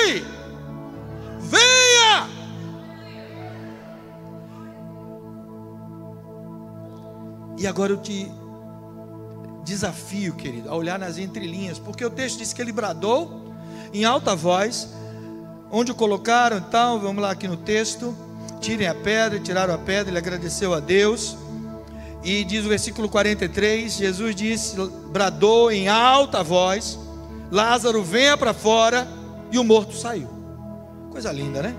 ei, 0.05 0.23
venha! 1.41 2.40
E 7.61 7.67
agora 7.67 7.93
eu 7.93 7.99
te 7.99 8.29
desafio, 9.65 10.35
querido, 10.35 10.69
a 10.69 10.75
olhar 10.75 10.99
nas 10.99 11.17
entrelinhas, 11.17 11.79
porque 11.79 12.05
o 12.05 12.11
texto 12.11 12.39
diz 12.39 12.53
que 12.53 12.61
ele 12.61 12.73
bradou 12.73 13.53
em 13.93 14.05
alta 14.05 14.35
voz, 14.35 14.89
onde 15.71 15.93
o 15.93 15.95
colocaram 15.95 16.57
e 16.57 16.63
tal, 16.63 16.99
vamos 16.99 17.23
lá 17.23 17.31
aqui 17.31 17.47
no 17.47 17.57
texto 17.57 18.13
tirem 18.61 18.87
a 18.87 18.95
pedra, 18.95 19.41
tiraram 19.41 19.75
a 19.75 19.79
pedra, 19.79 20.11
ele 20.11 20.19
agradeceu 20.19 20.75
a 20.75 20.81
Deus. 20.81 21.37
E 22.23 22.45
diz 22.45 22.65
o 22.65 22.69
versículo 22.69 23.09
43: 23.09 23.93
Jesus 23.93 24.37
disse, 24.37 24.77
bradou 25.11 25.73
em 25.73 25.89
alta 25.89 26.43
voz: 26.43 26.99
Lázaro, 27.51 28.03
venha 28.05 28.37
para 28.37 28.53
fora. 28.53 29.09
E 29.51 29.59
o 29.59 29.65
morto 29.65 29.97
saiu. 29.97 30.29
Coisa 31.11 31.33
linda, 31.33 31.61
né? 31.61 31.75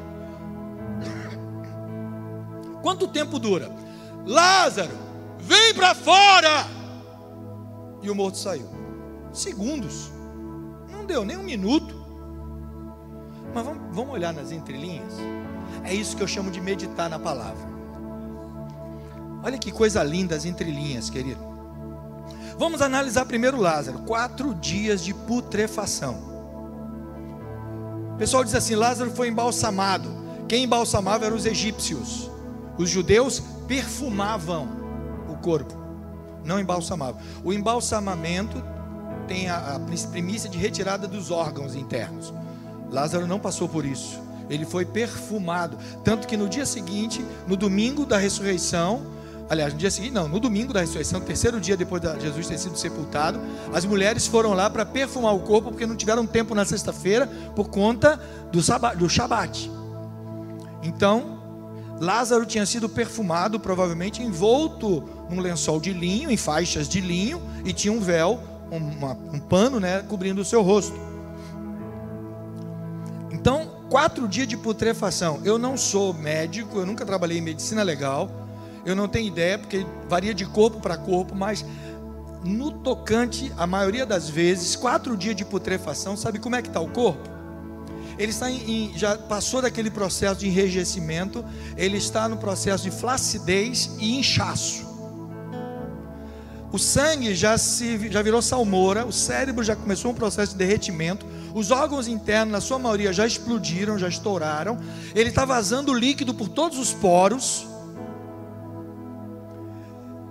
Quanto 2.82 3.08
tempo 3.08 3.40
dura? 3.40 3.72
Lázaro, 4.26 4.92
vem 5.42 5.74
para 5.74 5.94
fora. 5.94 6.68
E 8.02 8.10
o 8.10 8.16
morto 8.16 8.38
saiu. 8.38 8.68
Segundos. 9.34 10.12
Não 10.90 11.06
deu 11.06 11.24
nem 11.24 11.38
um 11.38 11.44
minuto. 11.44 11.96
Mas 13.54 13.66
vamos, 13.66 13.96
vamos 13.96 14.14
olhar 14.14 14.34
nas 14.34 14.52
entrelinhas. 14.52 15.14
É 15.84 15.94
isso 15.94 16.16
que 16.16 16.24
eu 16.24 16.28
chamo 16.28 16.52
de 16.52 16.62
meditar 16.62 17.10
na 17.10 17.20
palavra. 17.20 17.70
Olha 19.44 19.58
que 19.58 19.72
coisa 19.72 20.04
linda 20.04 20.36
as 20.36 20.46
entrelinhas, 20.46 21.10
querido. 21.10 21.42
Vamos 22.58 22.82
analisar 22.82 23.26
primeiro 23.26 23.58
Lázaro. 23.60 24.00
Quatro 24.00 24.54
dias 24.54 25.04
de 25.04 25.14
putrefação. 25.14 26.32
O 28.14 28.18
pessoal 28.18 28.44
diz 28.44 28.54
assim: 28.54 28.76
Lázaro 28.76 29.12
foi 29.12 29.30
embalsamado. 29.30 30.10
Quem 30.48 30.66
embalsamava 30.66 31.26
eram 31.26 31.36
os 31.36 31.46
egípcios. 31.46 32.30
Os 32.78 32.90
judeus 32.90 33.42
perfumavam 33.68 34.81
corpo, 35.42 35.74
não 36.44 36.60
embalsamavam. 36.60 37.20
O 37.44 37.52
embalsamamento 37.52 38.64
tem 39.28 39.50
a, 39.50 39.76
a 39.76 39.80
primícia 40.10 40.50
de 40.50 40.58
retirada 40.58 41.08
dos 41.08 41.32
órgãos 41.32 41.76
internos. 41.76 42.34
Lázaro 42.90 43.28
não 43.28 43.40
passou 43.40 43.68
por 43.68 43.86
isso 43.86 44.32
ele 44.54 44.66
foi 44.66 44.86
perfumado. 44.86 45.78
Tanto 46.04 46.28
que 46.28 46.36
no 46.36 46.50
dia 46.50 46.66
seguinte, 46.66 47.26
no 47.48 47.56
domingo 47.56 48.06
da 48.06 48.18
ressurreição, 48.18 49.02
aliás, 49.50 49.74
no 49.74 49.80
dia 49.80 49.90
seguinte, 49.90 50.14
não, 50.14 50.28
no 50.28 50.40
domingo 50.40 50.74
da 50.74 50.82
ressurreição, 50.82 51.22
terceiro 51.22 51.60
dia 51.60 51.78
depois 51.78 52.02
de 52.02 52.20
Jesus 52.20 52.48
ter 52.48 52.58
sido 52.58 52.78
sepultado, 52.78 53.40
as 53.74 53.86
mulheres 53.86 54.28
foram 54.28 54.54
lá 54.54 54.70
para 54.70 54.86
perfumar 54.86 55.34
o 55.34 55.40
corpo, 55.40 55.70
porque 55.72 55.86
não 55.86 55.96
tiveram 55.96 56.26
tempo 56.28 56.54
na 56.54 56.66
sexta-feira, 56.66 57.28
por 57.56 57.70
conta 57.70 58.20
do, 58.52 58.62
sabat, 58.62 58.98
do 58.98 59.10
Shabat. 59.10 59.72
Então, 60.84 61.41
Lázaro 62.02 62.48
tinha 62.48 62.66
sido 62.66 62.90
perfumado, 62.90 63.60
provavelmente 63.60 64.24
envolto 64.24 65.08
num 65.30 65.40
lençol 65.40 65.80
de 65.80 65.94
linho, 65.94 66.32
em 66.32 66.36
faixas 66.36 66.90
de 66.90 67.00
linho, 67.00 67.40
e 67.64 67.72
tinha 67.72 67.94
um 67.94 68.00
véu, 68.00 68.40
um, 68.72 69.36
um 69.36 69.40
pano, 69.40 69.80
né, 69.80 70.04
cobrindo 70.10 70.42
o 70.42 70.46
seu 70.46 70.64
rosto. 70.64 71.00
Então, 73.32 73.86
quatro 73.88 74.28
dias 74.28 74.48
de 74.48 74.58
putrefação. 74.58 75.42
Eu 75.46 75.60
não 75.60 75.78
sou 75.78 76.12
médico, 76.12 76.80
eu 76.80 76.88
nunca 76.88 77.06
trabalhei 77.06 77.38
em 77.38 77.42
medicina 77.42 77.84
legal, 77.84 78.32
eu 78.84 78.96
não 78.96 79.08
tenho 79.08 79.28
ideia, 79.28 79.60
porque 79.60 79.86
varia 80.10 80.34
de 80.34 80.48
corpo 80.48 80.80
para 80.80 80.98
corpo, 80.98 81.36
mas 81.36 81.64
no 82.44 82.72
tocante, 82.72 83.54
a 83.56 83.68
maioria 83.68 84.08
das 84.08 84.28
vezes, 84.28 84.76
quatro 84.76 85.16
dias 85.16 85.36
de 85.36 85.46
putrefação, 85.46 86.18
sabe 86.18 86.40
como 86.40 86.56
é 86.56 86.64
que 86.64 86.68
está 86.68 86.80
o 86.80 86.90
corpo? 86.90 87.30
Ele 88.22 88.30
está 88.30 88.52
em, 88.52 88.94
já 88.96 89.18
passou 89.18 89.64
daquele 89.64 89.90
processo 89.90 90.42
de 90.42 90.48
enrijecimento, 90.48 91.44
ele 91.76 91.98
está 91.98 92.30
no 92.30 92.38
processo 92.38 92.84
de 92.84 92.92
flacidez 92.92 93.90
e 93.98 94.16
inchaço. 94.16 94.86
O 96.72 96.78
sangue 96.78 97.34
já, 97.34 97.58
se, 97.58 98.12
já 98.12 98.22
virou 98.22 98.40
salmoura, 98.40 99.08
o 99.08 99.12
cérebro 99.12 99.64
já 99.64 99.76
começou 99.76 100.12
um 100.12 100.14
processo 100.14 100.52
de 100.52 100.60
derretimento, 100.60 101.26
os 101.56 101.72
órgãos 101.72 102.08
internos, 102.08 102.52
na 102.52 102.62
sua 102.62 102.78
maioria, 102.78 103.12
já 103.12 103.26
explodiram, 103.26 103.98
já 103.98 104.08
estouraram. 104.08 104.78
Ele 105.16 105.30
está 105.30 105.44
vazando 105.44 105.92
líquido 105.92 106.32
por 106.32 106.48
todos 106.48 106.78
os 106.78 106.94
poros. 106.94 107.66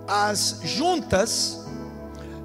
As 0.07 0.61
juntas 0.63 1.59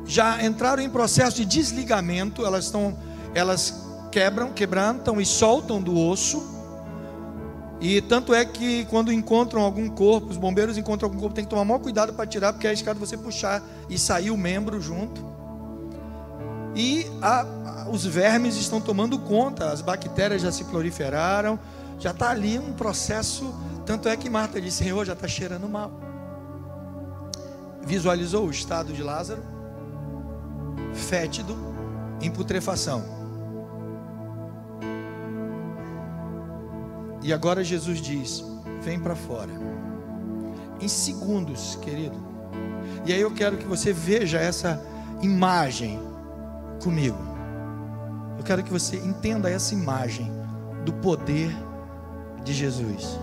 já 0.04 0.44
entraram 0.44 0.82
em 0.82 0.90
processo 0.90 1.36
de 1.36 1.44
desligamento, 1.44 2.44
elas 2.44 2.64
estão, 2.64 2.98
elas 3.32 3.85
quebram, 4.16 4.50
quebrantam 4.50 5.20
e 5.20 5.26
soltam 5.26 5.78
do 5.78 5.94
osso. 5.94 6.42
E 7.78 8.00
tanto 8.00 8.32
é 8.32 8.46
que 8.46 8.86
quando 8.86 9.12
encontram 9.12 9.60
algum 9.60 9.90
corpo, 9.90 10.28
os 10.30 10.38
bombeiros 10.38 10.78
encontram 10.78 11.10
algum 11.10 11.20
corpo, 11.20 11.34
tem 11.34 11.44
que 11.44 11.50
tomar 11.50 11.66
maior 11.66 11.80
cuidado 11.80 12.14
para 12.14 12.26
tirar, 12.26 12.54
porque 12.54 12.66
é 12.66 12.70
arriscado 12.70 12.98
você 12.98 13.14
puxar 13.14 13.62
e 13.90 13.98
sair 13.98 14.30
o 14.30 14.36
membro 14.38 14.80
junto. 14.80 15.22
E 16.74 17.06
a, 17.20 17.88
os 17.92 18.06
vermes 18.06 18.56
estão 18.56 18.80
tomando 18.80 19.18
conta, 19.18 19.70
as 19.70 19.82
bactérias 19.82 20.40
já 20.40 20.50
se 20.50 20.64
proliferaram, 20.64 21.58
já 21.98 22.12
está 22.12 22.30
ali 22.30 22.58
um 22.58 22.72
processo. 22.72 23.54
Tanto 23.84 24.08
é 24.08 24.16
que 24.16 24.30
Marta 24.30 24.58
disse: 24.58 24.82
Senhor, 24.82 25.04
já 25.04 25.12
está 25.12 25.28
cheirando 25.28 25.68
mal. 25.68 25.92
Visualizou 27.82 28.46
o 28.46 28.50
estado 28.50 28.94
de 28.94 29.02
Lázaro, 29.02 29.42
fétido, 30.94 31.54
em 32.22 32.30
putrefação. 32.30 33.15
E 37.26 37.32
agora 37.32 37.64
Jesus 37.64 38.00
diz: 38.00 38.44
Vem 38.80 39.00
para 39.00 39.16
fora. 39.16 39.50
Em 40.80 40.86
segundos, 40.86 41.76
querido. 41.82 42.16
E 43.04 43.12
aí 43.12 43.20
eu 43.20 43.34
quero 43.34 43.56
que 43.56 43.64
você 43.64 43.92
veja 43.92 44.38
essa 44.38 44.80
imagem 45.20 45.98
comigo. 46.80 47.18
Eu 48.38 48.44
quero 48.44 48.62
que 48.62 48.70
você 48.70 48.96
entenda 48.98 49.50
essa 49.50 49.74
imagem 49.74 50.30
do 50.84 50.92
poder 50.92 51.50
de 52.44 52.54
Jesus. 52.54 53.18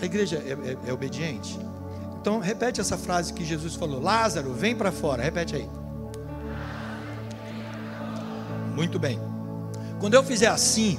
A 0.00 0.04
igreja 0.06 0.42
é, 0.46 0.52
é, 0.52 0.88
é 0.88 0.92
obediente? 0.94 1.58
Então 2.18 2.38
repete 2.38 2.80
essa 2.80 2.96
frase 2.96 3.34
que 3.34 3.44
Jesus 3.44 3.74
falou: 3.74 4.00
Lázaro, 4.00 4.54
vem 4.54 4.74
para 4.74 4.90
fora. 4.90 5.22
Repete 5.22 5.56
aí. 5.56 5.68
Muito 8.74 8.98
bem. 8.98 9.20
Quando 10.00 10.14
eu 10.14 10.22
fizer 10.22 10.46
assim, 10.46 10.98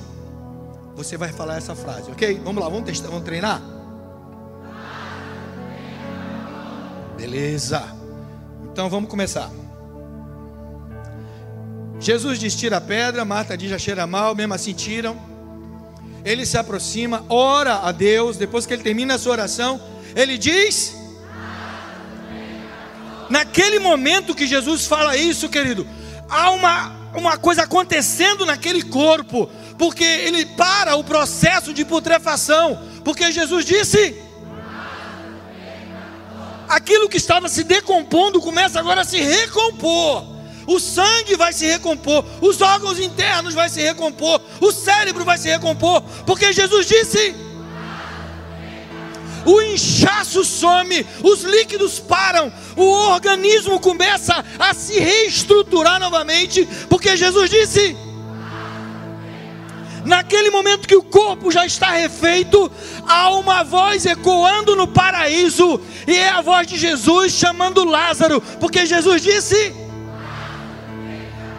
você 1.03 1.15
vai 1.15 1.31
falar 1.31 1.55
essa 1.55 1.73
frase, 1.73 2.11
ok? 2.11 2.41
Vamos 2.43 2.61
lá, 2.61 2.67
vamos 2.67 2.83
testar, 2.83 3.07
vamos 3.07 3.23
treinar? 3.23 3.61
Beleza. 7.17 7.81
Então 8.69 8.89
vamos 8.89 9.09
começar. 9.09 9.49
Jesus 12.01 12.37
diz: 12.37 12.53
tira 12.53 12.77
a 12.77 12.81
pedra, 12.81 13.23
Marta 13.23 13.57
diz: 13.57 13.69
já 13.69 13.79
cheira 13.79 14.05
mal, 14.05 14.35
mesmo 14.35 14.53
assim 14.53 14.73
tiram. 14.73 15.17
Ele 16.25 16.45
se 16.45 16.57
aproxima, 16.57 17.23
ora 17.29 17.75
a 17.75 17.93
Deus, 17.93 18.35
depois 18.35 18.65
que 18.65 18.73
ele 18.73 18.83
termina 18.83 19.15
a 19.15 19.17
sua 19.17 19.31
oração, 19.31 19.79
ele 20.13 20.37
diz: 20.37 20.97
Naquele 23.29 23.79
momento 23.79 24.35
que 24.35 24.45
Jesus 24.45 24.85
fala 24.85 25.15
isso, 25.15 25.47
querido, 25.47 25.87
há 26.27 26.51
uma, 26.51 26.91
uma 27.15 27.37
coisa 27.37 27.63
acontecendo 27.63 28.45
naquele 28.45 28.83
corpo, 28.83 29.49
porque 29.79 30.03
ele 30.03 30.45
para 30.45 30.97
o 30.97 31.03
processo 31.05 31.73
de 31.73 31.85
putrefação, 31.85 32.77
porque 33.03 33.31
Jesus 33.31 33.65
disse: 33.65 34.21
aquilo 36.67 37.07
que 37.07 37.15
estava 37.15 37.47
se 37.47 37.63
decompondo 37.63 38.41
começa 38.41 38.77
agora 38.77 39.01
a 39.01 39.05
se 39.05 39.19
recompor. 39.21 40.37
O 40.67 40.79
sangue 40.79 41.35
vai 41.35 41.51
se 41.51 41.65
recompor, 41.65 42.23
os 42.41 42.61
órgãos 42.61 42.99
internos 42.99 43.55
vai 43.55 43.69
se 43.69 43.81
recompor, 43.81 44.39
o 44.61 44.71
cérebro 44.71 45.25
vai 45.25 45.37
se 45.37 45.47
recompor, 45.47 46.03
porque 46.27 46.53
Jesus 46.53 46.85
disse: 46.85 47.33
o 49.45 49.61
inchaço 49.61 50.43
some, 50.43 51.07
os 51.23 51.41
líquidos 51.41 51.99
param, 51.99 52.53
o 52.75 52.83
organismo 52.83 53.79
começa 53.79 54.45
a 54.59 54.73
se 54.73 54.99
reestruturar 54.99 55.99
novamente, 55.99 56.67
porque 56.87 57.15
Jesus 57.15 57.49
disse: 57.49 58.08
Naquele 60.05 60.49
momento 60.49 60.87
que 60.87 60.95
o 60.95 61.03
corpo 61.03 61.51
já 61.51 61.65
está 61.65 61.91
refeito, 61.91 62.71
há 63.07 63.29
uma 63.31 63.63
voz 63.63 64.05
ecoando 64.05 64.75
no 64.75 64.87
paraíso, 64.87 65.79
e 66.07 66.15
é 66.15 66.29
a 66.29 66.41
voz 66.41 66.67
de 66.67 66.77
Jesus 66.77 67.33
chamando 67.33 67.83
Lázaro, 67.83 68.41
porque 68.59 68.85
Jesus 68.85 69.21
disse: 69.21 69.89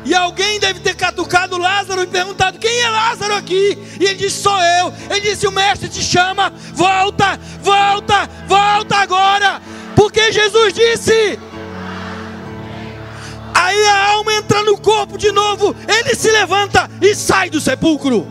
e 0.05 0.15
alguém 0.15 0.59
deve 0.59 0.81
ter 0.81 0.95
catucado 0.97 1.59
Lázaro 1.59 2.03
e 2.03 2.07
perguntado: 2.07 2.59
quem 2.59 2.81
é 2.81 2.89
Lázaro 2.89 3.35
aqui? 3.35 3.79
E 4.01 4.05
ele 4.05 4.15
disse: 4.15 4.43
sou 4.43 4.59
eu. 4.59 4.93
Ele 5.11 5.21
disse: 5.21 5.47
o 5.47 5.53
mestre 5.53 5.89
te 5.89 6.03
chama, 6.03 6.53
volta, 6.73 7.39
volta, 7.61 8.29
volta 8.47 8.97
agora, 8.97 9.61
porque 9.95 10.33
Jesus 10.33 10.73
disse. 10.73 11.39
Aí 13.55 13.87
a 13.87 14.13
alma 14.13 14.35
entra 14.35 14.63
no 14.63 14.79
corpo 14.79 15.19
de 15.19 15.33
novo, 15.33 15.75
ele 15.87 16.15
se 16.15 16.31
levanta 16.31 16.91
e 17.01 17.15
sai 17.15 17.51
do 17.51 17.61
sepulcro. 17.61 18.27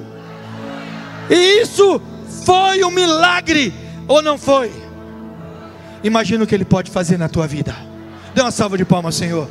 E 1.29 1.61
isso 1.61 2.01
foi 2.45 2.83
um 2.83 2.91
milagre, 2.91 3.73
ou 4.07 4.21
não 4.21 4.37
foi? 4.37 4.71
Imagina 6.03 6.43
o 6.43 6.47
que 6.47 6.55
ele 6.55 6.65
pode 6.65 6.89
fazer 6.89 7.17
na 7.17 7.29
tua 7.29 7.47
vida. 7.47 7.75
Dê 8.33 8.41
uma 8.41 8.51
salva 8.51 8.77
de 8.77 8.85
palmas, 8.85 9.15
Senhor. 9.15 9.49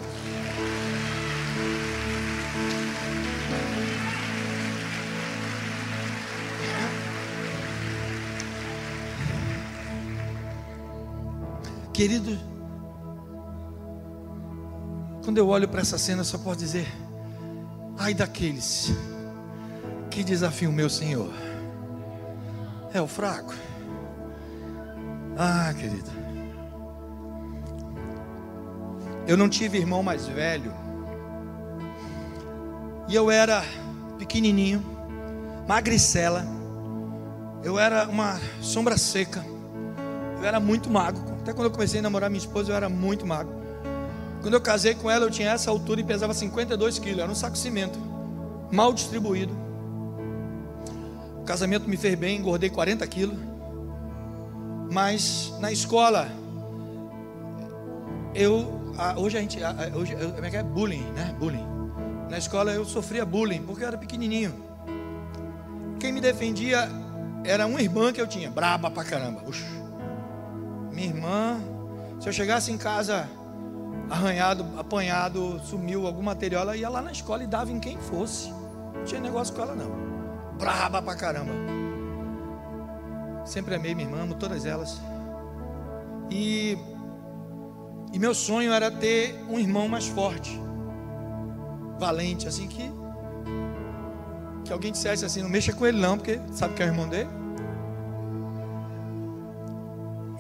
Querido, 11.93 12.39
quando 15.29 15.37
eu 15.37 15.49
olho 15.49 15.69
para 15.69 15.83
essa 15.83 15.99
cena, 15.99 16.25
só 16.25 16.39
posso 16.39 16.59
dizer: 16.59 16.89
ai 17.99 18.15
daqueles 18.15 18.91
que 20.11 20.25
desafiam 20.25 20.73
o 20.73 20.75
meu 20.75 20.89
Senhor. 20.89 21.31
É 22.95 23.01
o 23.03 23.07
fraco. 23.07 23.55
Ah, 25.37 25.71
querido. 25.79 26.11
Eu 29.27 29.37
não 29.37 29.51
tive 29.51 29.77
irmão 29.77 30.03
mais 30.03 30.27
velho. 30.27 30.73
E 33.07 33.15
eu 33.15 33.31
era 33.31 33.63
pequenininho, 34.19 34.83
magricela. 35.69 36.43
Eu 37.63 37.79
era 37.79 38.09
uma 38.09 38.41
sombra 38.63 38.97
seca. 38.97 39.45
Eu 40.39 40.47
era 40.47 40.59
muito 40.59 40.89
magro. 40.89 41.23
Até 41.43 41.53
quando 41.53 41.67
eu 41.67 41.71
comecei 41.71 42.01
a 42.01 42.03
namorar 42.03 42.31
minha 42.31 42.41
esposa, 42.41 42.73
eu 42.73 42.77
era 42.77 42.89
muito 42.89 43.27
magro. 43.27 43.58
Quando 44.49 44.55
eu 44.55 44.63
casei 44.63 44.95
com 44.95 45.11
ela, 45.11 45.27
eu 45.27 45.31
tinha 45.31 45.51
essa 45.51 45.71
altura 45.71 46.01
e 46.01 46.03
pesava 46.03 46.33
52 46.33 46.99
quilos. 46.99 47.19
Era 47.19 47.31
um 47.31 47.35
saco 47.35 47.53
de 47.53 47.59
cimento, 47.59 47.99
mal 48.73 48.95
distribuído. 48.95 49.55
O 51.39 51.45
casamento 51.45 51.87
me 51.87 51.99
fez 51.99 52.15
bem, 52.15 52.39
engordei 52.39 52.71
40 52.71 53.07
quilos. 53.09 53.37
Mas 54.91 55.53
na 55.61 55.71
escola, 55.71 56.29
eu 58.35 58.95
hoje 59.19 59.37
a 59.37 59.41
gente 59.43 59.59
hoje 59.95 60.17
como 60.17 60.47
é 60.47 60.49
que 60.49 60.57
é 60.57 60.63
bullying, 60.63 61.05
né? 61.13 61.37
Bullying. 61.39 61.67
Na 62.31 62.39
escola 62.39 62.73
eu 62.73 62.87
sofria 62.87 63.27
bullying 63.27 63.61
porque 63.65 63.85
eu 63.85 63.89
era 63.89 63.99
pequenininho. 63.99 64.55
Quem 66.01 66.11
me 66.11 66.23
defendia 66.23 66.89
era 67.45 67.67
uma 67.67 67.83
irmã 67.83 68.15
que 68.15 68.21
eu 68.23 68.27
tinha, 68.27 68.51
braba 68.51 68.91
pra 68.91 69.05
caramba. 69.05 69.43
Ux 69.47 69.63
minha 70.91 71.09
irmã, 71.09 71.61
se 72.19 72.27
eu 72.27 72.33
chegasse 72.33 72.73
em 72.73 72.79
casa 72.79 73.29
arranhado, 74.11 74.65
apanhado, 74.79 75.61
sumiu 75.61 76.07
algum 76.07 76.23
material, 76.23 76.63
ela 76.63 76.77
ia 76.77 76.89
lá 76.89 77.03
na 77.03 77.13
escola 77.13 77.43
e 77.45 77.47
dava 77.47 77.71
em 77.71 77.79
quem 77.79 77.99
fosse. 77.99 78.51
Não 78.95 79.05
tinha 79.05 79.21
negócio 79.21 79.55
com 79.55 79.63
ela 79.63 79.75
não. 79.75 79.91
Braba 80.59 81.01
pra 81.01 81.15
caramba. 81.15 81.53
Sempre 83.45 83.75
amei 83.75 83.95
minha 83.95 84.09
irmã, 84.09 84.23
amo 84.23 84.35
todas 84.35 84.67
elas. 84.67 85.01
E, 86.31 86.77
e 88.13 88.19
meu 88.19 88.35
sonho 88.35 88.73
era 88.73 88.91
ter 88.91 89.43
um 89.49 89.59
irmão 89.59 89.89
mais 89.89 90.07
forte, 90.07 90.61
valente, 91.99 92.47
assim 92.47 92.69
que 92.69 92.93
que 94.69 94.73
alguém 94.73 94.93
dissesse 94.93 95.25
assim, 95.25 95.43
não 95.43 95.49
mexa 95.49 95.73
com 95.73 95.87
ele 95.87 95.99
não, 95.99 96.19
porque 96.19 96.39
sabe 96.53 96.75
que 96.75 96.83
é 96.83 96.87
o 96.87 96.89
irmão 96.89 97.09
dele. 97.09 97.31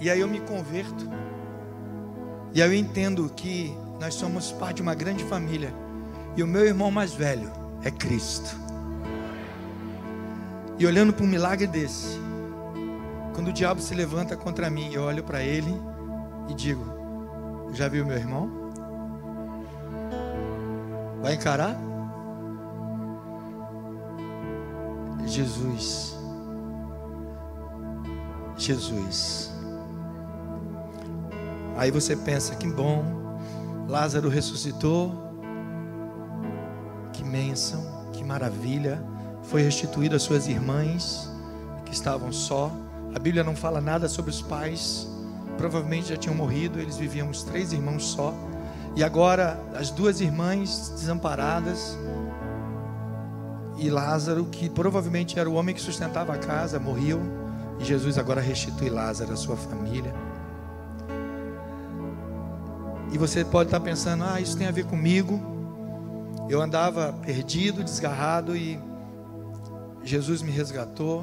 E 0.00 0.10
aí 0.10 0.20
eu 0.20 0.28
me 0.28 0.38
converto. 0.40 1.08
E 2.54 2.60
eu 2.60 2.72
entendo 2.72 3.28
que 3.34 3.76
nós 4.00 4.14
somos 4.14 4.52
parte 4.52 4.76
de 4.76 4.82
uma 4.82 4.94
grande 4.94 5.24
família. 5.24 5.72
E 6.36 6.42
o 6.42 6.46
meu 6.46 6.64
irmão 6.64 6.90
mais 6.90 7.12
velho 7.12 7.50
é 7.82 7.90
Cristo. 7.90 8.56
E 10.78 10.86
olhando 10.86 11.12
para 11.12 11.24
um 11.24 11.28
milagre 11.28 11.66
desse, 11.66 12.18
quando 13.34 13.48
o 13.48 13.52
diabo 13.52 13.80
se 13.80 13.94
levanta 13.94 14.36
contra 14.36 14.70
mim, 14.70 14.92
eu 14.92 15.02
olho 15.02 15.24
para 15.24 15.42
ele 15.42 15.74
e 16.48 16.54
digo: 16.54 16.84
Já 17.72 17.88
viu 17.88 18.06
meu 18.06 18.16
irmão? 18.16 18.50
Vai 21.20 21.34
encarar? 21.34 21.76
Jesus. 25.26 26.16
Jesus. 28.56 29.52
Aí 31.78 31.92
você 31.92 32.16
pensa: 32.16 32.56
que 32.56 32.66
bom, 32.66 33.04
Lázaro 33.88 34.28
ressuscitou, 34.28 35.14
que 37.12 37.22
bênção, 37.22 38.10
que 38.12 38.24
maravilha. 38.24 39.02
Foi 39.44 39.62
restituído 39.62 40.14
às 40.14 40.22
suas 40.22 40.46
irmãs 40.46 41.30
que 41.86 41.94
estavam 41.94 42.30
só. 42.30 42.70
A 43.14 43.18
Bíblia 43.18 43.42
não 43.42 43.56
fala 43.56 43.80
nada 43.80 44.08
sobre 44.08 44.30
os 44.30 44.42
pais, 44.42 45.08
provavelmente 45.56 46.08
já 46.08 46.16
tinham 46.16 46.34
morrido, 46.34 46.78
eles 46.78 46.98
viviam 46.98 47.30
os 47.30 47.44
três 47.44 47.72
irmãos 47.72 48.04
só. 48.04 48.34
E 48.94 49.02
agora 49.02 49.58
as 49.74 49.90
duas 49.90 50.20
irmãs 50.20 50.90
desamparadas 50.90 51.96
e 53.78 53.88
Lázaro, 53.88 54.46
que 54.46 54.68
provavelmente 54.68 55.38
era 55.38 55.48
o 55.48 55.54
homem 55.54 55.74
que 55.74 55.80
sustentava 55.80 56.34
a 56.34 56.38
casa, 56.38 56.80
morreu. 56.80 57.20
E 57.78 57.84
Jesus 57.84 58.18
agora 58.18 58.40
restitui 58.40 58.90
Lázaro 58.90 59.32
à 59.32 59.36
sua 59.36 59.56
família. 59.56 60.12
E 63.12 63.18
você 63.18 63.44
pode 63.44 63.68
estar 63.68 63.80
pensando: 63.80 64.24
ah, 64.24 64.40
isso 64.40 64.56
tem 64.56 64.66
a 64.66 64.70
ver 64.70 64.84
comigo. 64.84 65.40
Eu 66.48 66.62
andava 66.62 67.12
perdido, 67.24 67.84
desgarrado 67.84 68.56
e 68.56 68.80
Jesus 70.02 70.40
me 70.40 70.50
resgatou, 70.50 71.22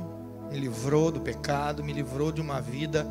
me 0.51 0.59
livrou 0.59 1.11
do 1.11 1.19
pecado, 1.19 1.83
me 1.83 1.91
livrou 1.93 2.31
de 2.31 2.41
uma 2.41 2.61
vida 2.61 3.07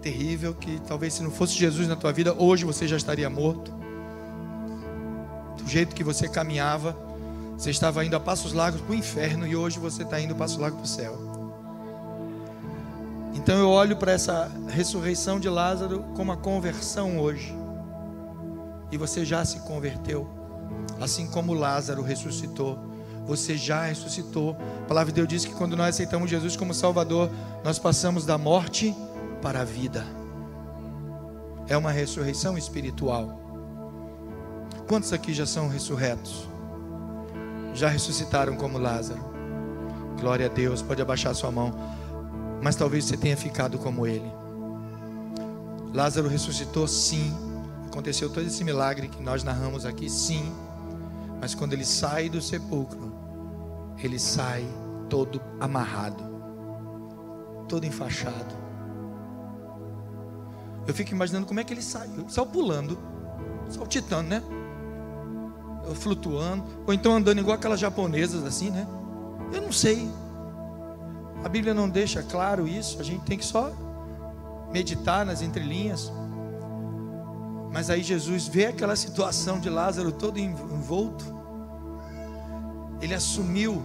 terrível 0.00 0.54
que 0.54 0.80
talvez 0.86 1.14
se 1.14 1.22
não 1.22 1.30
fosse 1.30 1.54
Jesus 1.54 1.86
na 1.88 1.96
tua 1.96 2.12
vida, 2.12 2.34
hoje 2.38 2.64
você 2.64 2.86
já 2.88 2.96
estaria 2.96 3.28
morto. 3.28 3.72
Do 5.58 5.68
jeito 5.68 5.94
que 5.94 6.04
você 6.04 6.28
caminhava, 6.28 6.96
Você 7.60 7.68
estava 7.68 8.02
indo 8.02 8.16
a 8.16 8.20
passos 8.20 8.54
largos 8.54 8.80
para 8.80 8.92
o 8.92 8.94
inferno 8.94 9.46
e 9.46 9.54
hoje 9.54 9.78
você 9.78 10.02
está 10.02 10.18
indo 10.18 10.32
a 10.32 10.34
passos 10.34 10.56
largos 10.56 10.78
para 10.78 10.84
o 10.86 10.88
céu. 10.88 11.18
Então 13.34 13.58
eu 13.58 13.68
olho 13.68 13.98
para 13.98 14.12
essa 14.12 14.50
ressurreição 14.66 15.38
de 15.38 15.46
Lázaro 15.46 16.02
como 16.16 16.32
a 16.32 16.38
conversão 16.38 17.18
hoje. 17.18 17.54
E 18.90 18.96
você 18.96 19.24
já 19.24 19.44
se 19.44 19.60
converteu, 19.60 20.28
assim 21.00 21.26
como 21.26 21.54
Lázaro 21.54 22.02
ressuscitou. 22.02 22.78
Você 23.26 23.56
já 23.56 23.84
ressuscitou. 23.84 24.56
A 24.82 24.86
palavra 24.86 25.12
de 25.12 25.16
Deus 25.16 25.28
diz 25.28 25.44
que 25.44 25.54
quando 25.54 25.76
nós 25.76 25.90
aceitamos 25.90 26.28
Jesus 26.28 26.56
como 26.56 26.74
Salvador, 26.74 27.30
nós 27.62 27.78
passamos 27.78 28.24
da 28.24 28.36
morte 28.36 28.94
para 29.40 29.60
a 29.60 29.64
vida. 29.64 30.04
É 31.68 31.76
uma 31.76 31.92
ressurreição 31.92 32.58
espiritual. 32.58 33.38
Quantos 34.88 35.12
aqui 35.12 35.32
já 35.32 35.46
são 35.46 35.68
ressurretos? 35.68 36.48
Já 37.74 37.88
ressuscitaram 37.88 38.56
como 38.56 38.76
Lázaro? 38.76 39.30
Glória 40.20 40.46
a 40.46 40.48
Deus, 40.48 40.82
pode 40.82 41.00
abaixar 41.00 41.34
sua 41.34 41.52
mão. 41.52 41.72
Mas 42.60 42.74
talvez 42.74 43.04
você 43.04 43.16
tenha 43.16 43.36
ficado 43.36 43.78
como 43.78 44.06
ele. 44.06 44.30
Lázaro 45.94 46.28
ressuscitou, 46.28 46.88
sim. 46.88 47.32
Aconteceu 47.90 48.30
todo 48.30 48.46
esse 48.46 48.62
milagre 48.62 49.08
que 49.08 49.20
nós 49.20 49.42
narramos 49.42 49.84
aqui, 49.84 50.08
sim. 50.08 50.54
Mas 51.40 51.56
quando 51.56 51.72
ele 51.72 51.84
sai 51.84 52.28
do 52.28 52.40
sepulcro, 52.40 53.12
ele 53.98 54.16
sai 54.16 54.64
todo 55.08 55.42
amarrado, 55.58 56.22
todo 57.68 57.84
enfaixado. 57.84 58.54
Eu 60.86 60.94
fico 60.94 61.10
imaginando 61.10 61.46
como 61.46 61.58
é 61.58 61.64
que 61.64 61.74
ele 61.74 61.82
saiu. 61.82 62.28
Saiu 62.28 62.46
pulando, 62.46 62.96
saltitando, 63.68 64.28
né? 64.28 64.42
Flutuando, 65.96 66.64
ou 66.86 66.94
então 66.94 67.12
andando 67.12 67.40
igual 67.40 67.56
aquelas 67.56 67.80
japonesas 67.80 68.44
assim, 68.44 68.70
né? 68.70 68.86
Eu 69.52 69.62
não 69.62 69.72
sei. 69.72 70.08
A 71.42 71.48
Bíblia 71.48 71.74
não 71.74 71.88
deixa 71.88 72.22
claro 72.22 72.68
isso, 72.68 73.00
a 73.00 73.02
gente 73.02 73.24
tem 73.24 73.36
que 73.36 73.44
só 73.44 73.72
meditar 74.72 75.26
nas 75.26 75.42
entrelinhas. 75.42 76.12
Mas 77.72 77.88
aí 77.88 78.02
Jesus 78.02 78.48
vê 78.48 78.66
aquela 78.66 78.96
situação 78.96 79.60
de 79.60 79.70
Lázaro 79.70 80.10
todo 80.10 80.38
envolto. 80.38 81.24
Ele 83.00 83.14
assumiu, 83.14 83.82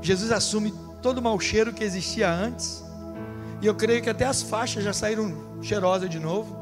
Jesus 0.00 0.32
assume 0.32 0.72
todo 1.02 1.18
o 1.18 1.22
mau 1.22 1.38
cheiro 1.38 1.72
que 1.72 1.84
existia 1.84 2.32
antes. 2.32 2.84
E 3.60 3.66
eu 3.66 3.74
creio 3.74 4.02
que 4.02 4.10
até 4.10 4.24
as 4.24 4.42
faixas 4.42 4.82
já 4.82 4.92
saíram 4.92 5.60
cheirosas 5.62 6.08
de 6.08 6.18
novo. 6.18 6.56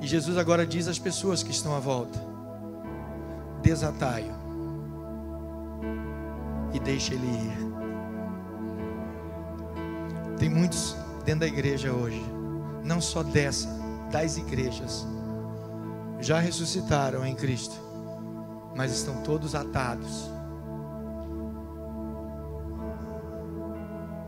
E 0.00 0.06
Jesus 0.06 0.36
agora 0.36 0.66
diz 0.66 0.88
às 0.88 0.98
pessoas 0.98 1.42
que 1.42 1.50
estão 1.50 1.74
à 1.74 1.80
volta: 1.80 2.18
desatai-o 3.62 4.38
e 6.72 6.80
deixe 6.80 7.14
ele 7.14 7.26
ir. 7.26 7.68
Tem 10.38 10.48
muitos 10.48 10.96
dentro 11.24 11.40
da 11.40 11.46
igreja 11.46 11.92
hoje, 11.92 12.22
não 12.84 13.00
só 13.00 13.22
dessa, 13.22 13.68
das 14.10 14.36
igrejas, 14.36 15.06
já 16.20 16.38
ressuscitaram 16.38 17.24
em 17.24 17.34
Cristo, 17.34 17.76
mas 18.74 18.92
estão 18.92 19.22
todos 19.22 19.54
atados. 19.54 20.30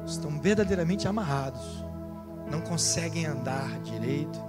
Estão 0.07 0.41
verdadeiramente 0.41 1.07
amarrados, 1.07 1.85
não 2.51 2.61
conseguem 2.61 3.27
andar 3.27 3.81
direito, 3.81 4.41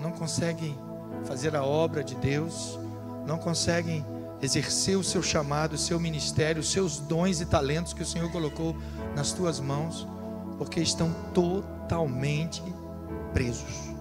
não 0.00 0.10
conseguem 0.10 0.76
fazer 1.24 1.54
a 1.54 1.64
obra 1.64 2.02
de 2.02 2.14
Deus, 2.16 2.78
não 3.26 3.38
conseguem 3.38 4.04
exercer 4.42 4.96
o 4.96 5.04
seu 5.04 5.22
chamado, 5.22 5.74
o 5.74 5.78
seu 5.78 5.98
ministério, 5.98 6.60
os 6.60 6.70
seus 6.70 6.98
dons 6.98 7.40
e 7.40 7.46
talentos 7.46 7.92
que 7.92 8.02
o 8.02 8.06
Senhor 8.06 8.30
colocou 8.30 8.76
nas 9.14 9.32
tuas 9.32 9.60
mãos 9.60 10.06
porque 10.58 10.80
estão 10.80 11.12
totalmente 11.32 12.62
presos. 13.32 13.93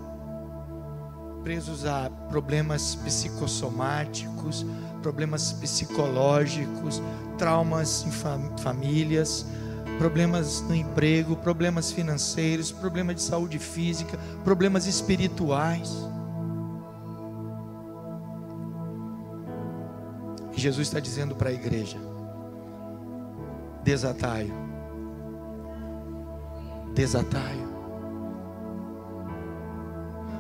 Presos 1.44 1.86
a 1.86 2.10
problemas 2.30 2.96
psicossomáticos, 2.96 4.66
problemas 5.02 5.56
psicológicos, 5.64 7.02
traumas 7.38 8.06
em 8.06 8.58
famílias, 8.58 9.46
problemas 9.98 10.62
no 10.62 10.74
emprego, 10.74 11.36
problemas 11.36 11.92
financeiros, 11.92 12.72
problemas 12.72 13.18
de 13.18 13.22
saúde 13.24 13.60
física, 13.60 14.18
problemas 14.44 14.88
espirituais. 14.88 15.92
E 20.56 20.62
Jesus 20.62 20.88
está 20.88 21.00
dizendo 21.00 21.36
para 21.36 21.50
a 21.50 21.54
igreja: 21.54 21.98
desatai 23.84 24.50
desataio. 26.94 27.73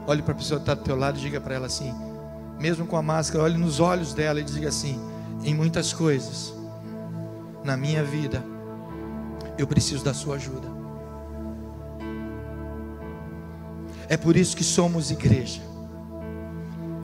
Olhe 0.05 0.21
para 0.21 0.33
a 0.33 0.35
pessoa 0.35 0.59
que 0.59 0.63
está 0.63 0.73
do 0.73 0.83
teu 0.83 0.95
lado 0.95 1.17
e 1.17 1.21
diga 1.21 1.39
para 1.39 1.55
ela 1.55 1.67
assim, 1.67 1.93
mesmo 2.59 2.85
com 2.85 2.97
a 2.97 3.01
máscara, 3.01 3.43
olhe 3.43 3.57
nos 3.57 3.79
olhos 3.79 4.13
dela 4.13 4.39
e 4.39 4.43
diga 4.43 4.69
assim: 4.69 4.99
em 5.43 5.53
muitas 5.53 5.93
coisas 5.93 6.53
na 7.63 7.77
minha 7.77 8.03
vida, 8.03 8.43
eu 9.57 9.65
preciso 9.65 10.03
da 10.03 10.13
sua 10.13 10.35
ajuda. 10.35 10.67
É 14.09 14.17
por 14.17 14.35
isso 14.35 14.55
que 14.55 14.63
somos 14.63 15.11
igreja. 15.11 15.61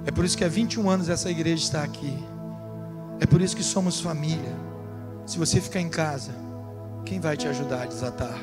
É 0.05 0.11
por 0.11 0.25
isso 0.25 0.37
que 0.37 0.43
há 0.43 0.49
21 0.49 0.89
anos 0.89 1.09
essa 1.09 1.29
igreja 1.29 1.63
está 1.63 1.83
aqui. 1.83 2.17
É 3.19 3.25
por 3.25 3.41
isso 3.41 3.55
que 3.55 3.63
somos 3.63 3.99
família. 3.99 4.55
Se 5.25 5.37
você 5.37 5.61
ficar 5.61 5.79
em 5.79 5.89
casa, 5.89 6.31
quem 7.05 7.19
vai 7.19 7.37
te 7.37 7.47
ajudar 7.47 7.83
a 7.83 7.85
desatar? 7.85 8.37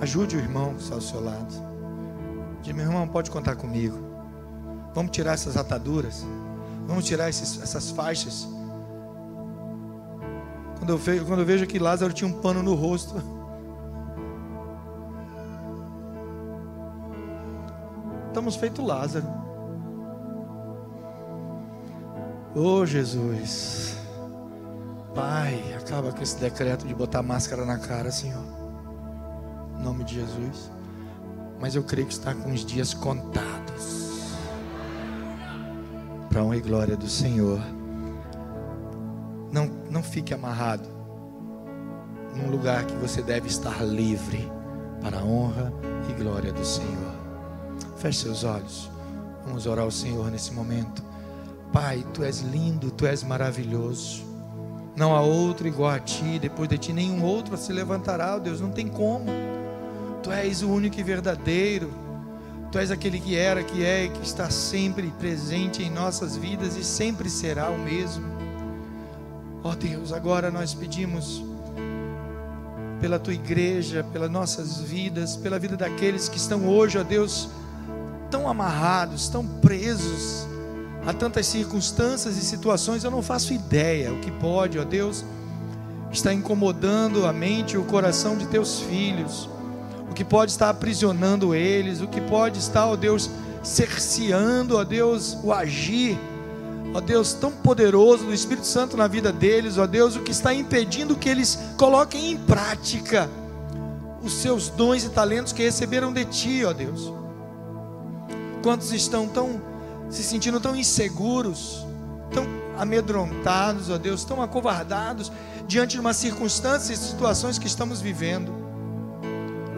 Ajude 0.00 0.36
o 0.36 0.38
irmão 0.38 0.74
que 0.74 0.82
está 0.82 0.94
ao 0.94 1.00
seu 1.00 1.22
lado. 1.22 1.52
Diz, 2.62 2.74
meu 2.74 2.84
irmão, 2.84 3.08
pode 3.08 3.30
contar 3.30 3.56
comigo. 3.56 3.98
Vamos 4.94 5.10
tirar 5.10 5.32
essas 5.32 5.56
ataduras. 5.56 6.24
Vamos 6.86 7.04
tirar 7.04 7.28
esses, 7.28 7.60
essas 7.60 7.90
faixas. 7.90 8.48
Quando 10.78 10.90
eu, 10.90 10.98
vejo, 10.98 11.24
quando 11.26 11.40
eu 11.40 11.46
vejo 11.46 11.66
que 11.66 11.78
Lázaro 11.78 12.12
tinha 12.12 12.28
um 12.28 12.40
pano 12.40 12.62
no 12.62 12.74
rosto. 12.74 13.14
Estamos 18.28 18.54
feito 18.54 18.84
Lázaro. 18.84 19.26
Oh 22.54 22.86
Jesus. 22.86 23.96
Pai, 25.12 25.74
acaba 25.74 26.12
com 26.12 26.22
esse 26.22 26.38
decreto 26.38 26.86
de 26.86 26.94
botar 26.94 27.20
máscara 27.20 27.64
na 27.64 27.78
cara, 27.78 28.12
Senhor 28.12 28.67
em 29.78 29.82
nome 29.82 30.04
de 30.04 30.14
Jesus. 30.14 30.70
Mas 31.60 31.74
eu 31.74 31.82
creio 31.82 32.06
que 32.06 32.12
está 32.12 32.34
com 32.34 32.50
os 32.52 32.64
dias 32.64 32.94
contados. 32.94 34.36
Para 36.28 36.42
honra 36.42 36.56
e 36.56 36.60
glória 36.60 36.96
do 36.96 37.08
Senhor. 37.08 37.60
Não, 39.50 39.66
não 39.90 40.02
fique 40.02 40.34
amarrado 40.34 40.88
num 42.36 42.50
lugar 42.50 42.84
que 42.84 42.94
você 42.96 43.22
deve 43.22 43.48
estar 43.48 43.82
livre 43.82 44.50
para 45.02 45.20
a 45.20 45.24
honra 45.24 45.72
e 46.08 46.12
glória 46.12 46.52
do 46.52 46.64
Senhor. 46.64 47.14
Feche 47.96 48.22
seus 48.22 48.44
olhos. 48.44 48.90
Vamos 49.44 49.66
orar 49.66 49.84
ao 49.84 49.90
Senhor 49.90 50.30
nesse 50.30 50.52
momento. 50.52 51.02
Pai, 51.72 52.06
tu 52.12 52.22
és 52.22 52.40
lindo, 52.40 52.90
tu 52.90 53.06
és 53.06 53.22
maravilhoso. 53.22 54.22
Não 54.94 55.14
há 55.14 55.20
outro 55.20 55.66
igual 55.66 55.90
a 55.90 55.98
ti, 55.98 56.38
depois 56.38 56.68
de 56.68 56.76
ti 56.76 56.92
nenhum 56.92 57.24
outro 57.24 57.56
se 57.56 57.72
levantará, 57.72 58.38
Deus, 58.38 58.60
não 58.60 58.70
tem 58.70 58.88
como. 58.88 59.26
Tu 60.22 60.30
és 60.32 60.62
o 60.62 60.68
único 60.68 60.98
e 60.98 61.02
verdadeiro. 61.02 61.92
Tu 62.70 62.78
és 62.78 62.90
aquele 62.90 63.18
que 63.18 63.34
era, 63.34 63.62
que 63.62 63.84
é 63.84 64.04
e 64.04 64.08
que 64.10 64.22
está 64.22 64.50
sempre 64.50 65.12
presente 65.18 65.82
em 65.82 65.90
nossas 65.90 66.36
vidas 66.36 66.76
e 66.76 66.84
sempre 66.84 67.30
será 67.30 67.70
o 67.70 67.78
mesmo. 67.78 68.26
Ó 69.64 69.70
oh 69.70 69.74
Deus, 69.74 70.12
agora 70.12 70.50
nós 70.50 70.74
pedimos 70.74 71.42
pela 73.00 73.18
tua 73.18 73.32
igreja, 73.32 74.04
pelas 74.12 74.30
nossas 74.30 74.80
vidas, 74.80 75.36
pela 75.36 75.58
vida 75.58 75.76
daqueles 75.76 76.28
que 76.28 76.36
estão 76.36 76.68
hoje, 76.68 76.98
ó 76.98 77.02
Deus, 77.02 77.48
tão 78.30 78.48
amarrados, 78.48 79.28
tão 79.28 79.46
presos 79.46 80.46
a 81.06 81.12
tantas 81.12 81.46
circunstâncias 81.46 82.36
e 82.36 82.40
situações, 82.40 83.02
eu 83.02 83.10
não 83.10 83.22
faço 83.22 83.54
ideia 83.54 84.12
o 84.12 84.18
que 84.18 84.30
pode, 84.30 84.78
ó 84.78 84.84
Deus, 84.84 85.24
está 86.12 86.34
incomodando 86.34 87.24
a 87.24 87.32
mente 87.32 87.74
e 87.74 87.78
o 87.78 87.84
coração 87.84 88.36
de 88.36 88.46
teus 88.46 88.80
filhos 88.80 89.48
que 90.18 90.24
pode 90.24 90.50
estar 90.50 90.68
aprisionando 90.68 91.54
eles, 91.54 92.00
o 92.00 92.08
que 92.08 92.20
pode 92.20 92.58
estar, 92.58 92.86
ó 92.86 92.96
Deus, 92.96 93.30
cerceando, 93.62 94.76
ó 94.76 94.82
Deus, 94.82 95.38
o 95.44 95.52
agir, 95.52 96.18
ó 96.92 97.00
Deus, 97.00 97.34
tão 97.34 97.52
poderoso 97.52 98.24
do 98.24 98.34
Espírito 98.34 98.66
Santo 98.66 98.96
na 98.96 99.06
vida 99.06 99.32
deles, 99.32 99.78
ó 99.78 99.86
Deus, 99.86 100.16
o 100.16 100.20
que 100.24 100.32
está 100.32 100.52
impedindo 100.52 101.14
que 101.14 101.28
eles 101.28 101.56
coloquem 101.76 102.32
em 102.32 102.36
prática 102.36 103.30
os 104.20 104.32
seus 104.32 104.68
dons 104.68 105.04
e 105.04 105.08
talentos 105.08 105.52
que 105.52 105.62
receberam 105.62 106.12
de 106.12 106.24
Ti, 106.24 106.64
ó 106.64 106.72
Deus. 106.72 107.12
Quantos 108.60 108.90
estão 108.92 109.28
tão 109.28 109.62
se 110.10 110.24
sentindo 110.24 110.58
tão 110.58 110.74
inseguros, 110.74 111.86
tão 112.32 112.44
amedrontados, 112.76 113.88
ó 113.88 113.96
Deus, 113.96 114.24
tão 114.24 114.42
acovardados 114.42 115.30
diante 115.68 115.92
de 115.92 116.00
uma 116.00 116.12
circunstância 116.12 116.92
e 116.92 116.96
situações 116.96 117.56
que 117.56 117.68
estamos 117.68 118.00
vivendo. 118.00 118.67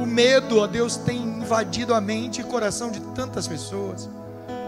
O 0.00 0.06
medo, 0.06 0.58
ó 0.58 0.66
Deus, 0.66 0.96
tem 0.96 1.18
invadido 1.18 1.92
a 1.92 2.00
mente 2.00 2.40
e 2.40 2.44
coração 2.44 2.90
de 2.90 3.00
tantas 3.14 3.46
pessoas. 3.46 4.08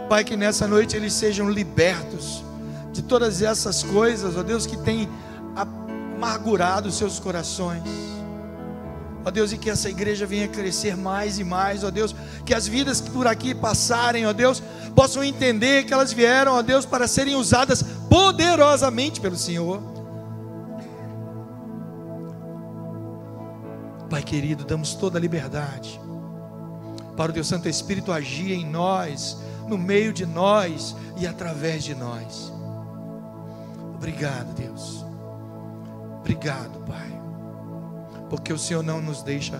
Pai, 0.08 0.24
que 0.24 0.36
nessa 0.36 0.68
noite 0.68 0.94
eles 0.94 1.14
sejam 1.14 1.48
libertos 1.48 2.44
de 2.92 3.00
todas 3.00 3.40
essas 3.40 3.82
coisas, 3.82 4.36
ó 4.36 4.42
Deus, 4.42 4.66
que 4.66 4.76
tem 4.76 5.08
amargurado 5.56 6.92
seus 6.92 7.18
corações. 7.18 7.82
Ó 9.24 9.30
Deus, 9.30 9.52
e 9.52 9.56
que 9.56 9.70
essa 9.70 9.88
igreja 9.88 10.26
venha 10.26 10.48
crescer 10.48 10.96
mais 10.96 11.38
e 11.38 11.44
mais, 11.44 11.82
ó 11.82 11.90
Deus, 11.90 12.14
que 12.44 12.52
as 12.52 12.66
vidas 12.66 13.00
que 13.00 13.10
por 13.10 13.26
aqui 13.26 13.54
passarem, 13.54 14.26
ó 14.26 14.34
Deus, 14.34 14.62
possam 14.94 15.24
entender 15.24 15.84
que 15.84 15.94
elas 15.94 16.12
vieram, 16.12 16.52
ó 16.52 16.62
Deus, 16.62 16.84
para 16.84 17.08
serem 17.08 17.36
usadas 17.36 17.82
poderosamente 18.10 19.18
pelo 19.18 19.36
Senhor. 19.36 19.80
Pai 24.12 24.22
querido, 24.22 24.62
damos 24.62 24.94
toda 24.94 25.16
a 25.16 25.20
liberdade 25.20 25.98
para 27.16 27.30
o 27.30 27.34
Deus 27.34 27.46
Santo 27.46 27.66
Espírito 27.66 28.12
agir 28.12 28.52
em 28.52 28.62
nós, 28.62 29.38
no 29.66 29.78
meio 29.78 30.12
de 30.12 30.26
nós 30.26 30.94
e 31.16 31.26
através 31.26 31.82
de 31.82 31.94
nós. 31.94 32.52
Obrigado, 33.94 34.52
Deus. 34.54 35.02
Obrigado, 36.20 36.84
Pai. 36.84 37.22
Porque 38.28 38.52
o 38.52 38.58
Senhor 38.58 38.82
não 38.82 39.00
nos 39.00 39.22
deixa 39.22 39.58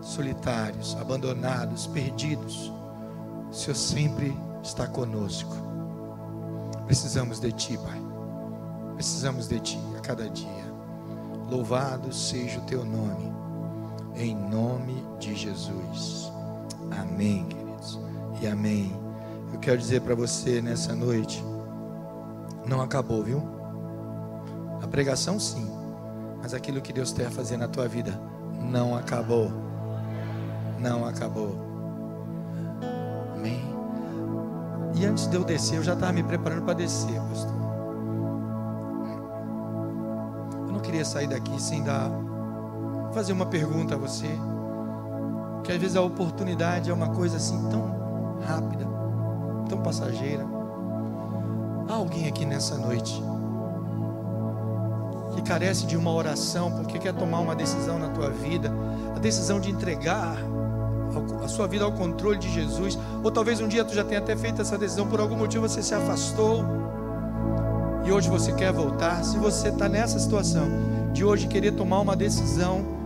solitários, 0.00 0.96
abandonados, 0.98 1.86
perdidos. 1.86 2.72
O 3.50 3.54
Senhor 3.54 3.76
sempre 3.76 4.34
está 4.62 4.86
conosco. 4.86 5.54
Precisamos 6.86 7.38
de 7.38 7.52
Ti, 7.52 7.76
Pai. 7.76 8.00
Precisamos 8.94 9.48
de 9.48 9.60
Ti 9.60 9.78
a 9.98 10.00
cada 10.00 10.30
dia. 10.30 10.72
Louvado 11.50 12.10
seja 12.10 12.58
o 12.58 12.62
Teu 12.62 12.86
nome, 12.86 13.41
em 14.16 14.34
nome 14.34 15.04
de 15.18 15.34
Jesus. 15.34 16.30
Amém, 16.90 17.46
queridos. 17.46 17.98
E 18.40 18.46
amém. 18.46 18.92
Eu 19.52 19.58
quero 19.58 19.78
dizer 19.78 20.00
para 20.00 20.14
você 20.14 20.60
nessa 20.60 20.94
noite: 20.94 21.42
não 22.66 22.80
acabou, 22.80 23.22
viu? 23.22 23.42
A 24.82 24.86
pregação, 24.86 25.38
sim, 25.38 25.70
mas 26.40 26.54
aquilo 26.54 26.80
que 26.80 26.92
Deus 26.92 27.12
quer 27.12 27.30
fazer 27.30 27.56
na 27.56 27.68
tua 27.68 27.88
vida 27.88 28.18
não 28.60 28.96
acabou. 28.96 29.50
Não 30.78 31.06
acabou. 31.06 31.56
Amém. 33.36 33.62
E 34.94 35.06
antes 35.06 35.26
de 35.28 35.36
eu 35.36 35.44
descer, 35.44 35.76
eu 35.76 35.82
já 35.82 35.94
estava 35.94 36.12
me 36.12 36.22
preparando 36.22 36.64
para 36.64 36.74
descer, 36.74 37.20
pastor. 37.28 37.62
Eu 40.66 40.72
não 40.72 40.80
queria 40.80 41.04
sair 41.04 41.28
daqui 41.28 41.60
sem 41.60 41.82
dar 41.82 42.10
fazer 43.12 43.32
uma 43.32 43.46
pergunta 43.46 43.94
a 43.94 43.98
você. 43.98 44.28
Que 45.64 45.72
às 45.72 45.78
vezes 45.78 45.96
a 45.96 46.02
oportunidade 46.02 46.90
é 46.90 46.94
uma 46.94 47.08
coisa 47.08 47.36
assim 47.36 47.68
tão 47.68 48.38
rápida, 48.46 48.86
tão 49.68 49.78
passageira. 49.78 50.44
Há 51.88 51.94
alguém 51.94 52.26
aqui 52.26 52.44
nessa 52.44 52.76
noite 52.76 53.22
que 55.34 55.42
carece 55.42 55.86
de 55.86 55.96
uma 55.96 56.12
oração 56.12 56.72
porque 56.72 56.98
quer 56.98 57.14
tomar 57.14 57.40
uma 57.40 57.54
decisão 57.54 57.98
na 57.98 58.08
tua 58.08 58.30
vida, 58.30 58.72
a 59.14 59.18
decisão 59.18 59.60
de 59.60 59.70
entregar 59.70 60.36
a 61.44 61.48
sua 61.48 61.66
vida 61.66 61.84
ao 61.84 61.92
controle 61.92 62.38
de 62.38 62.50
Jesus, 62.50 62.98
ou 63.22 63.30
talvez 63.30 63.60
um 63.60 63.68
dia 63.68 63.84
tu 63.84 63.94
já 63.94 64.02
tenha 64.02 64.20
até 64.20 64.34
feito 64.34 64.62
essa 64.62 64.78
decisão, 64.78 65.06
por 65.06 65.20
algum 65.20 65.36
motivo 65.36 65.68
você 65.68 65.82
se 65.82 65.94
afastou 65.94 66.64
e 68.04 68.10
hoje 68.10 68.28
você 68.28 68.52
quer 68.52 68.72
voltar. 68.72 69.22
Se 69.22 69.36
você 69.38 69.68
está 69.68 69.88
nessa 69.88 70.18
situação 70.18 70.68
de 71.12 71.24
hoje 71.24 71.46
querer 71.46 71.72
tomar 71.72 72.00
uma 72.00 72.16
decisão 72.16 73.01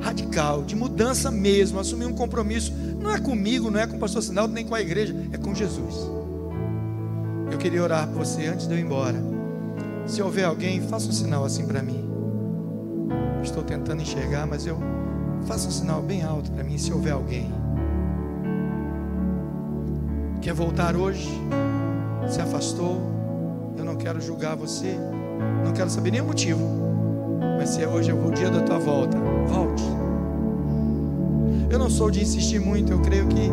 radical, 0.00 0.62
de 0.62 0.76
mudança 0.76 1.30
mesmo, 1.30 1.80
assumir 1.80 2.06
um 2.06 2.14
compromisso, 2.14 2.72
não 3.00 3.12
é 3.12 3.18
comigo, 3.18 3.70
não 3.70 3.80
é 3.80 3.86
com 3.86 3.96
o 3.96 4.00
pastor 4.00 4.22
Sinaldo, 4.22 4.54
nem 4.54 4.64
com 4.64 4.74
a 4.74 4.80
igreja, 4.80 5.14
é 5.32 5.38
com 5.38 5.54
Jesus. 5.54 5.94
Eu 7.50 7.58
queria 7.58 7.82
orar 7.82 8.06
por 8.08 8.24
você 8.24 8.46
antes 8.46 8.66
de 8.66 8.74
eu 8.74 8.78
ir 8.78 8.82
embora. 8.82 9.22
Se 10.06 10.22
houver 10.22 10.44
alguém, 10.44 10.80
faça 10.80 11.08
um 11.08 11.12
sinal 11.12 11.44
assim 11.44 11.66
para 11.66 11.82
mim. 11.82 12.04
Estou 13.42 13.62
tentando 13.62 14.02
enxergar, 14.02 14.46
mas 14.46 14.66
eu 14.66 14.78
Faça 15.46 15.68
um 15.68 15.70
sinal 15.70 16.02
bem 16.02 16.22
alto 16.22 16.50
para 16.50 16.64
mim 16.64 16.76
se 16.78 16.92
houver 16.92 17.12
alguém. 17.12 17.50
Quer 20.40 20.54
voltar 20.54 20.96
hoje? 20.96 21.28
Se 22.28 22.40
afastou? 22.40 23.00
Eu 23.76 23.84
não 23.84 23.96
quero 23.96 24.20
julgar 24.20 24.56
você. 24.56 24.94
Não 25.64 25.72
quero 25.72 25.90
saber 25.90 26.10
nenhum 26.10 26.26
motivo. 26.26 26.87
Mas 27.58 27.70
se 27.70 27.82
é 27.82 27.88
hoje 27.88 28.10
é 28.10 28.14
o 28.14 28.30
dia 28.30 28.50
da 28.50 28.60
tua 28.62 28.78
volta, 28.78 29.16
volte. 29.46 29.84
Eu 31.70 31.78
não 31.78 31.90
sou 31.90 32.10
de 32.10 32.22
insistir 32.22 32.58
muito, 32.58 32.92
eu 32.92 33.00
creio 33.00 33.26
que 33.26 33.50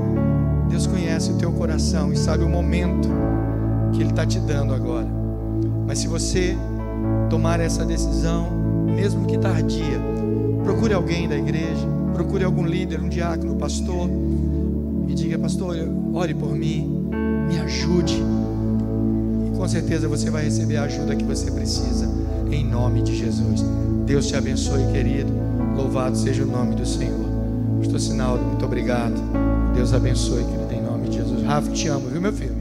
Deus 0.69 0.87
conhece 0.87 1.31
o 1.31 1.37
teu 1.37 1.51
coração 1.51 2.11
e 2.11 2.17
sabe 2.17 2.43
o 2.43 2.49
momento 2.49 3.09
que 3.93 4.01
Ele 4.01 4.09
está 4.09 4.25
te 4.25 4.39
dando 4.39 4.73
agora. 4.73 5.07
Mas 5.85 5.99
se 5.99 6.07
você 6.07 6.57
tomar 7.29 7.59
essa 7.59 7.85
decisão, 7.85 8.49
mesmo 8.85 9.25
que 9.25 9.37
tardia, 9.37 9.99
Procure 10.65 10.95
alguém 10.95 11.29
da 11.29 11.37
igreja, 11.37 11.87
procure 12.11 12.43
algum 12.43 12.65
líder, 12.65 12.99
um 12.99 13.07
diácono, 13.07 13.53
um 13.53 13.57
pastor, 13.57 14.09
e 15.07 15.13
diga: 15.13 15.37
Pastor, 15.37 15.75
ore 16.11 16.33
por 16.33 16.55
mim, 16.55 17.07
me 17.47 17.59
ajude. 17.59 18.19
E 19.45 19.55
com 19.55 19.67
certeza 19.67 20.07
você 20.07 20.31
vai 20.31 20.45
receber 20.45 20.77
a 20.77 20.85
ajuda 20.85 21.15
que 21.15 21.23
você 21.23 21.51
precisa, 21.51 22.09
em 22.55 22.65
nome 22.65 23.01
de 23.01 23.15
Jesus. 23.15 23.63
Deus 24.05 24.27
te 24.27 24.35
abençoe, 24.35 24.85
querido. 24.91 25.31
Louvado 25.75 26.17
seja 26.17 26.43
o 26.43 26.47
nome 26.47 26.75
do 26.75 26.85
Senhor. 26.85 27.25
Pastor 27.79 27.99
Sinaldo, 27.99 28.43
muito 28.43 28.65
obrigado. 28.65 29.15
Deus 29.73 29.93
abençoe, 29.93 30.43
querido, 30.43 30.73
em 30.73 30.81
nome 30.81 31.09
de 31.09 31.17
Jesus. 31.17 31.43
Rafa, 31.43 31.69
te 31.71 31.87
amo, 31.87 32.07
viu, 32.07 32.21
meu 32.21 32.33
filho? 32.33 32.54